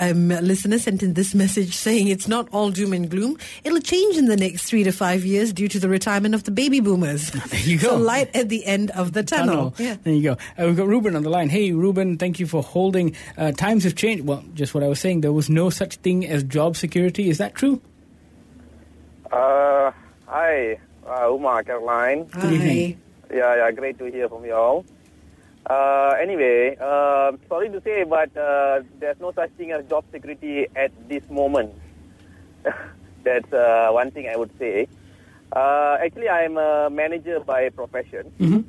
um, 0.00 0.28
listener 0.28 0.78
sent 0.78 1.02
in 1.02 1.14
this 1.14 1.34
message 1.34 1.74
saying 1.74 2.08
it's 2.08 2.28
not 2.28 2.48
all 2.52 2.70
doom 2.70 2.92
and 2.92 3.10
gloom. 3.10 3.38
It'll 3.64 3.80
change 3.80 4.16
in 4.16 4.26
the 4.26 4.36
next 4.36 4.64
three 4.64 4.84
to 4.84 4.92
five 4.92 5.24
years 5.24 5.52
due 5.52 5.68
to 5.68 5.78
the 5.78 5.88
retirement 5.88 6.34
of 6.34 6.44
the 6.44 6.50
baby 6.50 6.80
boomers. 6.80 7.32
There 7.52 7.60
you 7.60 7.78
go. 7.78 7.88
So 7.88 7.96
light 7.96 8.34
at 8.34 8.48
the 8.48 8.64
end 8.64 8.90
of 8.92 9.12
the 9.12 9.22
tunnel. 9.22 9.74
Yeah. 9.76 9.96
There 10.02 10.14
you 10.14 10.22
go. 10.22 10.32
Uh, 10.32 10.66
we've 10.66 10.76
got 10.76 10.86
Ruben 10.86 11.16
on 11.16 11.22
the 11.22 11.28
line. 11.28 11.50
Hey, 11.50 11.72
Ruben, 11.72 12.16
thank 12.16 12.40
you 12.40 12.46
for 12.46 12.62
holding. 12.62 13.14
Uh, 13.36 13.52
times 13.52 13.84
have 13.84 13.94
changed. 13.94 14.24
Well, 14.24 14.42
just 14.54 14.72
what 14.72 14.82
I 14.82 14.88
was 14.88 15.00
saying. 15.00 15.20
There 15.20 15.32
was 15.32 15.50
no 15.50 15.68
such 15.68 15.96
thing 15.96 16.26
as 16.26 16.42
job 16.44 16.76
security. 16.82 17.30
Is 17.30 17.38
that 17.38 17.54
true? 17.54 17.80
Uh, 19.30 19.90
hi, 20.26 20.78
uh, 21.08 21.32
Uma, 21.32 21.64
Caroline. 21.64 22.24
Good 22.24 22.52
evening. 22.52 23.00
Yeah, 23.32 23.56
yeah, 23.56 23.70
great 23.70 23.96
to 23.98 24.10
hear 24.10 24.28
from 24.28 24.44
you 24.44 24.54
all. 24.54 24.84
Uh, 25.64 26.12
anyway, 26.20 26.76
uh, 26.76 27.32
sorry 27.48 27.70
to 27.70 27.80
say, 27.80 28.04
but 28.04 28.36
uh, 28.36 28.82
there's 28.98 29.20
no 29.20 29.32
such 29.32 29.50
thing 29.52 29.70
as 29.72 29.86
job 29.88 30.04
security 30.12 30.66
at 30.76 30.92
this 31.08 31.24
moment. 31.30 31.72
That's 33.24 33.52
uh, 33.52 33.88
one 33.92 34.10
thing 34.10 34.28
I 34.28 34.36
would 34.36 34.50
say. 34.58 34.88
Uh, 35.54 35.96
actually, 36.04 36.28
I'm 36.28 36.58
a 36.58 36.90
manager 36.90 37.38
by 37.40 37.68
profession. 37.70 38.32
Mm-hmm. 38.40 38.62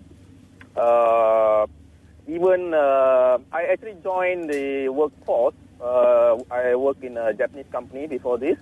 Uh, 0.78 1.66
even 2.28 2.74
uh, 2.74 3.40
I 3.52 3.64
actually 3.74 3.98
joined 4.04 4.50
the 4.50 4.90
workforce. 4.90 5.56
Uh, 5.84 6.38
I 6.50 6.76
worked 6.76 7.04
in 7.04 7.18
a 7.18 7.34
Japanese 7.34 7.66
company 7.72 8.08
before 8.08 8.38
this 8.38 8.58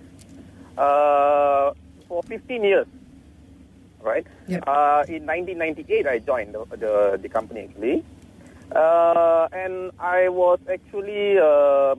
uh, 0.76 1.72
for 2.08 2.22
15 2.24 2.64
years. 2.64 2.86
Right. 4.00 4.26
Uh, 4.66 5.04
in 5.06 5.26
1998, 5.26 6.06
I 6.08 6.18
joined 6.18 6.54
the 6.54 6.64
the, 6.76 7.20
the 7.22 7.28
company 7.28 7.68
actually, 7.68 8.04
uh, 8.74 9.46
and 9.52 9.92
I 10.00 10.28
was 10.28 10.58
actually 10.68 11.38
uh, 11.38 11.94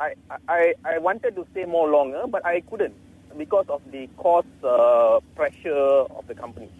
I, 0.00 0.14
I 0.48 0.72
I 0.86 0.98
wanted 0.98 1.36
to 1.36 1.46
stay 1.52 1.66
more 1.66 1.90
longer, 1.90 2.24
but 2.26 2.46
I 2.46 2.60
couldn't 2.62 2.94
because 3.36 3.66
of 3.68 3.82
the 3.92 4.08
cost 4.16 4.48
uh, 4.64 5.20
pressure 5.36 6.08
of 6.16 6.26
the 6.26 6.34
company. 6.34 6.70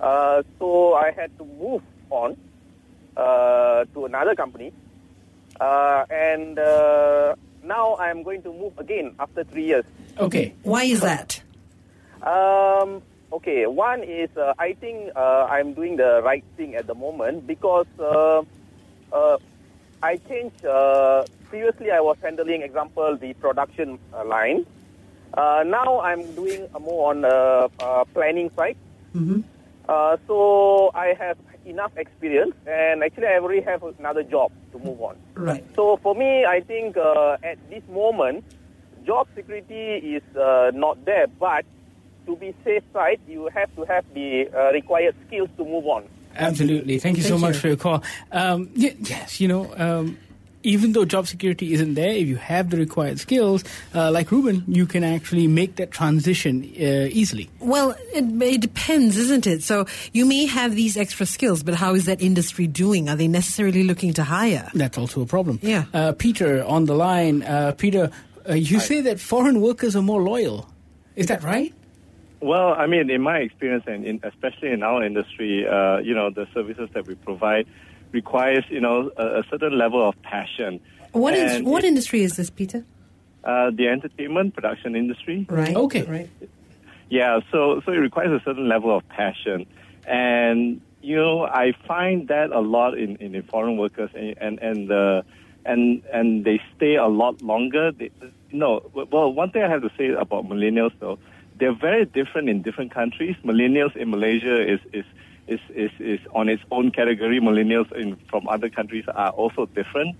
Uh, 0.00 0.42
so 0.60 0.94
I 0.94 1.10
had 1.10 1.36
to 1.38 1.44
move 1.44 1.82
on 2.10 2.36
uh, 3.16 3.84
to 3.94 4.04
another 4.06 4.36
company, 4.36 4.72
and 5.60 6.58
uh, 6.58 7.34
now 7.62 7.96
I'm 7.96 8.22
going 8.22 8.42
to 8.42 8.52
move 8.52 8.78
again 8.78 9.14
after 9.18 9.44
three 9.44 9.66
years. 9.66 9.84
Okay. 10.18 10.54
Why 10.62 10.84
is 10.84 11.00
that? 11.00 11.42
Um, 12.22 13.02
okay, 13.32 13.66
one 13.66 14.02
is 14.02 14.28
uh, 14.36 14.54
I 14.58 14.74
think 14.74 15.12
uh, 15.16 15.46
I'm 15.48 15.72
doing 15.72 15.96
the 15.96 16.20
right 16.22 16.44
thing 16.56 16.74
at 16.74 16.86
the 16.86 16.94
moment 16.94 17.46
because 17.46 17.86
uh, 17.98 18.42
uh, 19.12 19.38
I 20.02 20.16
changed. 20.16 20.64
Uh, 20.64 21.24
previously, 21.48 21.90
I 21.90 22.00
was 22.00 22.16
handling, 22.22 22.62
example, 22.62 23.16
the 23.16 23.34
production 23.34 23.98
uh, 24.14 24.24
line. 24.24 24.66
Uh, 25.34 25.64
now 25.66 26.00
I'm 26.00 26.34
doing 26.34 26.68
uh, 26.74 26.78
more 26.78 27.10
on 27.10 27.22
the 27.22 27.70
uh, 27.80 28.04
planning 28.14 28.50
side. 28.56 28.76
Mm-hmm. 29.14 29.40
Uh, 29.88 30.16
so 30.26 30.90
I 30.94 31.14
have 31.18 31.36
enough 31.64 31.92
experience, 31.96 32.54
and 32.66 33.02
actually, 33.02 33.26
I 33.26 33.38
already 33.38 33.62
have 33.62 33.82
another 33.82 34.22
job 34.22 34.52
to 34.72 34.78
move 34.78 35.00
on. 35.00 35.16
Right. 35.34 35.64
So 35.74 35.98
for 36.02 36.14
me, 36.14 36.44
I 36.44 36.60
think 36.60 36.96
uh, 36.96 37.36
at 37.42 37.58
this 37.70 37.82
moment, 37.88 38.44
job 39.06 39.28
security 39.34 40.16
is 40.16 40.22
uh, 40.36 40.70
not 40.74 41.04
there. 41.04 41.26
But 41.26 41.64
to 42.26 42.36
be 42.36 42.54
safe 42.64 42.82
side, 42.92 43.20
you 43.26 43.48
have 43.54 43.74
to 43.76 43.84
have 43.84 44.04
the 44.14 44.48
uh, 44.54 44.72
required 44.72 45.14
skills 45.26 45.48
to 45.56 45.64
move 45.64 45.86
on. 45.86 46.04
Absolutely. 46.36 46.98
Thank 46.98 47.16
you 47.16 47.22
so 47.22 47.30
Thank 47.30 47.40
much 47.42 47.56
for 47.56 47.68
your 47.68 47.76
call. 47.76 48.02
Um, 48.30 48.70
yes, 48.74 49.40
you 49.40 49.48
know, 49.48 49.72
um, 49.76 50.18
even 50.62 50.92
though 50.92 51.04
job 51.04 51.26
security 51.26 51.72
isn't 51.72 51.94
there, 51.94 52.10
if 52.10 52.28
you 52.28 52.36
have 52.36 52.70
the 52.70 52.76
required 52.76 53.18
skills, 53.18 53.64
uh, 53.94 54.10
like 54.10 54.30
Ruben, 54.30 54.64
you 54.68 54.86
can 54.86 55.04
actually 55.04 55.46
make 55.46 55.76
that 55.76 55.90
transition 55.90 56.62
uh, 56.62 57.08
easily. 57.10 57.48
Well, 57.60 57.96
it, 58.12 58.24
it 58.42 58.60
depends, 58.60 59.16
isn't 59.16 59.46
it? 59.46 59.62
So 59.62 59.86
you 60.12 60.26
may 60.26 60.46
have 60.46 60.74
these 60.74 60.96
extra 60.96 61.26
skills, 61.26 61.62
but 61.62 61.74
how 61.74 61.94
is 61.94 62.06
that 62.06 62.20
industry 62.20 62.66
doing? 62.66 63.08
Are 63.08 63.16
they 63.16 63.28
necessarily 63.28 63.84
looking 63.84 64.12
to 64.14 64.24
hire? 64.24 64.70
That's 64.74 64.98
also 64.98 65.22
a 65.22 65.26
problem. 65.26 65.58
Yeah. 65.62 65.84
Uh, 65.94 66.12
Peter 66.12 66.62
on 66.64 66.84
the 66.84 66.94
line. 66.94 67.42
Uh, 67.42 67.72
Peter, 67.76 68.10
uh, 68.48 68.54
you 68.54 68.80
say 68.80 69.00
that 69.02 69.20
foreign 69.20 69.60
workers 69.60 69.96
are 69.96 70.02
more 70.02 70.22
loyal. 70.22 70.68
Is 71.16 71.26
that 71.26 71.42
right? 71.42 71.74
Well, 72.40 72.72
I 72.72 72.86
mean, 72.86 73.10
in 73.10 73.20
my 73.20 73.38
experience, 73.38 73.84
and 73.86 74.04
in, 74.04 74.20
especially 74.22 74.70
in 74.70 74.82
our 74.82 75.04
industry, 75.04 75.66
uh, 75.68 75.98
you 75.98 76.14
know, 76.14 76.30
the 76.30 76.46
services 76.54 76.88
that 76.94 77.06
we 77.06 77.14
provide 77.14 77.66
requires, 78.12 78.64
you 78.68 78.80
know, 78.80 79.10
a, 79.16 79.40
a 79.40 79.42
certain 79.50 79.76
level 79.78 80.06
of 80.08 80.20
passion. 80.22 80.80
What 81.12 81.34
is 81.34 81.56
And 81.56 81.66
what 81.66 81.84
it- 81.84 81.88
industry 81.88 82.22
is 82.22 82.36
this, 82.36 82.50
Peter? 82.50 82.84
Uh, 83.42 83.70
the 83.70 83.88
entertainment 83.88 84.54
production 84.54 84.94
industry. 84.94 85.46
Right. 85.48 85.74
Okay. 85.74 86.02
Right. 86.02 86.28
Yeah, 87.08 87.40
so 87.50 87.80
so 87.84 87.92
it 87.92 87.96
requires 87.96 88.30
a 88.40 88.44
certain 88.44 88.68
level 88.68 88.94
of 88.96 89.08
passion, 89.08 89.66
and 90.06 90.80
you 91.02 91.16
know 91.16 91.42
I 91.44 91.72
find 91.88 92.28
that 92.28 92.52
a 92.52 92.60
lot 92.60 92.96
in, 92.96 93.16
in, 93.16 93.34
in 93.34 93.42
foreign 93.42 93.76
workers, 93.78 94.10
and 94.14 94.36
and 94.38 94.58
and, 94.60 94.92
uh, 94.92 95.22
and 95.64 96.02
and 96.12 96.44
they 96.44 96.60
stay 96.76 96.94
a 96.96 97.08
lot 97.08 97.42
longer. 97.42 97.90
They, 97.90 98.10
no, 98.52 98.82
well, 98.94 99.32
one 99.32 99.50
thing 99.50 99.62
I 99.62 99.68
have 99.68 99.82
to 99.82 99.90
say 99.98 100.08
about 100.10 100.44
millennials 100.46 100.92
though, 101.00 101.18
they're 101.58 101.74
very 101.74 102.04
different 102.04 102.48
in 102.48 102.62
different 102.62 102.92
countries. 102.92 103.34
Millennials 103.44 103.96
in 103.96 104.10
Malaysia 104.10 104.60
is 104.74 104.80
is 104.92 105.04
is 105.50 105.60
is, 105.74 105.90
is 105.98 106.20
on 106.34 106.48
its 106.48 106.62
own 106.70 106.90
category. 106.90 107.40
Millennials 107.40 107.90
in 108.00 108.16
from 108.30 108.48
other 108.48 108.70
countries 108.70 109.04
are 109.14 109.30
also 109.30 109.66
different, 109.66 110.16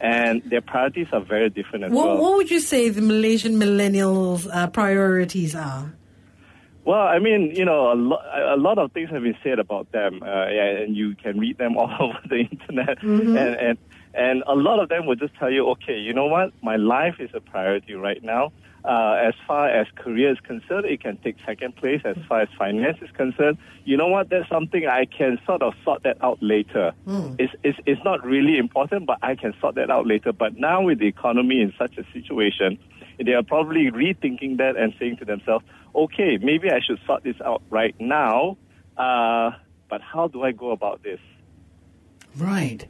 and 0.00 0.42
their 0.50 0.60
priorities 0.60 1.08
are 1.12 1.24
very 1.34 1.50
different 1.50 1.84
as 1.86 1.92
What, 1.92 2.06
well. 2.06 2.18
what 2.22 2.36
would 2.36 2.50
you 2.50 2.60
say 2.60 2.88
the 2.90 3.02
Malaysian 3.02 3.54
millennials' 3.56 4.46
uh, 4.52 4.66
priorities 4.68 5.54
are? 5.54 5.92
Well, 6.84 7.00
I 7.00 7.18
mean, 7.18 7.52
you 7.56 7.64
know, 7.64 7.92
a, 7.92 7.96
lo- 7.96 8.20
a 8.54 8.58
lot 8.58 8.76
of 8.76 8.92
things 8.92 9.08
have 9.10 9.22
been 9.22 9.38
said 9.42 9.58
about 9.58 9.90
them, 9.92 10.20
uh, 10.22 10.48
yeah, 10.50 10.82
and 10.84 10.94
you 10.94 11.16
can 11.16 11.38
read 11.40 11.56
them 11.56 11.76
all 11.80 11.90
over 11.98 12.18
the 12.28 12.40
internet, 12.52 12.98
Mhm. 13.02 13.36
and, 13.40 13.56
and 13.68 13.78
and 14.16 14.44
a 14.46 14.54
lot 14.54 14.78
of 14.80 14.88
them 14.90 15.06
will 15.06 15.16
just 15.16 15.34
tell 15.40 15.50
you, 15.50 15.66
okay, 15.70 15.98
you 15.98 16.12
know 16.12 16.26
what, 16.26 16.52
my 16.62 16.76
life 16.76 17.16
is 17.18 17.30
a 17.34 17.40
priority 17.40 17.94
right 17.94 18.22
now. 18.22 18.52
Uh, 18.84 19.14
as 19.28 19.34
far 19.46 19.68
as 19.68 19.86
career 19.94 20.30
is 20.30 20.38
concerned, 20.40 20.84
it 20.84 21.00
can 21.00 21.16
take 21.18 21.36
second 21.46 21.74
place. 21.76 22.02
As 22.04 22.16
far 22.28 22.42
as 22.42 22.48
finance 22.58 22.98
is 23.00 23.10
concerned, 23.12 23.56
you 23.84 23.96
know 23.96 24.08
what, 24.08 24.28
that's 24.28 24.48
something 24.50 24.86
I 24.86 25.06
can 25.06 25.38
sort 25.46 25.62
of 25.62 25.72
sort 25.84 26.02
that 26.02 26.22
out 26.22 26.38
later. 26.42 26.92
It's, 27.38 27.54
it's, 27.62 27.78
it's 27.86 28.04
not 28.04 28.22
really 28.24 28.58
important, 28.58 29.06
but 29.06 29.18
I 29.22 29.36
can 29.36 29.54
sort 29.58 29.76
that 29.76 29.90
out 29.90 30.06
later. 30.06 30.32
But 30.32 30.58
now 30.58 30.82
with 30.82 30.98
the 30.98 31.06
economy 31.06 31.62
in 31.62 31.72
such 31.78 31.96
a 31.96 32.04
situation, 32.12 32.78
they 33.24 33.32
are 33.32 33.42
probably 33.42 33.90
rethinking 33.90 34.58
that 34.58 34.76
and 34.76 34.92
saying 34.98 35.16
to 35.18 35.24
themselves, 35.24 35.64
okay, 35.94 36.36
maybe 36.36 36.70
I 36.70 36.80
should 36.80 36.98
sort 37.06 37.24
this 37.24 37.36
out 37.42 37.62
right 37.70 37.94
now. 37.98 38.58
Uh, 38.98 39.52
but 39.88 40.02
how 40.02 40.28
do 40.28 40.42
I 40.42 40.52
go 40.52 40.72
about 40.72 41.02
this? 41.02 41.20
Right. 42.36 42.86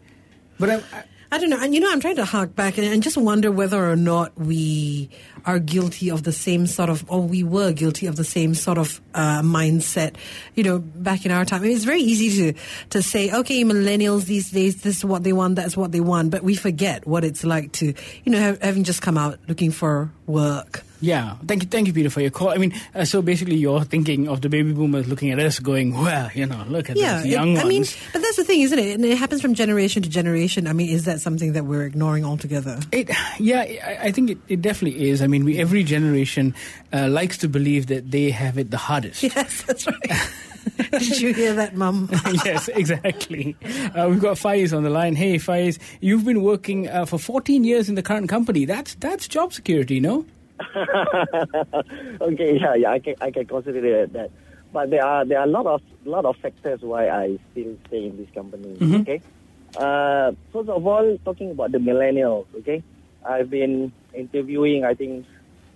But 0.59 0.71
I, 0.71 1.04
I, 1.31 1.38
don't 1.38 1.50
know. 1.50 1.58
And 1.60 1.75
you 1.75 1.81
know, 1.81 1.90
I'm 1.90 2.00
trying 2.00 2.16
to 2.16 2.25
hark 2.25 2.54
back 2.54 2.79
and, 2.79 2.87
and 2.87 3.02
just 3.02 3.16
wonder 3.16 3.50
whether 3.50 3.90
or 3.90 3.96
not 3.96 4.38
we 4.38 5.10
are 5.44 5.58
guilty 5.58 6.10
of 6.10 6.22
the 6.22 6.33
same 6.33 6.66
sort 6.66 6.88
of, 6.88 7.04
or 7.10 7.20
we 7.20 7.42
were 7.42 7.72
guilty 7.72 8.06
of 8.06 8.16
the 8.16 8.25
same 8.25 8.54
sort 8.54 8.79
of 8.79 9.00
uh, 9.14 9.42
mindset, 9.42 10.16
you 10.54 10.62
know, 10.62 10.79
back 10.79 11.27
in 11.27 11.33
our 11.33 11.44
time. 11.44 11.60
I 11.60 11.64
mean, 11.64 11.77
it's 11.77 11.85
very 11.85 12.00
easy 12.00 12.52
to, 12.52 12.58
to 12.90 13.02
say, 13.02 13.31
okay, 13.31 13.64
millennials 13.64 14.25
these 14.25 14.50
days, 14.50 14.83
this 14.83 14.98
is 14.98 15.04
what 15.04 15.22
they 15.22 15.33
want, 15.33 15.56
that's 15.56 15.77
what 15.77 15.92
they 15.92 16.00
want. 16.00 16.31
But 16.31 16.42
we 16.42 16.54
forget 16.54 17.06
what 17.06 17.25
it's 17.25 17.44
like 17.44 17.72
to, 17.72 17.94
you 18.25 18.33
know, 18.33 18.38
have, 18.38 18.62
having 18.62 18.85
just 18.85 19.02
come 19.02 19.18
out 19.18 19.38
looking 19.48 19.70
for 19.70 20.10
work. 20.27 20.83
Yeah, 21.05 21.37
thank 21.46 21.63
you, 21.63 21.69
thank 21.69 21.87
you, 21.87 21.92
Peter, 21.92 22.09
for 22.09 22.23
your 22.23 22.31
call. 22.31 22.48
I 22.48 22.57
mean, 22.57 22.73
uh, 22.94 23.05
so 23.05 23.21
basically, 23.21 23.57
you're 23.57 23.85
thinking 23.85 24.27
of 24.27 24.40
the 24.40 24.48
baby 24.48 24.73
boomers 24.73 25.07
looking 25.07 25.31
at 25.31 25.38
us, 25.38 25.59
going, 25.59 25.92
"Well, 25.92 26.31
you 26.35 26.46
know, 26.46 26.65
look 26.67 26.88
at 26.88 26.96
yeah, 26.96 27.21
these 27.21 27.33
young 27.33 27.50
it, 27.50 27.63
ones." 27.63 27.65
I 27.67 27.69
mean, 27.69 27.85
but 28.15 28.23
that's 28.23 28.37
the 28.37 28.44
thing, 28.44 28.63
isn't 28.63 28.79
it? 28.79 28.94
And 28.94 29.05
it 29.05 29.19
happens 29.19 29.42
from 29.42 29.52
generation 29.52 30.02
to 30.02 30.09
generation. 30.09 30.67
I 30.67 30.73
mean, 30.73 30.88
is 30.88 31.05
that 31.05 31.21
something 31.21 31.52
that 31.52 31.67
we're 31.67 31.85
ignoring 31.85 32.25
altogether? 32.25 32.81
It, 32.90 33.11
yeah, 33.38 33.61
I, 33.61 33.98
I 34.05 34.13
think 34.13 34.31
it, 34.31 34.38
it 34.48 34.63
definitely 34.63 35.11
is. 35.11 35.21
I 35.21 35.27
mean, 35.27 35.44
we, 35.44 35.59
every 35.59 35.85
generation 35.85 36.55
uh, 36.90 37.09
likes 37.09 37.37
to 37.38 37.48
believe 37.48 37.88
that 37.88 38.11
they 38.11 38.31
have 38.31 38.57
it 38.57 38.71
the 38.71 38.79
hardest. 38.79 39.23
Yes, 39.35 39.63
that's 39.63 39.87
right. 39.87 40.31
Did 40.90 41.21
you 41.21 41.35
hear 41.35 41.52
that, 41.55 41.77
Mum? 41.77 42.09
yes, 42.44 42.69
exactly. 42.69 43.57
Uh, 43.94 44.07
we've 44.09 44.21
got 44.21 44.38
Faiz 44.38 44.75
on 44.75 44.85
the 44.85 44.90
line. 44.90 45.17
Hey, 45.17 45.37
Faiz, 45.37 45.79
you've 46.00 46.25
been 46.25 46.42
working 46.42 46.88
uh, 46.88 47.05
for 47.05 47.19
14 47.19 47.63
years 47.65 47.90
in 47.90 47.94
the 47.94 48.02
current 48.02 48.31
company. 48.31 48.65
That's 48.65 48.94
that's 48.94 49.29
job 49.29 49.52
security, 49.52 50.00
no? 50.00 50.25
okay, 52.21 52.59
yeah, 52.59 52.75
yeah, 52.75 52.90
I 52.92 52.98
can 52.98 53.15
I 53.21 53.31
can 53.31 53.46
consider 53.46 54.07
that. 54.07 54.31
But 54.73 54.90
there 54.90 55.05
are 55.05 55.25
there 55.25 55.38
are 55.40 55.44
a 55.44 55.50
lot 55.50 55.67
of 55.67 55.83
lot 56.05 56.25
of 56.25 56.37
factors 56.38 56.81
why 56.83 57.09
I 57.09 57.38
still 57.52 57.77
stay 57.87 58.07
in 58.07 58.17
this 58.17 58.31
company. 58.35 58.75
Mhm. 58.79 59.02
Okay, 59.02 59.21
uh, 59.77 60.33
first 60.52 60.69
of 60.69 60.87
all, 60.87 61.19
talking 61.25 61.50
about 61.52 61.73
the 61.73 61.79
millennials. 61.79 62.46
Okay, 62.63 62.83
I've 63.25 63.50
been 63.50 63.92
interviewing 64.15 64.85
I 64.85 64.94
think 64.94 65.27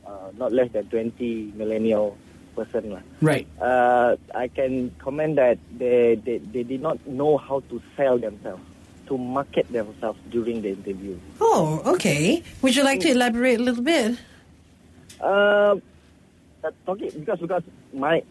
uh, 0.06 0.30
not 0.36 0.52
less 0.52 0.70
than 0.72 0.86
twenty 0.90 1.52
millennial 1.54 2.16
person 2.58 2.90
lah. 2.90 3.02
Right. 3.22 3.46
Uh, 3.62 4.16
I 4.34 4.48
can 4.50 4.90
comment 4.98 5.36
that 5.38 5.58
they, 5.78 6.18
they 6.18 6.38
they 6.38 6.62
did 6.66 6.82
not 6.82 6.98
know 7.06 7.38
how 7.38 7.62
to 7.70 7.78
sell 7.94 8.18
themselves, 8.18 8.62
to 9.06 9.14
market 9.14 9.70
themselves 9.70 10.18
during 10.30 10.62
the 10.62 10.74
interview. 10.74 11.14
Oh, 11.40 11.82
okay. 11.94 12.42
Would 12.62 12.74
you 12.74 12.82
like 12.82 12.98
to 13.06 13.10
elaborate 13.14 13.60
a 13.60 13.62
little 13.62 13.84
bit? 13.86 14.18
Uh, 15.20 15.76
talking 16.86 17.10
because 17.18 17.38
because 17.38 17.62
my 17.92 18.22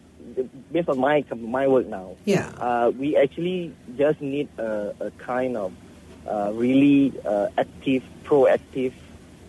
based 0.72 0.88
on 0.88 0.98
my 0.98 1.24
my 1.36 1.66
work 1.66 1.86
now. 1.86 2.16
Yeah. 2.24 2.50
Uh, 2.58 2.92
we 2.96 3.16
actually 3.16 3.74
just 3.96 4.20
need 4.20 4.48
a, 4.58 4.94
a 5.00 5.10
kind 5.12 5.56
of 5.56 5.72
uh, 6.26 6.52
really 6.54 7.12
uh, 7.24 7.48
active, 7.56 8.02
proactive, 8.24 8.92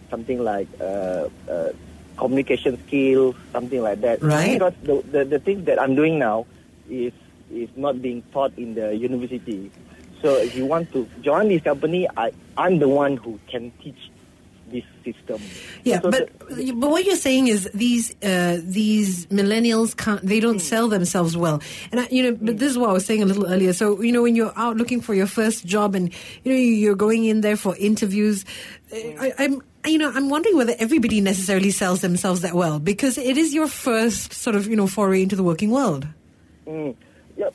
something 0.10 0.44
like 0.44 0.68
uh, 0.80 1.28
uh, 1.50 1.72
communication 2.18 2.82
skills, 2.88 3.36
something 3.52 3.82
like 3.82 4.02
that. 4.02 4.22
Right. 4.22 4.54
Because 4.54 4.74
the, 4.84 5.02
the 5.12 5.26
the 5.26 5.40
things 5.40 5.66
that 5.66 5.82
I'm 5.82 5.96
doing 5.96 6.20
now 6.20 6.46
is 6.90 7.14
is 7.52 7.70
not 7.76 8.02
being 8.02 8.24
taught 8.32 8.54
in 8.58 8.76
the 8.76 8.96
university. 8.96 9.72
So 10.22 10.36
if 10.38 10.56
you 10.56 10.66
want 10.66 10.92
to 10.94 11.08
join 11.22 11.48
this 11.48 11.64
company, 11.64 12.08
I 12.16 12.32
I'm 12.58 12.80
the 12.80 12.90
one 12.90 13.18
who 13.18 13.40
can 13.48 13.72
teach 13.82 14.12
this 14.72 14.84
system. 15.04 15.42
Yeah, 15.84 16.02
So 16.02 16.12
but 16.12 16.30
but 16.48 16.90
what 16.90 17.06
you're 17.06 17.16
saying 17.16 17.48
is 17.48 17.70
these 17.74 18.16
uh, 18.24 18.60
these 18.64 19.26
millennials 19.28 19.96
can't 19.96 20.22
they 20.22 20.40
don't 20.40 20.60
sell 20.60 20.88
themselves 20.88 21.36
well, 21.36 21.62
and 21.92 22.02
I, 22.02 22.08
you 22.12 22.24
know. 22.24 22.38
But 22.42 22.58
this 22.58 22.72
is 22.72 22.78
what 22.78 22.90
I 22.90 22.94
was 22.94 23.06
saying 23.06 23.22
a 23.22 23.26
little 23.26 23.46
earlier. 23.46 23.74
So 23.74 24.02
you 24.02 24.12
know, 24.12 24.24
when 24.24 24.36
you're 24.36 24.54
out 24.56 24.78
looking 24.78 25.02
for 25.02 25.14
your 25.14 25.28
first 25.28 25.66
job, 25.66 25.96
and 25.96 26.14
you 26.44 26.52
know 26.52 26.58
you're 26.58 26.96
going 26.96 27.26
in 27.26 27.42
there 27.42 27.58
for 27.58 27.76
interviews, 27.78 28.46
uh, 28.92 28.96
I, 28.96 29.34
I'm. 29.38 29.62
You 29.86 29.98
know, 29.98 30.12
I'm 30.14 30.28
wondering 30.28 30.58
whether 30.58 30.76
everybody 30.78 31.22
necessarily 31.22 31.72
sells 31.72 32.02
themselves 32.02 32.42
that 32.42 32.54
well 32.54 32.80
because 32.80 33.18
it 33.18 33.38
is 33.38 33.54
your 33.54 33.70
first 33.70 34.34
sort 34.34 34.58
of, 34.58 34.68
you 34.68 34.76
know, 34.76 34.88
foray 34.88 35.24
into 35.24 35.38
the 35.38 35.42
working 35.42 35.72
world. 35.72 36.06
Mm. 36.68 36.94
Yeah, 37.38 37.50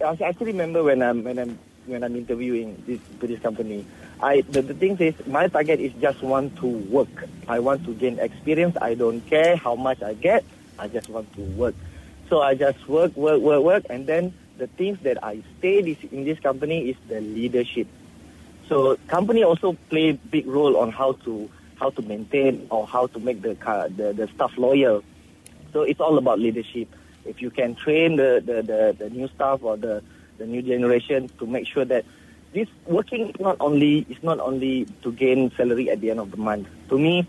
I 0.00 0.16
I 0.24 0.32
still 0.32 0.46
remember 0.46 0.82
when 0.82 1.02
I'm 1.02 1.22
when 1.24 1.38
I'm 1.38 1.58
when 1.88 2.04
I'm 2.04 2.16
interviewing 2.16 2.82
this 2.86 3.00
to 3.20 3.26
this 3.26 3.40
company. 3.40 3.86
I 4.20 4.42
the, 4.42 4.62
the 4.62 4.74
thing 4.74 4.96
is 4.98 5.14
my 5.26 5.48
target 5.48 5.80
is 5.80 5.92
just 6.00 6.22
want 6.22 6.56
to 6.58 6.66
work. 6.66 7.28
I 7.48 7.58
want 7.60 7.84
to 7.86 7.94
gain 7.94 8.18
experience. 8.18 8.76
I 8.80 8.94
don't 8.94 9.20
care 9.22 9.56
how 9.56 9.74
much 9.74 10.02
I 10.02 10.14
get. 10.14 10.44
I 10.78 10.88
just 10.88 11.08
want 11.08 11.32
to 11.34 11.40
work. 11.40 11.74
So 12.28 12.40
I 12.42 12.54
just 12.54 12.86
work, 12.88 13.16
work, 13.16 13.40
work, 13.40 13.62
work, 13.62 13.84
and 13.88 14.06
then 14.06 14.34
the 14.58 14.66
things 14.66 14.98
that 15.02 15.22
I 15.24 15.42
stay 15.58 15.80
this, 15.82 15.98
in 16.12 16.24
this 16.24 16.38
company 16.40 16.90
is 16.90 16.96
the 17.08 17.20
leadership. 17.20 17.86
So 18.68 18.98
company 19.06 19.42
also 19.42 19.76
play 19.88 20.12
big 20.12 20.46
role 20.46 20.76
on 20.76 20.92
how 20.92 21.12
to 21.24 21.50
how 21.76 21.90
to 21.90 22.02
maintain 22.02 22.66
or 22.70 22.86
how 22.86 23.06
to 23.06 23.20
make 23.20 23.40
the 23.40 23.54
car, 23.54 23.88
the, 23.88 24.12
the 24.12 24.28
staff 24.34 24.52
loyal. 24.58 25.04
So 25.72 25.82
it's 25.82 26.00
all 26.00 26.18
about 26.18 26.40
leadership. 26.40 26.88
If 27.24 27.40
you 27.40 27.50
can 27.50 27.74
train 27.76 28.16
the, 28.16 28.42
the, 28.44 28.62
the, 28.62 28.96
the 28.98 29.10
new 29.10 29.28
staff 29.28 29.62
or 29.62 29.76
the, 29.76 30.02
the 30.38 30.46
new 30.46 30.62
generation 30.62 31.28
to 31.38 31.46
make 31.46 31.66
sure 31.66 31.84
that 31.84 32.04
this 32.54 32.68
working 32.86 33.28
is 33.28 33.40
not 33.40 33.56
only 33.60 34.06
is 34.08 34.22
not 34.22 34.40
only 34.40 34.86
to 35.02 35.12
gain 35.12 35.50
salary 35.56 35.90
at 35.90 36.00
the 36.00 36.10
end 36.10 36.20
of 36.20 36.30
the 36.30 36.36
month. 36.38 36.66
To 36.88 36.98
me, 36.98 37.26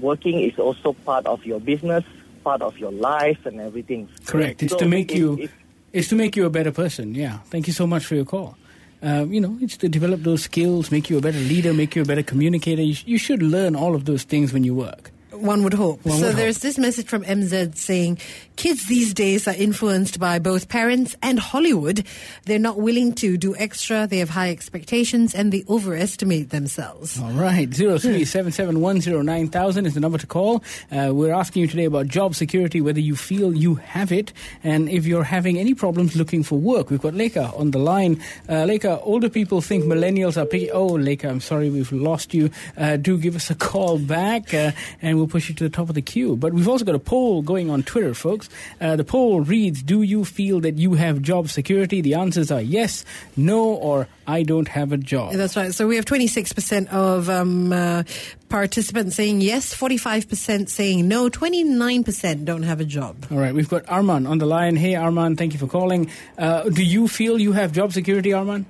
working 0.00 0.40
is 0.40 0.58
also 0.58 0.92
part 0.92 1.26
of 1.26 1.44
your 1.44 1.58
business, 1.60 2.04
part 2.44 2.62
of 2.62 2.78
your 2.78 2.92
life 2.92 3.44
and 3.46 3.60
everything. 3.60 4.08
Correct. 4.24 4.62
It's 4.62 4.72
So 4.72 4.78
to 4.78 4.86
make 4.88 5.10
it- 5.12 5.18
you. 5.18 5.38
it- 5.40 5.50
it's 5.92 6.08
to 6.08 6.14
make 6.16 6.36
you 6.36 6.44
a 6.46 6.50
better 6.50 6.70
person. 6.70 7.14
Yeah. 7.14 7.38
Thank 7.50 7.66
you 7.66 7.72
so 7.72 7.86
much 7.86 8.04
for 8.04 8.14
your 8.14 8.24
call. 8.26 8.56
Um, 9.02 9.32
you 9.32 9.40
know, 9.40 9.58
it's 9.60 9.76
to 9.78 9.88
develop 9.88 10.22
those 10.22 10.42
skills, 10.42 10.90
make 10.90 11.10
you 11.10 11.18
a 11.18 11.20
better 11.20 11.38
leader, 11.38 11.72
make 11.74 11.96
you 11.96 12.02
a 12.02 12.04
better 12.04 12.22
communicator. 12.22 12.82
You, 12.82 12.94
sh- 12.94 13.04
you 13.06 13.18
should 13.18 13.42
learn 13.42 13.74
all 13.76 13.94
of 13.94 14.04
those 14.04 14.22
things 14.24 14.52
when 14.52 14.64
you 14.64 14.74
work. 14.74 15.10
One 15.36 15.62
would 15.64 15.74
hope. 15.74 16.04
One 16.04 16.18
so 16.18 16.28
would 16.28 16.36
there's 16.36 16.58
this 16.58 16.78
message 16.78 17.06
from 17.06 17.24
MZ 17.24 17.76
saying 17.76 18.18
kids 18.56 18.86
these 18.88 19.14
days 19.14 19.46
are 19.46 19.54
influenced 19.54 20.18
by 20.18 20.38
both 20.38 20.68
parents 20.68 21.16
and 21.22 21.38
Hollywood. 21.38 22.04
They're 22.44 22.58
not 22.58 22.78
willing 22.78 23.14
to 23.16 23.36
do 23.36 23.54
extra, 23.56 24.06
they 24.06 24.18
have 24.18 24.30
high 24.30 24.50
expectations, 24.50 25.34
and 25.34 25.52
they 25.52 25.64
overestimate 25.68 26.50
themselves. 26.50 27.20
All 27.20 27.30
right, 27.32 27.72
zero 27.72 27.98
three 27.98 28.24
seven 28.24 28.52
seven 28.52 28.80
one 28.80 29.00
zero 29.00 29.22
nine 29.22 29.48
thousand 29.48 29.86
is 29.86 29.94
the 29.94 30.00
number 30.00 30.18
to 30.18 30.26
call. 30.26 30.62
Uh, 30.90 31.10
we're 31.12 31.32
asking 31.32 31.62
you 31.62 31.68
today 31.68 31.84
about 31.84 32.06
job 32.08 32.34
security, 32.34 32.80
whether 32.80 33.00
you 33.00 33.16
feel 33.16 33.54
you 33.54 33.76
have 33.76 34.12
it, 34.12 34.32
and 34.64 34.88
if 34.88 35.06
you're 35.06 35.24
having 35.24 35.58
any 35.58 35.74
problems 35.74 36.16
looking 36.16 36.42
for 36.42 36.58
work. 36.58 36.90
We've 36.90 37.00
got 37.00 37.14
Leka 37.14 37.52
on 37.54 37.70
the 37.70 37.78
line. 37.78 38.22
Uh, 38.48 38.64
Leka, 38.64 39.00
older 39.00 39.28
people 39.28 39.60
think 39.60 39.84
millennials 39.84 40.36
are 40.40 40.46
pretty. 40.46 40.70
Oh, 40.70 40.86
Leka, 40.86 41.28
I'm 41.28 41.40
sorry, 41.40 41.70
we've 41.70 41.92
lost 41.92 42.34
you. 42.34 42.50
Uh, 42.76 42.96
do 42.96 43.18
give 43.18 43.36
us 43.36 43.50
a 43.50 43.54
call 43.54 43.98
back, 43.98 44.54
uh, 44.54 44.72
and 45.02 45.16
we'll 45.18 45.25
push 45.26 45.48
you 45.48 45.54
to 45.56 45.64
the 45.64 45.70
top 45.70 45.88
of 45.88 45.94
the 45.94 46.02
queue. 46.02 46.36
But 46.36 46.52
we've 46.52 46.68
also 46.68 46.84
got 46.84 46.94
a 46.94 47.00
poll 47.00 47.42
going 47.42 47.70
on 47.70 47.82
Twitter, 47.82 48.14
folks. 48.14 48.48
Uh, 48.80 48.96
the 48.96 49.04
poll 49.04 49.40
reads: 49.40 49.82
Do 49.82 50.02
you 50.02 50.24
feel 50.24 50.60
that 50.60 50.76
you 50.76 50.94
have 50.94 51.22
job 51.22 51.48
security? 51.48 52.00
The 52.00 52.14
answers 52.14 52.50
are 52.50 52.60
yes, 52.60 53.04
no, 53.36 53.64
or 53.64 54.08
I 54.26 54.42
don't 54.42 54.68
have 54.68 54.92
a 54.92 54.96
job. 54.96 55.32
That's 55.34 55.56
right. 55.56 55.72
So 55.72 55.86
we 55.86 55.96
have 55.96 56.04
26% 56.04 56.88
of 56.88 57.30
um, 57.30 57.72
uh, 57.72 58.02
participants 58.48 59.16
saying 59.16 59.40
yes, 59.40 59.74
45% 59.74 60.68
saying 60.68 61.06
no, 61.06 61.28
29% 61.28 62.44
don't 62.44 62.62
have 62.62 62.80
a 62.80 62.84
job. 62.84 63.26
All 63.30 63.38
right, 63.38 63.54
we've 63.54 63.68
got 63.68 63.84
Arman 63.86 64.28
on 64.28 64.38
the 64.38 64.46
line. 64.46 64.76
Hey, 64.76 64.92
Arman, 64.92 65.36
thank 65.36 65.52
you 65.52 65.58
for 65.58 65.66
calling. 65.66 66.10
Uh, 66.36 66.64
do 66.64 66.82
you 66.82 67.08
feel 67.08 67.38
you 67.38 67.52
have 67.52 67.72
job 67.72 67.92
security, 67.92 68.30
Arman? 68.30 68.64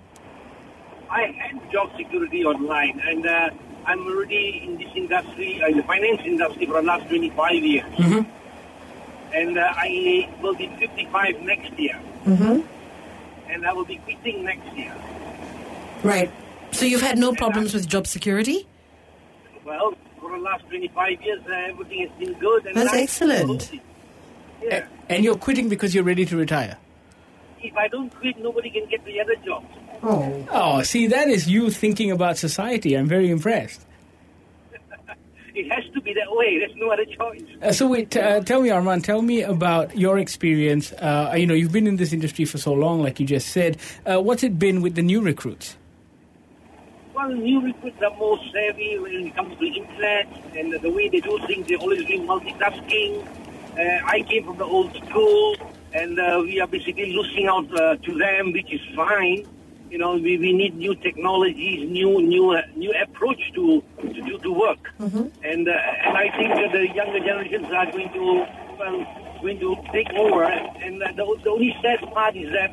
I 1.11 1.35
have 1.51 1.73
job 1.73 1.91
security 1.97 2.45
online, 2.45 3.01
and 3.01 3.27
uh, 3.27 3.51
I'm 3.87 4.01
already 4.07 4.63
in 4.65 4.79
this 4.79 4.91
industry, 4.95 5.63
uh, 5.63 5.69
in 5.69 5.77
the 5.79 5.83
finance 5.85 6.21
industry, 6.25 6.67
for 6.67 6.75
the 6.75 6.83
last 6.83 7.09
25 7.09 7.53
years. 7.55 7.85
Mm-hmm. 7.95 8.31
And 9.35 9.59
uh, 9.59 9.73
I 9.75 10.29
will 10.43 10.55
be 10.55 10.69
55 10.79 11.41
next 11.43 11.79
year, 11.79 11.99
Mm-hmm. 12.25 12.61
and 13.51 13.67
I 13.67 13.73
will 13.73 13.85
be 13.85 13.97
quitting 13.99 14.45
next 14.45 14.73
year. 14.77 14.93
Right. 16.03 16.31
So 16.73 16.85
you've 16.85 17.03
had 17.03 17.19
no 17.19 17.33
problems 17.33 17.73
with 17.73 17.87
job 17.89 18.07
security? 18.07 18.67
Well, 19.65 19.95
for 20.21 20.31
the 20.31 20.39
last 20.43 20.65
25 20.69 21.23
years, 21.23 21.41
uh, 21.49 21.53
everything 21.71 22.01
has 22.09 22.11
been 22.19 22.35
good. 22.39 22.67
And 22.67 22.77
That's 22.77 22.93
nice. 22.93 23.03
excellent. 23.03 23.71
Yeah. 24.63 24.87
And 25.09 25.25
you're 25.25 25.37
quitting 25.37 25.69
because 25.69 25.95
you're 25.95 26.05
ready 26.05 26.25
to 26.27 26.37
retire. 26.37 26.77
If 27.63 27.77
I 27.77 27.89
don't 27.89 28.11
quit, 28.15 28.39
nobody 28.39 28.71
can 28.71 28.87
get 28.87 29.05
the 29.05 29.21
other 29.21 29.37
job. 29.45 29.65
Oh. 30.03 30.47
Oh, 30.51 30.83
see, 30.83 31.07
that 31.09 31.29
is 31.29 31.49
you 31.49 31.71
thinking 31.71 32.11
about 32.11 32.39
society. 32.39 32.95
I'm 32.95 33.09
very 33.09 33.31
impressed. 33.31 33.83
It 35.55 35.73
has 35.73 35.85
to 35.95 36.03
be 36.03 36.13
that 36.13 36.31
way. 36.37 36.59
There's 36.59 36.77
no 36.77 36.91
other 36.91 37.07
choice. 37.07 37.43
Uh, 37.63 37.73
so 37.73 37.89
wait, 37.89 38.15
uh, 38.15 38.41
tell 38.43 38.61
me, 38.61 38.69
Arman, 38.69 39.03
tell 39.03 39.23
me 39.23 39.41
about 39.41 39.97
your 39.97 40.19
experience. 40.19 40.93
Uh, 40.93 41.33
you 41.35 41.47
know, 41.47 41.55
you've 41.55 41.73
been 41.73 41.87
in 41.87 41.97
this 41.97 42.13
industry 42.13 42.45
for 42.45 42.59
so 42.59 42.75
long, 42.75 43.03
like 43.03 43.19
you 43.21 43.25
just 43.25 43.49
said. 43.49 43.79
Uh, 44.05 44.21
what's 44.21 44.43
it 44.43 44.59
been 44.59 44.83
with 44.83 44.97
the 44.97 45.03
new 45.03 45.23
recruits? 45.23 45.79
Well, 47.15 47.31
new 47.31 47.63
recruits 47.63 47.97
are 48.03 48.15
more 48.19 48.39
savvy 48.53 48.99
when 48.99 49.13
it 49.15 49.35
comes 49.35 49.59
to 49.59 49.65
internet 49.65 50.29
and 50.55 50.75
the 50.75 50.91
way 50.91 51.09
they 51.09 51.21
do 51.21 51.39
things. 51.47 51.67
They're 51.67 51.79
always 51.79 52.05
doing 52.05 52.27
multitasking. 52.27 53.27
Uh, 53.79 54.07
I 54.07 54.21
came 54.29 54.45
from 54.45 54.59
the 54.59 54.65
old 54.67 54.95
school, 55.09 55.57
and 55.95 56.21
uh, 56.21 56.43
we 56.45 56.61
are 56.61 56.67
basically 56.67 57.15
losing 57.15 57.47
out 57.47 57.73
uh, 57.81 57.97
to 57.97 58.19
them, 58.19 58.53
which 58.53 58.71
is 58.71 58.83
fine. 58.95 59.47
You 59.91 59.99
know, 59.99 60.15
we, 60.15 60.37
we 60.39 60.53
need 60.53 60.77
new 60.77 60.95
technologies, 60.97 61.89
new 61.89 62.21
new 62.21 62.51
uh, 62.53 62.63
new 62.75 62.93
approach 63.03 63.41
to 63.55 63.83
to 64.03 64.21
do 64.23 64.39
the 64.39 64.53
work, 64.53 64.79
and 65.45 65.69
uh, 65.69 65.73
and 66.05 66.17
I 66.17 66.29
think 66.37 66.55
that 66.55 66.73
the 66.73 66.89
younger 66.89 67.21
generations 67.21 67.67
are 67.73 67.91
going 67.93 68.13
to 68.13 68.47
well 68.79 69.07
going 69.41 69.59
to 69.61 69.77
take 69.93 70.11
over. 70.15 70.45
And 70.45 71.03
uh, 71.03 71.13
the, 71.13 71.25
the 71.45 71.51
only 71.51 71.77
sad 71.83 72.01
part 72.13 72.37
is 72.37 72.51
that 72.53 72.71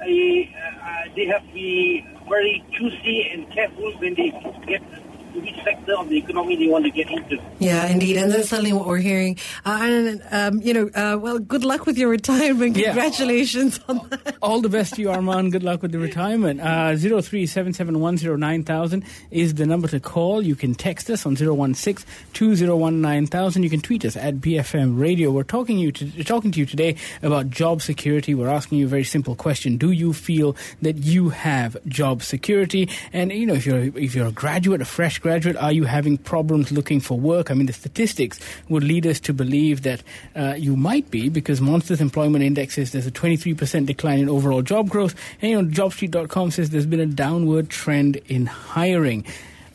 uh, 0.00 0.04
uh, 0.04 1.14
they 1.16 1.26
have 1.26 1.46
to 1.46 1.52
be 1.54 2.06
very 2.28 2.64
choosy 2.72 3.28
and 3.32 3.50
careful 3.52 3.92
when 3.98 4.14
they 4.14 4.30
get 4.66 4.82
to 4.92 5.09
which 5.34 5.54
sector 5.64 5.96
of 5.96 6.08
the 6.08 6.18
economy 6.18 6.56
they 6.56 6.66
want 6.66 6.84
to 6.84 6.90
get 6.90 7.08
into. 7.10 7.40
Yeah, 7.58 7.86
indeed, 7.86 8.16
and 8.16 8.32
that's 8.32 8.48
certainly 8.48 8.72
what 8.72 8.86
we're 8.86 8.98
hearing. 8.98 9.36
Uh, 9.64 9.78
and 9.82 10.22
um, 10.30 10.60
you 10.62 10.72
know, 10.74 10.90
uh, 10.94 11.18
well, 11.18 11.38
good 11.38 11.64
luck 11.64 11.86
with 11.86 11.96
your 11.98 12.08
retirement. 12.08 12.76
Yeah. 12.76 12.92
Congratulations 12.92 13.80
on 13.88 14.08
that. 14.10 14.36
All 14.42 14.60
the 14.60 14.68
best 14.68 14.94
to 14.94 15.02
you, 15.02 15.08
Arman. 15.08 15.50
Good 15.52 15.62
luck 15.62 15.82
with 15.82 15.92
the 15.92 15.98
retirement. 15.98 16.60
Uh, 16.60 16.94
0377109000 16.94 19.04
is 19.30 19.54
the 19.54 19.66
number 19.66 19.86
to 19.88 20.00
call. 20.00 20.42
You 20.42 20.56
can 20.56 20.74
text 20.74 21.10
us 21.10 21.26
on 21.26 21.36
016-201-9000. 21.36 23.62
You 23.62 23.70
can 23.70 23.80
tweet 23.80 24.04
us 24.04 24.16
at 24.16 24.36
BFM 24.36 24.98
Radio. 24.98 25.30
We're 25.30 25.44
talking, 25.44 25.78
you 25.78 25.92
to, 25.92 26.24
talking 26.24 26.50
to 26.52 26.58
you 26.58 26.66
today 26.66 26.96
about 27.22 27.48
job 27.50 27.82
security. 27.82 28.34
We're 28.34 28.48
asking 28.48 28.78
you 28.78 28.86
a 28.86 28.88
very 28.88 29.04
simple 29.04 29.34
question. 29.34 29.76
Do 29.76 29.90
you 29.90 30.12
feel 30.12 30.56
that 30.82 30.98
you 30.98 31.30
have 31.30 31.76
job 31.86 32.22
security? 32.22 32.88
And, 33.12 33.32
you 33.32 33.46
know, 33.46 33.54
if 33.54 33.66
you're, 33.66 33.96
if 33.96 34.14
you're 34.14 34.28
a 34.28 34.32
graduate, 34.32 34.80
a 34.80 34.84
fresh 34.84 35.18
graduate, 35.20 35.56
are 35.56 35.72
you 35.72 35.84
having 35.84 36.18
problems 36.18 36.72
looking 36.72 37.00
for 37.00 37.18
work? 37.18 37.50
I 37.50 37.54
mean, 37.54 37.66
the 37.66 37.72
statistics 37.72 38.40
would 38.68 38.84
lead 38.84 39.06
us 39.06 39.20
to 39.20 39.32
believe 39.32 39.82
that 39.82 40.02
uh, 40.34 40.54
you 40.56 40.76
might 40.76 41.10
be 41.10 41.28
because 41.28 41.60
Monster's 41.60 42.00
employment 42.00 42.44
index 42.44 42.74
says 42.74 42.92
there's 42.92 43.06
a 43.06 43.10
23% 43.12 43.86
decline 43.86 44.18
in 44.18 44.28
overall 44.28 44.62
job 44.62 44.88
growth. 44.88 45.14
And, 45.40 45.50
you 45.50 45.62
know, 45.62 45.68
JobStreet.com 45.68 46.50
says 46.50 46.70
there's 46.70 46.86
been 46.86 47.00
a 47.00 47.06
downward 47.06 47.70
trend 47.70 48.16
in 48.28 48.46
hiring. 48.46 49.24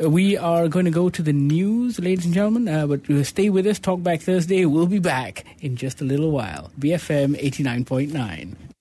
Uh, 0.04 0.10
We 0.10 0.36
are 0.38 0.68
going 0.68 0.86
to 0.86 0.92
go 0.92 1.10
to 1.10 1.22
the 1.22 1.34
news, 1.34 2.00
ladies 2.00 2.26
and 2.26 2.34
gentlemen, 2.34 2.68
uh, 2.68 2.88
but 2.88 3.10
uh, 3.10 3.24
stay 3.24 3.50
with 3.50 3.66
us. 3.66 3.80
Talkback 3.80 4.22
Thursday. 4.22 4.66
We'll 4.66 4.88
be 4.88 5.00
back 5.00 5.46
in 5.62 5.76
just 5.76 6.02
a 6.02 6.06
little 6.06 6.32
while. 6.32 6.72
BFM 6.80 7.40
89.9. 7.40 8.75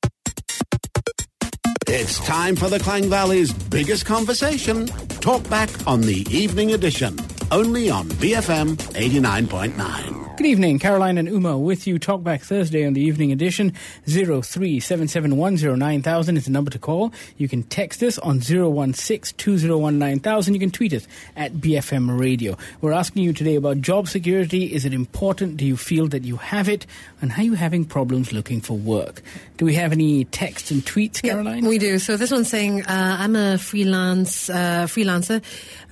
It's 1.86 2.18
time 2.20 2.56
for 2.56 2.68
the 2.68 2.78
Klang 2.78 3.10
Valley's 3.10 3.52
biggest 3.52 4.06
conversation. 4.06 4.86
Talk 5.20 5.48
back 5.50 5.68
on 5.86 6.00
the 6.00 6.26
evening 6.30 6.72
edition. 6.72 7.18
Only 7.50 7.90
on 7.90 8.08
BFM 8.08 8.76
89.9. 8.94 10.23
Good 10.44 10.50
evening, 10.50 10.78
Caroline 10.78 11.16
and 11.16 11.26
Uma 11.26 11.56
with 11.56 11.86
you. 11.86 11.98
Talkback 11.98 12.42
Thursday 12.42 12.86
on 12.86 12.92
the 12.92 13.00
evening 13.00 13.32
edition. 13.32 13.72
0377109000 14.06 16.36
is 16.36 16.44
the 16.44 16.50
number 16.50 16.70
to 16.70 16.78
call. 16.78 17.14
You 17.38 17.48
can 17.48 17.62
text 17.62 18.02
us 18.02 18.18
on 18.18 18.40
016-201-9000. 18.40 20.52
You 20.52 20.60
can 20.60 20.70
tweet 20.70 20.92
us 20.92 21.06
at 21.34 21.54
BFM 21.54 22.20
Radio. 22.20 22.58
We're 22.82 22.92
asking 22.92 23.22
you 23.22 23.32
today 23.32 23.54
about 23.54 23.80
job 23.80 24.06
security. 24.06 24.74
Is 24.74 24.84
it 24.84 24.92
important? 24.92 25.56
Do 25.56 25.64
you 25.64 25.78
feel 25.78 26.08
that 26.08 26.24
you 26.24 26.36
have 26.36 26.68
it? 26.68 26.84
And 27.22 27.32
are 27.32 27.42
you 27.42 27.54
having 27.54 27.86
problems 27.86 28.34
looking 28.34 28.60
for 28.60 28.76
work? 28.76 29.22
Do 29.56 29.64
we 29.64 29.72
have 29.76 29.92
any 29.92 30.26
texts 30.26 30.70
and 30.70 30.84
tweets, 30.84 31.22
Caroline? 31.22 31.64
We 31.64 31.78
do. 31.78 31.98
So 31.98 32.18
this 32.18 32.30
one's 32.30 32.50
saying, 32.50 32.82
uh, 32.82 33.16
I'm 33.18 33.34
a 33.34 33.56
freelance 33.56 34.50
uh, 34.50 34.84
freelancer, 34.88 35.42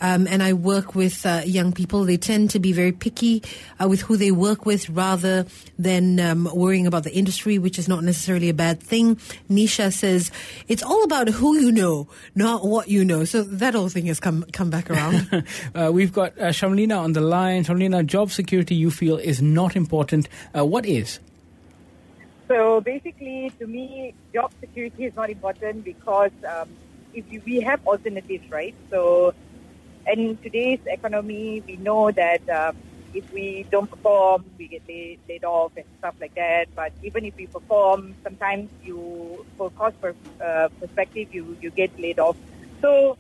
um, 0.03 0.27
and 0.27 0.43
I 0.43 0.53
work 0.53 0.95
with 0.95 1.25
uh, 1.25 1.41
young 1.47 1.73
people. 1.73 2.05
They 2.05 2.19
tend 2.19 2.51
to 2.51 2.59
be 2.59 2.75
very 2.75 2.93
picky 2.93 3.43
uh, 3.81 3.89
with 3.89 4.03
who 4.03 4.19
they 4.19 4.31
work 4.31 4.42
with, 4.43 4.89
rather 4.91 5.47
than 5.79 6.19
um, 6.21 6.49
worrying 6.53 6.87
about 6.87 7.05
the 7.05 7.15
industry, 7.15 7.59
which 7.59 7.79
is 7.79 7.89
not 7.89 8.03
necessarily 8.05 8.49
a 8.49 8.55
bad 8.55 8.81
thing. 8.81 9.17
Nisha 9.49 9.93
says 9.93 10.31
it's 10.69 10.83
all 10.83 11.03
about 11.05 11.29
who 11.29 11.59
you 11.59 11.71
know, 11.71 12.09
not 12.35 12.65
what 12.67 12.89
you 12.89 13.05
know. 13.05 13.25
So 13.25 13.43
that 13.43 13.75
whole 13.75 13.89
thing 13.89 14.07
has 14.07 14.21
come 14.21 14.45
come 14.53 14.71
back 14.71 14.91
around. 14.91 15.29
Uh, 15.75 15.91
we've 15.93 16.13
got 16.13 16.37
uh, 16.39 16.49
Shamlina 16.49 16.99
on 16.99 17.13
the 17.13 17.21
line. 17.21 17.65
Shamlina, 17.65 18.05
job 18.05 18.31
security 18.31 18.75
you 18.75 18.91
feel 18.91 19.17
is 19.17 19.41
not 19.41 19.77
important. 19.77 20.29
Uh, 20.57 20.65
what 20.65 20.85
is? 20.87 21.21
So 22.49 22.81
basically, 22.81 23.51
to 23.59 23.67
me, 23.67 24.15
job 24.35 24.53
security 24.61 25.05
is 25.05 25.17
not 25.17 25.31
important 25.31 25.85
because 25.85 26.33
um, 26.47 26.69
if 27.15 27.25
you, 27.31 27.41
we 27.45 27.61
have 27.61 27.87
alternatives, 27.87 28.51
right? 28.51 28.75
So, 28.91 29.35
and 30.07 30.21
in 30.21 30.37
today's 30.39 30.81
economy, 30.87 31.63
we 31.67 31.77
know 31.77 32.11
that 32.11 32.49
um, 32.49 32.77
if 33.15 33.31
we 33.33 33.67
don't 33.71 33.89
perform, 33.91 34.45
we 34.59 34.69
get 34.69 34.83
laid, 34.89 35.19
laid 35.29 35.45
off 35.45 35.73
and 35.77 35.85
stuff 35.99 36.15
like 36.21 36.35
that. 36.35 36.67
But 36.75 36.93
even 37.03 37.25
if 37.25 37.37
we 37.37 37.47
perform, 37.47 38.15
sometimes 38.23 38.71
you, 38.85 39.45
for 39.57 39.71
cost 39.71 40.01
per, 40.01 40.15
uh, 40.45 40.69
perspective, 40.81 41.29
you, 41.33 41.57
you 41.61 41.71
get 41.71 41.99
laid 42.01 42.19
off. 42.19 42.37
So 42.81 43.17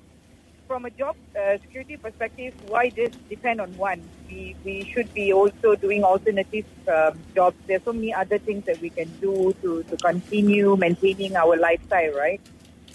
from 0.66 0.86
a 0.86 0.90
job 0.90 1.16
uh, 1.38 1.58
security 1.58 1.96
perspective, 1.96 2.54
why 2.68 2.88
just 2.88 3.16
depend 3.28 3.60
on 3.60 3.76
one? 3.76 4.02
We, 4.28 4.56
we 4.64 4.84
should 4.92 5.12
be 5.12 5.32
also 5.32 5.74
doing 5.74 6.02
alternative 6.04 6.64
um, 6.88 7.18
jobs. 7.34 7.56
There's 7.66 7.82
so 7.84 7.92
many 7.92 8.14
other 8.14 8.38
things 8.38 8.64
that 8.64 8.80
we 8.80 8.88
can 8.90 9.10
do 9.20 9.54
to, 9.62 9.82
to 9.82 9.96
continue 9.98 10.76
maintaining 10.76 11.36
our 11.36 11.56
lifestyle, 11.56 12.12
right? 12.14 12.40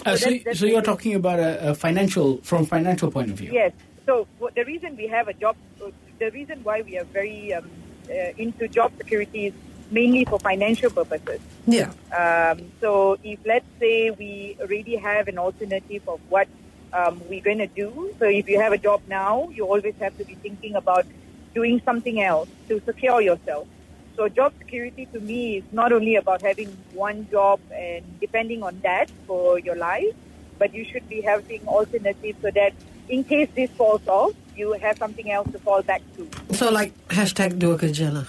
Uh, 0.06 0.16
so, 0.16 0.26
that's- 0.30 0.44
that's 0.46 0.60
so 0.60 0.66
you're 0.66 0.82
talking 0.82 1.14
about 1.16 1.40
a, 1.40 1.70
a 1.72 1.76
financial, 1.76 2.38
from 2.38 2.66
financial 2.66 3.12
point 3.12 3.30
of 3.30 3.38
view. 3.38 3.52
Yes. 3.52 3.74
So 4.06 4.26
w- 4.40 4.54
the 4.56 4.64
reason 4.64 4.96
we 4.96 5.08
have 5.08 5.28
a 5.28 5.34
job, 5.34 5.56
the 6.20 6.32
reason 6.32 6.64
why 6.64 6.82
we 6.82 6.98
are 6.98 7.04
very 7.06 7.54
um, 7.54 7.70
uh, 8.10 8.14
into 8.38 8.68
job 8.68 8.92
security 8.98 9.48
is 9.48 9.54
mainly 9.92 10.26
for 10.26 10.40
financial 10.40 10.90
purposes. 10.90 11.40
yeah. 11.66 11.92
Um, 12.16 12.72
so 12.82 13.18
if 13.24 13.40
let's 13.46 13.66
say 13.80 14.12
we 14.12 14.58
already 14.60 14.96
have 14.98 15.28
an 15.28 15.38
alternative 15.38 16.08
of 16.08 16.20
what 16.30 16.48
um, 16.94 17.22
we're 17.30 17.42
going 17.42 17.60
to 17.60 17.68
do, 17.68 18.14
so 18.20 18.26
if 18.26 18.50
you 18.50 18.60
have 18.60 18.74
a 18.74 18.78
job 18.78 19.02
now, 19.08 19.50
you 19.50 19.66
always 19.66 19.96
have 20.00 20.18
to 20.18 20.26
be 20.26 20.36
thinking 20.36 20.76
about 20.76 21.06
doing 21.54 21.82
something 21.86 22.22
else 22.22 22.50
to 22.68 22.82
secure 22.86 23.22
yourself. 23.22 23.68
So 24.16 24.28
job 24.28 24.54
security 24.58 25.06
to 25.14 25.20
me 25.20 25.58
is 25.58 25.64
not 25.72 25.92
only 25.92 26.16
about 26.16 26.42
having 26.42 26.76
one 26.94 27.28
job 27.30 27.60
and 27.72 28.04
depending 28.20 28.64
on 28.64 28.80
that 28.82 29.10
for 29.28 29.60
your 29.60 29.76
life, 29.76 30.16
but 30.58 30.74
you 30.74 30.84
should 30.86 31.08
be 31.08 31.22
having 31.22 31.68
alternatives 31.68 32.40
so 32.42 32.50
that 32.52 32.74
in 33.10 33.24
case 33.24 33.50
this 33.56 33.70
falls 33.72 34.08
off, 34.08 34.34
you 34.58 34.74
have 34.82 34.98
something 34.98 35.30
else 35.32 35.50
to 35.52 35.60
fall 35.60 35.82
back 35.84 36.02
to. 36.18 36.28
So 36.56 36.72
like 36.72 36.92
hashtag 37.10 37.60
dua 37.60 37.78
kerja 37.78 38.12
lah. 38.12 38.26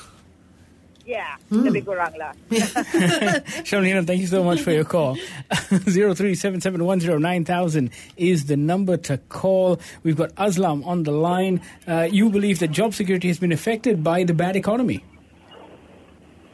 Yeah, 1.09 1.41
Hmm. 1.49 1.65
lebih 1.65 1.89
kurang 1.89 2.13
lah. 2.21 2.37
Shamlina, 3.65 4.05
thank 4.05 4.21
you 4.21 4.29
so 4.29 4.45
much 4.45 4.61
for 4.61 4.73
your 4.77 4.85
call. 4.85 5.17
0377109000 5.89 7.89
is 8.21 8.45
the 8.45 8.59
number 8.61 8.99
to 9.09 9.17
call. 9.33 9.81
We've 10.05 10.17
got 10.21 10.35
Aslam 10.37 10.85
on 10.85 11.05
the 11.09 11.13
line. 11.17 11.63
Uh, 11.89 12.05
you 12.13 12.29
believe 12.29 12.59
that 12.61 12.73
job 12.77 12.93
security 12.93 13.25
has 13.29 13.39
been 13.41 13.53
affected 13.57 14.05
by 14.05 14.21
the 14.25 14.35
bad 14.37 14.55
economy. 14.57 15.01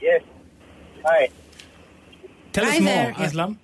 Yes. 0.01 0.23
Hi. 1.05 1.29
Tell 2.55 2.63
Hi 2.65 2.77
us 2.79 2.85
there. 2.85 3.11
more, 3.11 3.27
Aslam. 3.27 3.57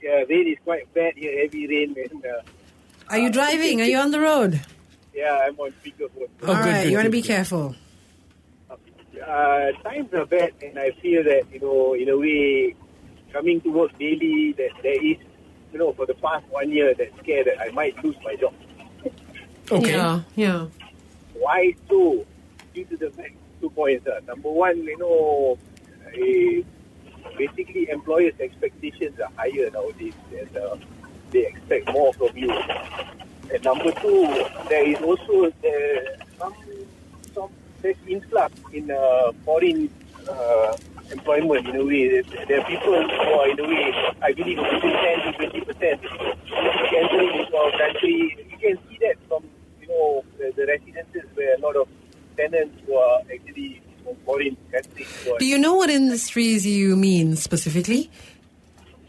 Yeah, 0.00 0.24
rain 0.32 0.48
is 0.48 0.56
quite 0.64 0.88
bad 0.94 1.12
here. 1.14 1.42
Heavy 1.44 1.66
rain. 1.68 1.92
And, 2.08 2.24
uh, 2.24 2.40
Are 3.12 3.18
you 3.20 3.28
driving? 3.28 3.82
Are 3.82 3.90
you 3.92 3.98
on 3.98 4.12
the 4.16 4.20
road? 4.20 4.62
Yeah, 5.14 5.44
I'm 5.46 5.58
on 5.58 5.72
speakerphone. 5.82 6.28
All 6.46 6.54
right, 6.54 6.86
you 6.86 6.96
want 6.96 7.06
to 7.06 7.10
be 7.10 7.22
careful. 7.22 7.74
Uh, 8.70 9.72
times 9.84 10.12
are 10.14 10.26
bad, 10.26 10.52
and 10.62 10.78
I 10.78 10.90
feel 11.02 11.22
that 11.24 11.44
you 11.52 11.60
know, 11.60 11.94
in 11.94 12.08
a 12.08 12.16
way, 12.16 12.74
coming 13.32 13.60
to 13.60 13.68
work 13.70 13.96
daily, 13.98 14.52
that 14.52 14.70
there 14.82 15.04
is, 15.04 15.18
you 15.72 15.78
know, 15.78 15.92
for 15.92 16.06
the 16.06 16.14
past 16.14 16.44
one 16.50 16.70
year, 16.70 16.94
that 16.94 17.10
scare 17.18 17.44
that 17.44 17.60
I 17.60 17.70
might 17.70 18.02
lose 18.02 18.16
my 18.24 18.36
job. 18.36 18.54
Yeah, 19.70 20.22
yeah. 20.34 20.66
Why 21.34 21.74
so? 21.88 22.26
Due 22.74 22.84
to 22.86 22.96
the 22.96 23.10
fact, 23.10 23.34
two 23.60 23.70
points. 23.70 24.06
Uh. 24.06 24.20
Number 24.26 24.50
one, 24.50 24.82
you 24.82 24.98
know, 24.98 25.58
eh, 26.14 26.62
basically 27.36 27.88
employers' 27.90 28.34
expectations 28.40 29.18
are 29.20 29.30
higher 29.36 29.70
nowadays, 29.70 30.14
and 30.36 30.56
uh, 30.56 30.76
they 31.30 31.46
expect 31.46 31.92
more 31.92 32.12
from 32.14 32.36
you. 32.36 32.52
And 33.50 33.64
number 33.64 33.92
two, 33.92 34.46
there 34.68 34.86
is 34.86 34.98
also 35.02 35.52
some 36.38 36.54
some 37.34 37.50
there's 37.80 37.96
influx 38.06 38.54
in 38.72 38.90
uh, 38.90 39.32
foreign 39.44 39.90
uh, 40.28 40.76
employment 41.10 41.66
in 41.68 41.76
a 41.76 41.84
way. 41.84 42.22
There 42.22 42.60
are 42.60 42.64
people 42.64 42.92
who 42.92 43.32
are 43.34 43.48
in 43.48 43.60
a 43.60 43.68
way, 43.68 44.14
I 44.22 44.32
believe, 44.32 44.58
between 44.58 44.92
10 44.92 45.20
to 45.20 45.32
20 45.32 45.60
percent 45.62 46.00
entering 46.94 47.40
into 47.40 47.56
our 47.56 47.70
country. 47.72 48.36
You 48.50 48.58
can 48.58 48.78
see 48.88 48.98
that 49.00 49.16
from 49.28 49.44
you 49.80 49.88
know 49.88 50.24
the, 50.38 50.52
the 50.56 50.66
residences 50.66 51.28
where 51.34 51.56
a 51.56 51.60
lot 51.60 51.76
of 51.76 51.88
tenants 52.36 52.76
who 52.86 52.94
are 52.94 53.20
actually 53.32 53.82
from 54.04 54.16
foreign 54.24 54.56
countries. 54.70 55.28
Do 55.38 55.44
you 55.44 55.58
know 55.58 55.74
what 55.74 55.90
industries 55.90 56.66
you 56.66 56.96
mean 56.96 57.36
specifically? 57.36 58.10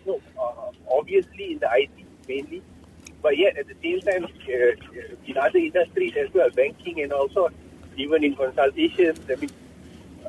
No, 0.05 0.19
uh, 0.39 0.71
obviously 0.91 1.53
in 1.53 1.59
the 1.59 1.69
IT 1.71 1.89
mainly, 2.27 2.63
but 3.23 3.37
yet 3.37 3.57
at 3.57 3.67
the 3.67 3.75
same 3.81 4.01
time 4.01 4.25
uh, 4.25 5.15
in 5.25 5.37
other 5.37 5.57
industries 5.57 6.13
as 6.17 6.31
well, 6.33 6.49
banking 6.51 7.01
and 7.01 7.11
also 7.13 7.49
even 7.95 8.23
in 8.23 8.35
consultations, 8.35 9.19
I 9.29 9.35
mean, 9.35 9.51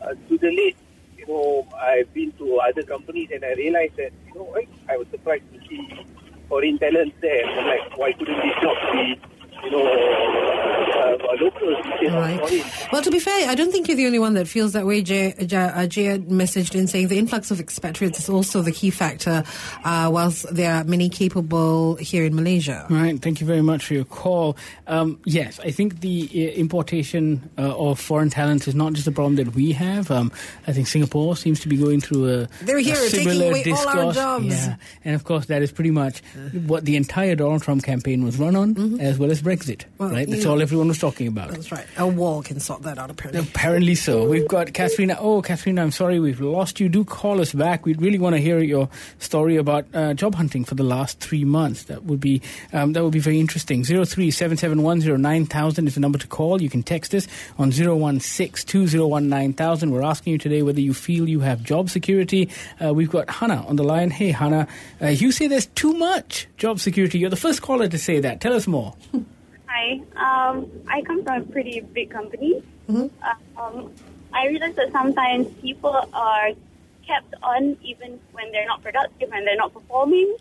uh, 0.00 0.14
to 0.28 0.38
the 0.38 0.50
late, 0.50 0.76
you 1.18 1.26
know, 1.26 1.66
I've 1.76 2.12
been 2.14 2.32
to 2.32 2.60
other 2.60 2.82
companies 2.84 3.30
and 3.34 3.44
I 3.44 3.54
realized 3.54 3.96
that, 3.96 4.12
you 4.28 4.34
know, 4.36 4.56
I, 4.56 4.92
I 4.92 4.96
was 4.96 5.08
surprised 5.10 5.44
to 5.52 5.60
see 5.68 6.06
foreign 6.48 6.78
talents 6.78 7.16
there. 7.20 7.44
I'm 7.44 7.66
like, 7.66 7.98
why 7.98 8.12
couldn't 8.12 8.36
this 8.36 8.54
jobs 8.62 8.80
be, 8.92 9.20
you 9.64 9.70
know, 9.70 10.93
uh, 11.04 11.14
uh, 11.14 11.36
locals 11.40 11.76
instead 11.84 12.14
All 12.14 12.24
of 12.24 12.40
right. 12.40 12.88
Well, 12.92 13.02
to 13.02 13.10
be 13.10 13.18
fair, 13.18 13.48
I 13.48 13.54
don't 13.54 13.70
think 13.70 13.88
you're 13.88 13.96
the 13.96 14.06
only 14.06 14.18
one 14.18 14.34
that 14.34 14.48
feels 14.48 14.72
that 14.72 14.86
way. 14.86 15.02
Jay, 15.02 15.34
Jay, 15.44 15.56
uh, 15.56 15.86
Jay 15.86 16.18
messaged 16.18 16.74
in 16.74 16.86
saying 16.86 17.08
the 17.08 17.18
influx 17.18 17.50
of 17.50 17.60
expatriates 17.60 18.18
is 18.18 18.28
also 18.28 18.62
the 18.62 18.72
key 18.72 18.90
factor, 18.90 19.44
uh, 19.84 20.08
whilst 20.12 20.52
there 20.54 20.72
are 20.74 20.84
many 20.84 21.08
capable 21.08 21.96
here 21.96 22.24
in 22.24 22.34
Malaysia. 22.34 22.86
Right. 22.88 23.20
Thank 23.20 23.40
you 23.40 23.46
very 23.46 23.62
much 23.62 23.84
for 23.86 23.94
your 23.94 24.04
call. 24.04 24.56
Um, 24.86 25.20
yes, 25.24 25.60
I 25.60 25.70
think 25.70 26.00
the 26.00 26.28
uh, 26.32 26.58
importation 26.58 27.50
uh, 27.58 27.76
of 27.76 28.00
foreign 28.00 28.30
talent 28.30 28.66
is 28.68 28.74
not 28.74 28.92
just 28.92 29.06
a 29.06 29.12
problem 29.12 29.36
that 29.36 29.54
we 29.54 29.72
have. 29.72 30.10
Um, 30.10 30.32
I 30.66 30.72
think 30.72 30.86
Singapore 30.86 31.36
seems 31.36 31.60
to 31.60 31.68
be 31.68 31.76
going 31.76 32.00
through 32.00 32.28
a, 32.28 32.48
They're 32.62 32.78
here 32.78 32.94
a 32.94 33.08
taking 33.08 33.30
similar 33.30 33.50
away 33.50 33.64
all 33.72 33.88
our 33.88 34.12
jobs. 34.12 34.46
Yeah, 34.46 34.76
and 35.04 35.14
of 35.14 35.24
course 35.24 35.46
that 35.46 35.62
is 35.62 35.72
pretty 35.72 35.90
much 35.90 36.22
what 36.66 36.84
the 36.84 36.96
entire 36.96 37.34
Donald 37.34 37.62
Trump 37.62 37.82
campaign 37.82 38.24
was 38.24 38.38
run 38.38 38.56
on, 38.56 39.00
as 39.00 39.18
well 39.18 39.30
as 39.30 39.42
Brexit. 39.42 39.78
Mm-hmm. 39.78 39.98
Well, 39.98 40.10
right. 40.10 40.28
That's 40.28 40.46
all 40.46 40.62
everyone 40.62 40.88
was 40.88 40.93
talking 40.98 41.26
about. 41.26 41.50
That's 41.50 41.70
right. 41.72 41.86
A 41.96 42.06
wall 42.06 42.42
can 42.42 42.60
sort 42.60 42.82
that 42.82 42.98
out, 42.98 43.10
apparently. 43.10 43.42
Apparently 43.42 43.94
so. 43.94 44.28
We've 44.28 44.48
got 44.48 44.72
Katharina. 44.72 45.16
Oh, 45.18 45.42
Katharina, 45.42 45.82
I'm 45.82 45.90
sorry 45.90 46.20
we've 46.20 46.40
lost 46.40 46.80
you. 46.80 46.88
Do 46.88 47.04
call 47.04 47.40
us 47.40 47.52
back. 47.52 47.86
We'd 47.86 48.00
really 48.00 48.18
want 48.18 48.36
to 48.36 48.40
hear 48.40 48.58
your 48.60 48.88
story 49.18 49.56
about 49.56 49.86
uh, 49.94 50.14
job 50.14 50.34
hunting 50.34 50.64
for 50.64 50.74
the 50.74 50.82
last 50.82 51.20
three 51.20 51.44
months. 51.44 51.84
That 51.84 52.04
would 52.04 52.20
be 52.20 52.42
um, 52.72 52.92
that 52.92 53.02
would 53.02 53.12
be 53.12 53.18
very 53.18 53.40
interesting. 53.40 53.84
Zero 53.84 54.04
three 54.04 54.30
seven 54.30 54.56
seven 54.56 54.82
one 54.82 55.00
zero 55.00 55.16
nine 55.16 55.46
thousand 55.46 55.86
is 55.86 55.94
the 55.94 56.00
number 56.00 56.18
to 56.18 56.26
call. 56.26 56.60
You 56.62 56.70
can 56.70 56.82
text 56.82 57.14
us 57.14 57.26
on 57.58 57.72
zero 57.72 57.96
one 57.96 58.20
six 58.20 58.64
two 58.64 58.86
zero 58.86 59.06
one 59.06 59.28
nine 59.28 59.52
thousand. 59.52 59.90
We're 59.90 60.02
asking 60.02 60.32
you 60.32 60.38
today 60.38 60.62
whether 60.62 60.80
you 60.80 60.94
feel 60.94 61.28
you 61.28 61.40
have 61.40 61.62
job 61.62 61.90
security. 61.90 62.48
Uh, 62.84 62.94
we've 62.94 63.10
got 63.10 63.28
Hannah 63.30 63.64
on 63.66 63.76
the 63.76 63.84
line. 63.84 64.10
Hey, 64.10 64.30
Hannah, 64.30 64.66
uh, 65.00 65.08
you 65.08 65.32
say 65.32 65.46
there's 65.46 65.66
too 65.66 65.92
much 65.92 66.46
job 66.56 66.80
security. 66.80 67.18
You're 67.18 67.30
the 67.30 67.36
first 67.36 67.62
caller 67.62 67.88
to 67.88 67.98
say 67.98 68.20
that. 68.20 68.40
Tell 68.40 68.52
us 68.52 68.66
more. 68.66 68.94
Hi. 69.74 70.00
Um, 70.14 70.70
I 70.86 71.02
come 71.02 71.24
from 71.24 71.42
a 71.42 71.44
pretty 71.44 71.80
big 71.80 72.10
company. 72.10 72.62
Uh, 72.88 73.08
um, 73.56 73.92
I 74.32 74.46
realize 74.46 74.76
that 74.76 74.92
sometimes 74.92 75.48
people 75.60 75.96
are 76.12 76.50
kept 77.04 77.34
on 77.42 77.76
even 77.82 78.20
when 78.32 78.52
they're 78.52 78.66
not 78.66 78.82
productive 78.82 79.32
and 79.32 79.44
they're 79.44 79.56
not 79.56 79.74
performing 79.74 80.36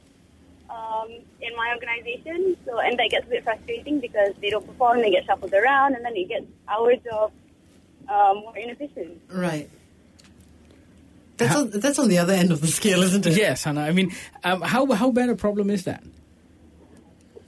um, 0.69 1.07
in 1.41 1.55
my 1.55 1.73
organization. 1.73 2.55
So, 2.63 2.79
and 2.79 2.97
that 2.99 3.09
gets 3.09 3.25
a 3.25 3.29
bit 3.29 3.43
frustrating 3.43 3.99
because 3.99 4.33
they 4.39 4.51
don't 4.51 4.67
perform, 4.67 5.01
they 5.01 5.09
get 5.09 5.25
shuffled 5.25 5.53
around, 5.53 5.95
and 5.95 6.05
then 6.05 6.15
it 6.15 6.29
gets 6.29 6.45
our 6.67 6.95
job 6.97 7.31
um, 8.09 8.37
more 8.37 8.55
inefficient. 8.55 9.19
Right. 9.31 9.67
That's 11.37 11.55
on, 11.55 11.69
that's 11.71 11.97
on 11.97 12.07
the 12.07 12.19
other 12.19 12.33
end 12.33 12.51
of 12.51 12.61
the 12.61 12.67
scale, 12.67 13.01
isn't 13.01 13.25
it? 13.25 13.35
Yes, 13.35 13.63
Hannah. 13.63 13.81
I 13.81 13.93
mean, 13.93 14.15
um, 14.43 14.61
how 14.61 14.85
how 14.91 15.09
bad 15.09 15.29
a 15.29 15.35
problem 15.35 15.71
is 15.71 15.85
that? 15.85 16.03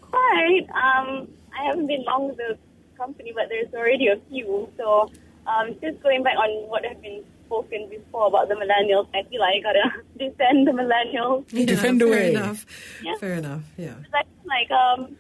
Quite. 0.02 0.68
Um, 0.74 1.28
I 1.66 1.70
haven't 1.70 1.88
been 1.88 2.04
long 2.04 2.28
with 2.28 2.38
the 2.38 2.58
company, 2.98 3.32
but 3.34 3.46
there's 3.50 3.74
already 3.74 4.08
a 4.08 4.18
few. 4.30 4.70
So, 4.78 5.12
um, 5.48 5.76
just 5.82 6.02
going 6.04 6.24
back 6.24 6.38
on 6.38 6.70
what 6.70 6.86
has 6.86 6.98
been 6.98 7.24
spoken 7.46 7.90
before 7.90 8.28
about 8.28 8.48
the 8.50 8.56
millennials, 8.56 9.08
I 9.14 9.24
feel 9.30 9.40
like 9.42 9.56
I 9.58 9.62
gotta 9.62 9.92
defend 10.18 10.68
the 10.68 10.72
millennials. 10.72 11.46
Yeah, 11.52 11.66
Defend 11.66 12.00
fair 12.02 12.08
away. 12.08 12.30
enough. 12.32 12.66
Yeah. 13.04 13.16
Fair 13.20 13.34
enough. 13.34 13.62
Yeah. 13.78 13.96
Like, 14.14 14.28
like 14.46 14.72
um, 14.72 15.16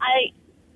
I 0.00 0.30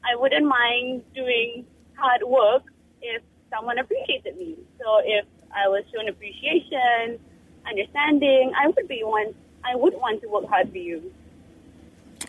I 0.05 0.17
wouldn't 0.17 0.47
mind 0.47 1.03
doing 1.15 1.67
hard 1.97 2.23
work 2.27 2.63
if 3.03 3.23
someone 3.53 3.79
appreciated 3.79 4.37
me. 4.37 4.57
So 4.81 5.01
if 5.05 5.25
I 5.55 5.69
was 5.69 5.85
shown 5.93 6.09
appreciation, 6.09 7.19
understanding, 7.67 8.53
I 8.61 8.69
would 8.69 8.89
be 8.89 9.03
one. 9.05 9.35
I 9.65 9.75
would 9.77 9.95
want 9.95 10.23
to 10.23 10.29
work 10.29 10.47
hard 10.49 10.71
for 10.71 10.79
you. 10.79 11.13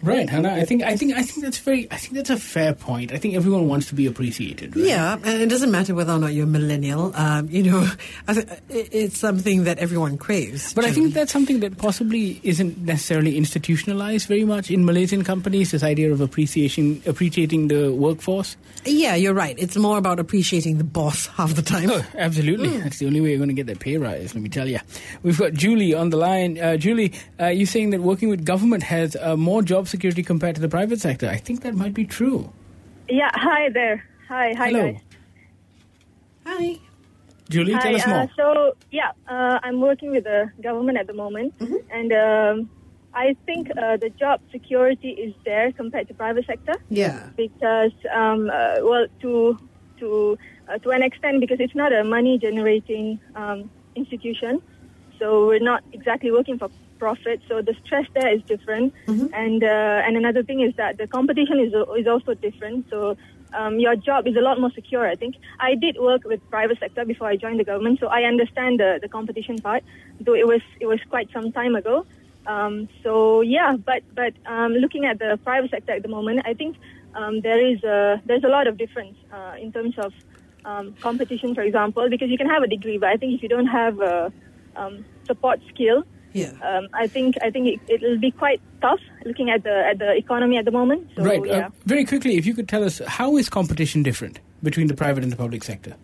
Right, 0.01 0.29
Hannah. 0.29 0.53
I 0.53 0.63
think 0.63 0.83
I 0.83 0.95
think 0.95 1.13
I 1.13 1.23
think 1.23 1.43
that's 1.43 1.57
very. 1.59 1.87
I 1.91 1.97
think 1.97 2.13
that's 2.15 2.29
a 2.29 2.37
fair 2.37 2.73
point. 2.73 3.11
I 3.11 3.17
think 3.17 3.35
everyone 3.35 3.67
wants 3.67 3.87
to 3.87 3.95
be 3.95 4.05
appreciated. 4.05 4.75
Right? 4.75 4.85
Yeah, 4.85 5.13
and 5.23 5.41
it 5.41 5.49
doesn't 5.49 5.71
matter 5.71 5.93
whether 5.93 6.13
or 6.13 6.19
not 6.19 6.33
you're 6.33 6.45
a 6.45 6.47
millennial. 6.47 7.11
Um, 7.15 7.49
you 7.49 7.63
know, 7.63 7.89
I 8.27 8.33
th- 8.33 8.47
it- 8.69 8.89
it's 8.93 9.17
something 9.19 9.65
that 9.65 9.77
everyone 9.79 10.17
craves. 10.17 10.73
But 10.73 10.85
I 10.85 10.91
think 10.91 11.13
that's 11.13 11.31
something 11.33 11.59
that 11.59 11.77
possibly 11.77 12.39
isn't 12.43 12.77
necessarily 12.79 13.35
institutionalized 13.37 14.27
very 14.27 14.45
much 14.45 14.71
in 14.71 14.85
Malaysian 14.85 15.23
companies. 15.23 15.71
This 15.71 15.83
idea 15.83 16.11
of 16.13 16.21
appreciation, 16.21 17.01
appreciating 17.05 17.67
the 17.67 17.91
workforce. 17.91 18.55
Yeah, 18.85 19.15
you're 19.15 19.33
right. 19.33 19.55
It's 19.59 19.75
more 19.75 19.97
about 19.97 20.19
appreciating 20.19 20.77
the 20.77 20.85
boss 20.85 21.27
half 21.27 21.55
the 21.55 21.61
time. 21.61 21.89
Oh, 21.91 22.05
absolutely. 22.17 22.69
That's 22.77 22.99
the 22.99 23.07
only 23.07 23.19
way 23.19 23.29
you're 23.31 23.37
going 23.37 23.49
to 23.49 23.53
get 23.53 23.67
that 23.67 23.79
pay 23.79 23.97
rise. 23.97 24.33
Let 24.33 24.41
me 24.43 24.49
tell 24.49 24.67
you. 24.69 24.79
We've 25.23 25.37
got 25.37 25.53
Julie 25.53 25.93
on 25.93 26.09
the 26.09 26.17
line. 26.17 26.57
Uh, 26.57 26.77
Julie, 26.77 27.11
uh, 27.39 27.47
you're 27.47 27.67
saying 27.67 27.89
that 27.89 27.99
working 28.01 28.29
with 28.29 28.45
government 28.45 28.83
has 28.83 29.17
uh, 29.17 29.35
more 29.35 29.61
job 29.61 29.88
security 29.89 30.23
compared 30.23 30.55
to 30.55 30.61
the 30.61 30.69
private 30.69 30.99
sector. 31.01 31.27
I 31.27 31.37
think 31.37 31.61
that 31.61 31.75
might 31.75 31.93
be 31.93 32.05
true. 32.05 32.51
Yeah, 33.09 33.31
hi 33.33 33.69
there. 33.69 34.05
Hi, 34.27 34.53
hi 34.53 34.67
Hello. 34.69 34.91
guys. 34.91 35.01
Hi. 36.45 36.77
Julie, 37.49 37.73
hi, 37.73 37.81
tell 37.81 37.95
us 37.95 38.07
uh, 38.07 38.27
so, 38.37 38.75
yeah, 38.91 39.11
uh, 39.27 39.59
I'm 39.63 39.81
working 39.81 40.11
with 40.11 40.23
the 40.25 40.51
government 40.61 40.97
at 40.99 41.07
the 41.07 41.13
moment, 41.13 41.57
Mm-hmm. 41.57 41.81
and 41.89 42.13
um, 42.13 42.69
I 43.13 43.35
think 43.47 43.71
uh, 43.75 43.97
the 43.97 44.11
job 44.11 44.39
security 44.51 45.09
is 45.09 45.33
there 45.45 45.71
compared 45.71 46.07
to 46.09 46.13
private 46.13 46.45
sector. 46.45 46.75
Yeah. 46.89 47.29
Because, 47.35 47.91
um, 48.13 48.51
uh, 48.53 48.75
well, 48.83 49.07
to 49.21 49.57
to 49.99 50.37
uh, 50.69 50.77
to 50.77 50.91
an 50.91 51.01
extent, 51.01 51.39
because 51.39 51.59
it's 51.59 51.73
not 51.73 51.91
a 51.91 52.03
money 52.03 52.37
generating 52.37 53.19
um, 53.35 53.69
institution, 53.95 54.61
so 55.17 55.47
we're 55.47 55.59
not 55.73 55.83
exactly 55.91 56.31
working 56.31 56.59
for 56.59 56.69
profit. 56.99 57.41
So 57.47 57.61
the 57.61 57.75
stress 57.83 58.05
there 58.13 58.31
is 58.35 58.41
different, 58.43 58.93
and 59.33 59.63
uh, 59.63 60.05
and 60.05 60.17
another 60.17 60.43
thing 60.43 60.61
is 60.61 60.73
that 60.75 60.97
the 60.97 61.07
competition 61.07 61.59
is 61.59 61.73
is 61.97 62.07
also 62.07 62.33
different. 62.33 62.89
So. 62.89 63.17
Um, 63.51 63.79
your 63.79 63.95
job 63.95 64.27
is 64.27 64.35
a 64.35 64.41
lot 64.41 64.59
more 64.59 64.69
secure, 64.75 65.07
I 65.07 65.15
think. 65.15 65.33
I 65.59 65.73
did 65.73 65.97
work 65.97 66.23
with 66.23 66.39
private 66.51 66.77
sector 66.79 67.03
before 67.03 67.29
I 67.29 67.35
joined 67.35 67.59
the 67.59 67.63
government, 67.63 67.99
so 67.99 68.05
I 68.05 68.21
understand 68.31 68.79
the, 68.79 68.99
the 69.01 69.09
competition 69.09 69.57
part, 69.57 69.83
though 70.21 70.35
it 70.35 70.45
was 70.45 70.61
it 70.79 70.85
was 70.85 70.99
quite 71.09 71.31
some 71.33 71.51
time 71.51 71.73
ago. 71.73 72.05
Um, 72.45 72.89
so 73.03 73.41
yeah, 73.41 73.75
but 73.75 74.03
but 74.13 74.33
um, 74.45 74.73
looking 74.73 75.05
at 75.05 75.17
the 75.17 75.39
private 75.43 75.71
sector 75.71 75.93
at 75.93 76.03
the 76.03 76.09
moment, 76.09 76.41
I 76.45 76.53
think 76.53 76.77
um, 77.15 77.41
there 77.41 77.59
is 77.59 77.83
a 77.83 78.21
there's 78.25 78.43
a 78.43 78.47
lot 78.57 78.67
of 78.67 78.77
difference 78.77 79.17
uh, 79.33 79.55
in 79.59 79.71
terms 79.71 79.97
of 79.97 80.13
um, 80.65 80.93
competition, 81.01 81.55
for 81.55 81.61
example, 81.61 82.09
because 82.09 82.29
you 82.29 82.37
can 82.37 82.49
have 82.49 82.63
a 82.63 82.67
degree, 82.67 82.97
but 82.97 83.09
I 83.09 83.17
think 83.17 83.33
if 83.33 83.43
you 83.43 83.49
don't 83.49 83.67
have 83.67 83.99
a 83.99 84.31
um, 84.75 85.05
support 85.25 85.59
skill, 85.69 86.03
yeah. 86.33 86.51
um, 86.63 86.87
I 86.93 87.07
think 87.07 87.35
I 87.41 87.49
think 87.49 87.67
it, 87.67 87.79
it'll 87.87 88.19
be 88.19 88.31
quite 88.31 88.61
tough 88.81 89.01
looking 89.25 89.49
at 89.49 89.63
the 89.63 89.85
at 89.87 89.99
the 89.99 90.15
economy 90.15 90.57
at 90.57 90.65
the 90.65 90.71
moment. 90.71 91.09
So 91.15 91.23
right. 91.23 91.45
yeah. 91.45 91.67
Uh, 91.67 91.69
very 91.85 92.05
quickly, 92.05 92.37
if 92.37 92.45
you 92.45 92.53
could 92.53 92.67
tell 92.67 92.83
us 92.83 93.01
how 93.07 93.37
is 93.37 93.49
competition 93.49 94.03
different 94.03 94.39
between 94.61 94.87
the 94.87 94.93
private 94.93 95.23
and 95.23 95.31
the 95.31 95.37
public 95.37 95.63
sector? 95.63 95.95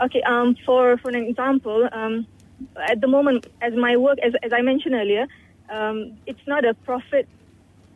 Okay, 0.00 0.22
um, 0.22 0.56
for 0.64 0.96
for 0.98 1.08
an 1.08 1.16
example, 1.16 1.88
um, 1.92 2.26
at 2.88 3.00
the 3.00 3.08
moment, 3.08 3.46
as 3.60 3.74
my 3.74 3.96
work, 3.96 4.18
as, 4.20 4.32
as 4.42 4.52
I 4.52 4.62
mentioned 4.62 4.94
earlier, 4.94 5.26
um, 5.68 6.16
it's 6.26 6.46
not 6.46 6.64
a 6.64 6.74
profit 6.74 7.28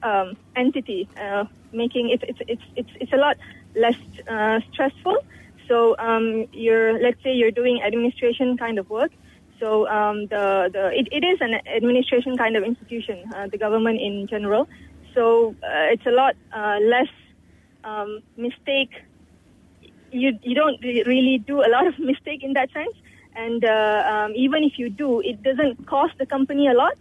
um, 0.02 0.36
entity 0.54 1.08
uh, 1.20 1.44
making 1.72 2.10
it, 2.10 2.22
it's 2.22 2.40
it's 2.46 2.62
it's 2.76 2.90
it's 3.00 3.12
a 3.12 3.16
lot 3.16 3.36
less 3.74 3.96
uh, 4.28 4.60
stressful. 4.72 5.16
So 5.68 5.96
um, 5.98 6.46
you're 6.52 7.00
let's 7.00 7.22
say 7.22 7.32
you're 7.32 7.50
doing 7.50 7.82
administration 7.82 8.56
kind 8.56 8.78
of 8.78 8.88
work. 8.90 9.12
So 9.60 9.88
um, 9.88 10.26
the 10.26 10.70
the 10.72 10.90
it, 10.92 11.08
it 11.10 11.24
is 11.24 11.38
an 11.40 11.54
administration 11.76 12.36
kind 12.36 12.56
of 12.56 12.64
institution, 12.64 13.24
uh, 13.34 13.46
the 13.48 13.58
government 13.58 14.00
in 14.00 14.26
general. 14.28 14.68
So 15.14 15.54
uh, 15.62 15.92
it's 15.94 16.06
a 16.06 16.10
lot 16.10 16.34
uh, 16.52 16.78
less 16.82 17.12
um, 17.84 18.20
mistake 18.36 18.90
you 20.14 20.38
you 20.42 20.54
don't 20.54 20.80
really 20.82 21.42
do 21.46 21.60
a 21.60 21.68
lot 21.68 21.86
of 21.86 21.98
mistake 22.10 22.42
in 22.42 22.52
that 22.54 22.70
sense. 22.72 22.96
And 23.36 23.64
uh, 23.64 24.02
um, 24.06 24.32
even 24.36 24.62
if 24.62 24.78
you 24.78 24.88
do, 24.88 25.20
it 25.20 25.42
doesn't 25.42 25.86
cost 25.88 26.14
the 26.18 26.26
company 26.26 26.68
a 26.68 26.72
lot 26.72 26.96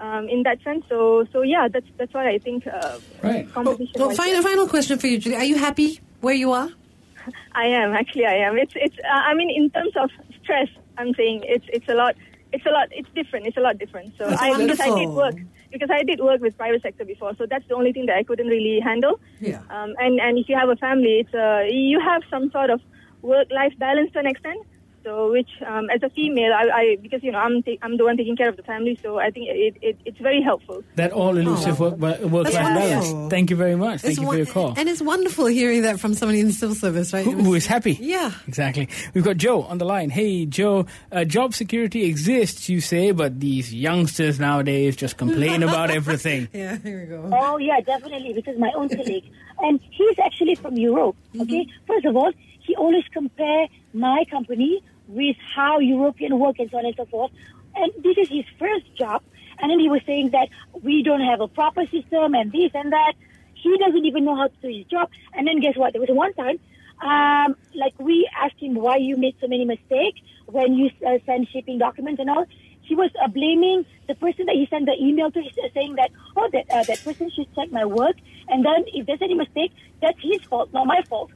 um, 0.00 0.28
in 0.28 0.42
that 0.42 0.60
sense. 0.62 0.84
So 0.88 1.26
so 1.32 1.42
yeah, 1.42 1.68
that's 1.72 1.86
that's 1.96 2.12
why 2.12 2.28
I 2.28 2.38
think 2.38 2.66
uh, 2.66 2.98
right. 3.22 3.50
competition. 3.52 3.92
Well, 3.96 4.08
wise- 4.08 4.16
final 4.16 4.42
final 4.42 4.68
question 4.68 4.98
for 4.98 5.06
you, 5.06 5.18
Julie. 5.18 5.36
Are 5.36 5.44
you 5.44 5.56
happy 5.56 6.00
where 6.20 6.34
you 6.34 6.52
are? 6.52 6.68
I 7.52 7.66
am 7.66 7.92
actually 7.92 8.26
I 8.26 8.36
am. 8.48 8.58
It's 8.58 8.72
it's. 8.74 8.98
Uh, 8.98 9.22
I 9.30 9.34
mean, 9.34 9.50
in 9.50 9.70
terms 9.70 9.92
of 9.96 10.10
stress, 10.42 10.68
I'm 10.98 11.14
saying 11.14 11.44
it's 11.44 11.66
it's 11.72 11.88
a 11.88 11.94
lot. 11.94 12.16
It's 12.52 12.64
a 12.64 12.70
lot. 12.70 12.88
It's 12.92 13.08
different. 13.14 13.46
It's 13.46 13.56
a 13.56 13.60
lot 13.60 13.78
different. 13.78 14.14
So 14.18 14.28
That's 14.28 14.40
I 14.40 14.56
because 14.56 14.80
I 14.80 14.94
did 14.94 15.08
work 15.10 15.34
because 15.72 15.90
I 15.90 16.02
did 16.02 16.20
work 16.20 16.40
with 16.40 16.56
private 16.56 16.82
sector 16.82 17.04
before. 17.04 17.34
So 17.36 17.46
that's 17.46 17.66
the 17.68 17.74
only 17.74 17.92
thing 17.92 18.06
that 18.06 18.16
I 18.16 18.22
couldn't 18.22 18.46
really 18.46 18.80
handle. 18.80 19.20
Yeah. 19.40 19.60
Um, 19.70 19.94
and 19.98 20.20
and 20.20 20.38
if 20.38 20.48
you 20.48 20.56
have 20.56 20.68
a 20.68 20.76
family, 20.76 21.20
it's 21.20 21.34
uh, 21.34 21.64
you 21.68 22.00
have 22.00 22.22
some 22.30 22.50
sort 22.50 22.70
of 22.70 22.80
work 23.22 23.48
life 23.50 23.72
balance 23.78 24.12
to 24.12 24.20
an 24.20 24.26
extent. 24.26 24.66
So, 25.06 25.30
which 25.30 25.48
um, 25.64 25.88
as 25.94 26.02
a 26.02 26.10
female, 26.10 26.52
I, 26.52 26.64
I 26.80 26.96
because 27.00 27.22
you 27.22 27.30
know 27.30 27.38
I'm 27.38 27.62
ta- 27.62 27.78
I'm 27.80 27.96
the 27.96 28.02
one 28.02 28.16
taking 28.16 28.34
care 28.34 28.48
of 28.48 28.56
the 28.56 28.64
family, 28.64 28.98
so 29.00 29.20
I 29.20 29.30
think 29.30 29.46
it, 29.48 29.76
it 29.80 29.96
it's 30.04 30.18
very 30.18 30.42
helpful. 30.42 30.82
That 30.96 31.12
all 31.12 31.36
elusive 31.36 31.78
work 31.78 31.96
work 31.98 32.20
life 32.22 32.52
balance. 32.54 33.30
Thank 33.30 33.50
you 33.50 33.56
very 33.56 33.76
much. 33.76 34.00
Thank 34.00 34.12
It's 34.12 34.18
you 34.18 34.24
for 34.24 34.28
won- 34.30 34.36
your 34.38 34.46
call. 34.46 34.74
And 34.76 34.88
it's 34.88 35.00
wonderful 35.00 35.46
hearing 35.46 35.82
that 35.82 36.00
from 36.00 36.14
somebody 36.14 36.40
in 36.40 36.48
the 36.48 36.52
civil 36.52 36.74
service, 36.74 37.12
right? 37.12 37.24
Who, 37.24 37.30
who 37.34 37.54
is 37.54 37.66
happy? 37.66 37.96
Yeah. 38.00 38.32
Exactly. 38.48 38.88
We've 39.14 39.22
got 39.22 39.36
Joe 39.36 39.62
on 39.62 39.78
the 39.78 39.84
line. 39.84 40.10
Hey, 40.10 40.44
Joe, 40.44 40.86
uh, 41.12 41.22
job 41.24 41.54
security 41.54 42.04
exists, 42.06 42.68
you 42.68 42.80
say, 42.80 43.12
but 43.12 43.38
these 43.38 43.72
youngsters 43.72 44.40
nowadays 44.40 44.96
just 44.96 45.16
complain 45.16 45.62
about 45.62 45.90
everything. 46.00 46.48
Yeah, 46.52 46.78
here 46.78 47.00
we 47.02 47.06
go. 47.06 47.30
Oh, 47.32 47.58
yeah, 47.58 47.78
definitely. 47.80 48.32
Because 48.32 48.58
my 48.58 48.72
own 48.74 48.88
colleague. 48.88 49.30
And 49.60 49.78
he's 49.92 50.18
actually 50.18 50.56
from 50.56 50.76
Europe. 50.76 51.14
Okay. 51.40 51.64
First 51.86 52.06
of 52.06 52.16
all, 52.16 52.32
he 52.58 52.74
always 52.74 53.04
compare 53.12 53.68
my 53.94 54.24
company 54.28 54.82
with 55.08 55.36
how 55.54 55.78
European 55.78 56.38
work 56.38 56.58
and 56.58 56.70
so 56.70 56.78
on 56.78 56.86
and 56.86 56.94
so 56.96 57.04
forth. 57.06 57.32
And 57.74 57.92
this 58.02 58.16
is 58.18 58.28
his 58.28 58.44
first 58.58 58.94
job. 58.96 59.22
And 59.58 59.70
then 59.70 59.78
he 59.78 59.88
was 59.88 60.02
saying 60.06 60.30
that 60.30 60.48
we 60.82 61.02
don't 61.02 61.20
have 61.20 61.40
a 61.40 61.48
proper 61.48 61.86
system 61.86 62.34
and 62.34 62.52
this 62.52 62.70
and 62.74 62.92
that. 62.92 63.14
He 63.54 63.76
doesn't 63.78 64.04
even 64.04 64.24
know 64.24 64.36
how 64.36 64.48
to 64.48 64.56
do 64.62 64.68
his 64.68 64.86
job. 64.86 65.10
And 65.32 65.46
then 65.46 65.60
guess 65.60 65.76
what? 65.76 65.92
There 65.92 66.00
was 66.00 66.10
one 66.10 66.34
time, 66.34 66.58
um, 67.00 67.56
like 67.74 67.98
we 67.98 68.28
asked 68.36 68.60
him 68.60 68.74
why 68.74 68.96
you 68.96 69.16
made 69.16 69.36
so 69.40 69.48
many 69.48 69.64
mistakes 69.64 70.20
when 70.46 70.74
you 70.74 70.90
uh, 71.06 71.18
send 71.26 71.48
shipping 71.48 71.78
documents 71.78 72.20
and 72.20 72.30
all. 72.30 72.46
He 72.82 72.94
was 72.94 73.10
uh, 73.20 73.26
blaming 73.26 73.84
the 74.06 74.14
person 74.14 74.46
that 74.46 74.54
he 74.54 74.66
sent 74.70 74.86
the 74.86 74.94
email 75.00 75.30
to, 75.32 75.40
uh, 75.40 75.68
saying 75.74 75.96
that 75.96 76.10
oh 76.36 76.48
that 76.52 76.70
uh, 76.70 76.84
that 76.84 77.02
person 77.02 77.30
should 77.34 77.52
check 77.56 77.72
my 77.72 77.84
work, 77.84 78.14
and 78.48 78.64
then 78.64 78.84
if 78.94 79.06
there's 79.06 79.22
any 79.22 79.34
mistake, 79.34 79.72
that's 80.00 80.20
his 80.22 80.40
fault, 80.42 80.72
not 80.72 80.86
my 80.86 81.02
fault. 81.08 81.32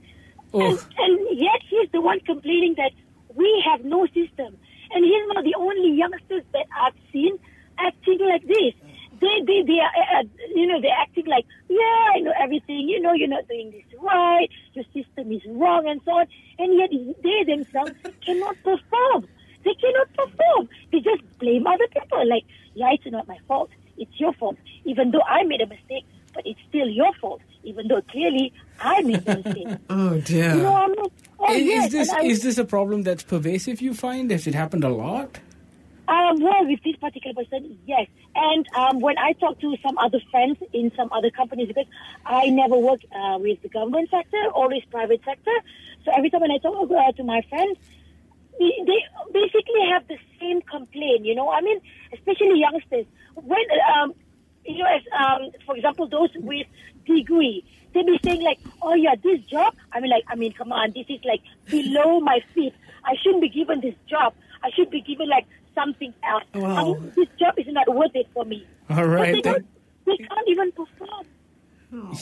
And, 0.52 0.78
and 0.98 1.38
yet 1.38 1.60
he's 1.68 1.90
the 1.90 2.00
one 2.00 2.20
complaining 2.20 2.74
that 2.76 2.92
we 3.34 3.62
have 3.66 3.84
no 3.84 4.06
system, 4.06 4.56
and 4.92 5.04
he's 5.04 5.26
one 5.28 5.38
of 5.38 5.44
the 5.44 5.54
only 5.56 5.92
youngsters 5.96 6.42
that 6.52 6.66
I've 6.76 6.94
seen 7.12 7.38
acting 7.78 8.18
like 8.20 8.46
this. 8.46 8.74
They, 9.20 9.42
they, 9.46 9.62
they 9.66 9.78
are, 9.80 9.92
uh, 9.92 10.20
uh, 10.20 10.24
you 10.54 10.66
know, 10.66 10.80
they're 10.80 10.96
acting 10.98 11.26
like, 11.26 11.44
yeah, 11.68 12.14
I 12.14 12.20
know 12.20 12.32
everything. 12.40 12.88
You 12.88 13.00
know, 13.00 13.12
you're 13.12 13.28
not 13.28 13.46
doing 13.48 13.70
this 13.70 13.84
right. 14.00 14.48
Your 14.72 14.84
system 14.94 15.30
is 15.30 15.42
wrong, 15.46 15.86
and 15.86 16.00
so 16.04 16.12
on. 16.12 16.26
And 16.58 16.78
yet, 16.78 16.90
they 17.22 17.44
themselves 17.44 17.92
cannot 18.24 18.56
perform. 18.64 19.28
They 19.64 19.74
cannot 19.74 20.08
perform. 20.14 20.68
They 20.90 21.00
just 21.00 21.22
blame 21.38 21.66
other 21.66 21.86
people. 21.88 22.26
Like, 22.26 22.44
yeah, 22.74 22.92
it's 22.92 23.04
not 23.06 23.28
my 23.28 23.38
fault. 23.46 23.70
It's 23.98 24.18
your 24.18 24.32
fault. 24.32 24.56
Even 24.84 25.10
though 25.10 25.22
I 25.22 25.42
made 25.44 25.60
a 25.60 25.66
mistake, 25.66 26.06
but 26.34 26.46
it's 26.46 26.60
still 26.68 26.88
your 26.88 27.12
fault. 27.20 27.40
Even 27.62 27.88
though 27.88 28.00
clearly 28.02 28.52
I 28.80 29.02
made 29.02 29.24
the 29.24 29.36
mistake. 29.36 29.68
Oh 29.90 30.18
dear. 30.20 30.54
You 30.54 30.62
know, 30.62 30.74
I'm 30.74 30.92
not, 30.92 31.12
oh, 31.38 31.52
is, 31.54 31.62
yes, 31.64 31.84
is 31.86 31.92
this 31.92 32.10
I- 32.10 32.22
is 32.22 32.42
this 32.42 32.58
a 32.58 32.64
problem 32.64 33.02
that's 33.02 33.22
pervasive? 33.22 33.80
You 33.82 33.92
find 33.94 34.30
has 34.30 34.46
it 34.46 34.54
happened 34.54 34.84
a 34.84 34.88
lot? 34.88 35.40
Um, 36.08 36.40
well, 36.40 36.66
with 36.66 36.82
this 36.82 36.96
particular 36.96 37.34
person, 37.34 37.78
yes. 37.86 38.08
And 38.34 38.66
um, 38.74 38.98
when 39.00 39.16
I 39.16 39.32
talk 39.34 39.60
to 39.60 39.76
some 39.80 39.96
other 39.98 40.18
friends 40.30 40.58
in 40.72 40.90
some 40.96 41.08
other 41.12 41.30
companies, 41.30 41.68
because 41.68 41.86
I 42.26 42.48
never 42.48 42.76
work 42.76 43.00
uh, 43.14 43.38
with 43.40 43.62
the 43.62 43.68
government 43.68 44.10
sector, 44.10 44.42
always 44.52 44.82
private 44.90 45.20
sector. 45.24 45.52
So 46.04 46.10
every 46.16 46.30
time 46.30 46.40
when 46.40 46.50
I 46.50 46.58
talk 46.58 46.90
uh, 46.90 47.12
to 47.12 47.22
my 47.22 47.42
friends, 47.48 47.78
they, 48.58 48.72
they 48.86 49.04
basically 49.32 49.86
have 49.92 50.08
the 50.08 50.18
same 50.40 50.62
complaint. 50.62 51.24
You 51.26 51.36
know, 51.36 51.48
I 51.48 51.60
mean, 51.60 51.80
especially 52.12 52.58
youngsters. 52.58 53.06
When 53.36 53.64
um, 53.94 54.14
you 54.64 54.78
know, 54.78 54.86
as 54.86 55.02
um, 55.18 55.50
for 55.66 55.76
example, 55.76 56.06
those 56.08 56.30
with 56.36 56.66
degree, 57.06 57.64
they 57.94 58.02
be 58.02 58.18
saying 58.22 58.42
like, 58.42 58.58
"Oh 58.82 58.94
yeah, 58.94 59.14
this 59.22 59.40
job." 59.46 59.74
I 59.92 60.00
mean, 60.00 60.10
like, 60.10 60.24
I 60.28 60.34
mean, 60.34 60.52
come 60.52 60.72
on, 60.72 60.92
this 60.92 61.06
is 61.08 61.20
like 61.24 61.42
below 61.66 62.20
my 62.20 62.40
feet. 62.54 62.74
I 63.04 63.14
shouldn't 63.22 63.42
be 63.42 63.48
given 63.48 63.80
this 63.80 63.94
job. 64.08 64.34
I 64.62 64.70
should 64.70 64.90
be 64.90 65.00
given 65.00 65.28
like 65.28 65.46
something 65.74 66.12
else. 66.22 66.44
Wow. 66.54 66.76
I 66.76 66.84
mean, 66.84 67.12
this 67.16 67.28
job 67.38 67.54
is 67.58 67.66
not 67.68 67.92
worth 67.94 68.14
it 68.14 68.28
for 68.34 68.44
me. 68.44 68.66
All 68.90 69.06
right, 69.06 69.18
But 69.18 69.32
they, 69.32 69.40
don't, 69.40 69.66
they 70.06 70.16
can't 70.16 70.48
even 70.48 70.72
perform. 70.72 71.26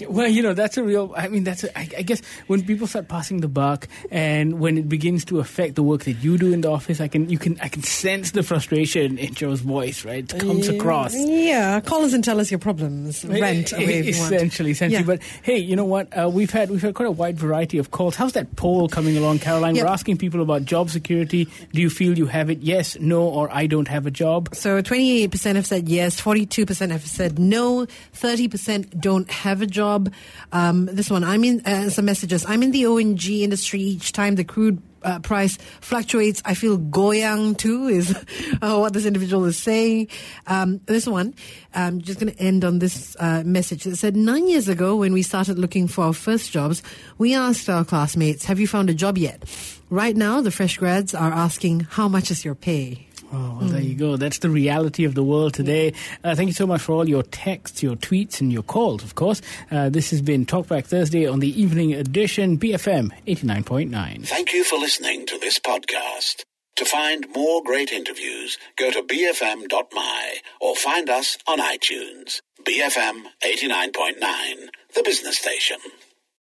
Well, 0.09 0.29
you 0.29 0.43
know, 0.43 0.55
that's 0.55 0.77
a 0.79 0.83
real. 0.83 1.13
I 1.17 1.29
mean, 1.29 1.45
that's. 1.45 1.65
A, 1.65 1.79
I, 1.79 1.89
I 1.99 2.03
guess 2.03 2.23
when 2.47 2.65
people 2.65 2.87
start 2.87 3.09
passing 3.09 3.41
the 3.41 3.49
buck, 3.49 3.87
and 4.11 4.61
when 4.61 4.79
it 4.79 4.89
begins 4.89 5.25
to 5.27 5.41
affect 5.41 5.75
the 5.75 5.83
work 5.83 6.05
that 6.05 6.15
you 6.25 6.39
do 6.39 6.53
in 6.53 6.63
the 6.63 6.71
office, 6.71 7.01
I 7.01 7.09
can, 7.09 7.29
you 7.29 7.37
can, 7.39 7.59
I 7.61 7.69
can 7.69 7.83
sense 7.83 8.31
the 8.31 8.43
frustration 8.43 9.19
in 9.19 9.35
Joe's 9.35 9.61
voice. 9.61 10.05
Right, 10.07 10.25
it 10.33 10.41
comes 10.41 10.69
Yeah. 10.69 10.75
across. 10.75 11.15
Yeah, 11.15 11.81
call 11.81 12.03
us 12.05 12.15
and 12.15 12.25
tell 12.25 12.41
us 12.41 12.51
your 12.51 12.59
problems. 12.61 13.25
Eh, 13.25 13.29
eh, 13.37 13.41
Rent 13.41 13.73
eh, 13.75 13.77
away 13.77 13.99
if 13.99 14.07
you 14.17 14.21
want. 14.23 14.35
essentially, 14.35 14.71
essentially. 14.71 15.01
Yeah. 15.01 15.07
But 15.07 15.23
hey, 15.43 15.59
you 15.59 15.77
know 15.77 15.85
what? 15.85 16.09
Uh, 16.17 16.31
we've 16.31 16.51
had 16.51 16.71
we've 16.71 16.81
had 16.83 16.95
quite 16.95 17.09
a 17.09 17.13
wide 17.13 17.39
variety 17.39 17.77
of 17.79 17.91
calls. 17.91 18.17
How's 18.17 18.33
that 18.33 18.57
poll 18.57 18.89
coming 18.89 19.17
along, 19.19 19.41
Caroline? 19.41 19.75
Yep. 19.77 19.85
We're 19.85 19.93
asking 19.93 20.17
people 20.19 20.41
about 20.41 20.65
job 20.65 20.89
security. 20.89 21.47
Do 21.75 21.83
you 21.83 21.91
feel 21.91 22.17
you 22.17 22.27
have 22.27 22.49
it? 22.49 22.61
Yes, 22.61 22.97
no, 23.01 23.23
or 23.29 23.49
I 23.53 23.67
don't 23.67 23.89
have 23.89 24.07
a 24.07 24.11
job. 24.11 24.55
So 24.55 24.81
28% 24.81 25.57
have 25.57 25.67
said 25.67 25.89
yes, 25.89 26.19
42% 26.21 26.91
have 26.91 27.03
said 27.07 27.39
no, 27.39 27.87
30% 28.15 28.99
don't 29.01 29.31
have 29.31 29.58
a 29.63 29.67
job. 29.67 30.13
Um, 30.53 30.87
this 30.87 31.11
one, 31.11 31.25
I'm 31.25 31.45
in, 31.45 31.61
uh, 31.65 31.91
some 31.91 32.05
messages. 32.05 32.45
I'm 32.47 32.63
in 32.63 32.71
the 32.71 32.87
ONG 32.87 33.25
industry 33.29 33.81
each 33.81 34.13
time 34.13 34.35
the 34.35 34.45
crude 34.45 34.83
uh, 35.03 35.19
price 35.21 35.57
fluctuates. 35.81 36.43
I 36.45 36.55
feel 36.55 36.79
goyang 36.79 37.57
too, 37.57 37.87
is 37.87 38.15
uh, 38.63 38.77
what 38.79 38.93
this 38.93 39.07
individual 39.07 39.45
is 39.45 39.57
saying. 39.57 40.09
Um, 40.47 40.81
this 40.87 41.07
one, 41.07 41.35
I'm 41.75 42.01
just 42.01 42.21
going 42.21 42.33
to 42.33 42.41
end 42.41 42.65
on 42.65 42.79
this 42.79 43.17
uh, 43.19 43.43
message. 43.45 43.87
It 43.87 43.97
said, 43.97 44.17
nine 44.17 44.49
years 44.49 44.69
ago, 44.69 44.97
when 44.97 45.13
we 45.13 45.23
started 45.23 45.59
looking 45.59 45.89
for 45.89 46.05
our 46.05 46.13
first 46.13 46.53
jobs, 46.53 46.83
we 47.17 47.35
asked 47.35 47.69
our 47.69 47.85
classmates, 47.85 48.45
Have 48.45 48.61
you 48.61 48.67
found 48.67 48.91
a 48.91 48.95
job 48.95 49.19
yet? 49.19 49.45
Right 49.91 50.17
now, 50.17 50.41
the 50.41 50.51
fresh 50.51 50.77
grads 50.77 51.15
are 51.15 51.33
asking, 51.33 51.81
How 51.81 52.09
much 52.09 52.31
is 52.31 52.45
your 52.45 52.55
pay? 52.55 53.08
Oh, 53.31 53.59
well, 53.61 53.69
there 53.69 53.81
you 53.81 53.95
go. 53.95 54.17
That's 54.17 54.39
the 54.39 54.49
reality 54.51 55.05
of 55.05 55.15
the 55.15 55.23
world 55.23 55.55
today. 55.55 55.93
Uh, 56.25 56.35
thank 56.35 56.49
you 56.49 56.55
so 56.55 56.67
much 56.67 56.81
for 56.81 56.93
all 56.93 57.09
your 57.09 57.23
texts, 57.23 57.83
your 57.83 57.97
tweets, 57.97 58.41
and 58.41 58.53
your 58.53 58.63
calls, 58.63 59.05
of 59.05 59.15
course. 59.15 59.43
Uh, 59.71 59.91
this 59.91 60.11
has 60.11 60.23
been 60.23 60.47
Talkback 60.47 60.87
Thursday 60.87 61.27
on 61.27 61.41
the 61.41 61.61
evening 61.61 61.93
edition, 61.93 62.59
BFM 62.59 63.11
89.9. 63.27 64.27
Thank 64.27 64.53
you 64.53 64.65
for 64.65 64.79
listening 64.79 65.27
to 65.27 65.39
this 65.39 65.59
podcast. 65.59 66.45
To 66.77 66.85
find 66.85 67.27
more 67.35 67.63
great 67.65 67.91
interviews, 67.91 68.57
go 68.77 68.91
to 68.93 69.03
bfm.my 69.03 70.37
or 70.61 70.77
find 70.77 71.11
us 71.11 71.37
on 71.47 71.59
iTunes. 71.59 72.41
BFM 72.65 73.25
89.9, 73.45 74.69
the 74.95 75.03
business 75.03 75.39
station. 75.39 75.79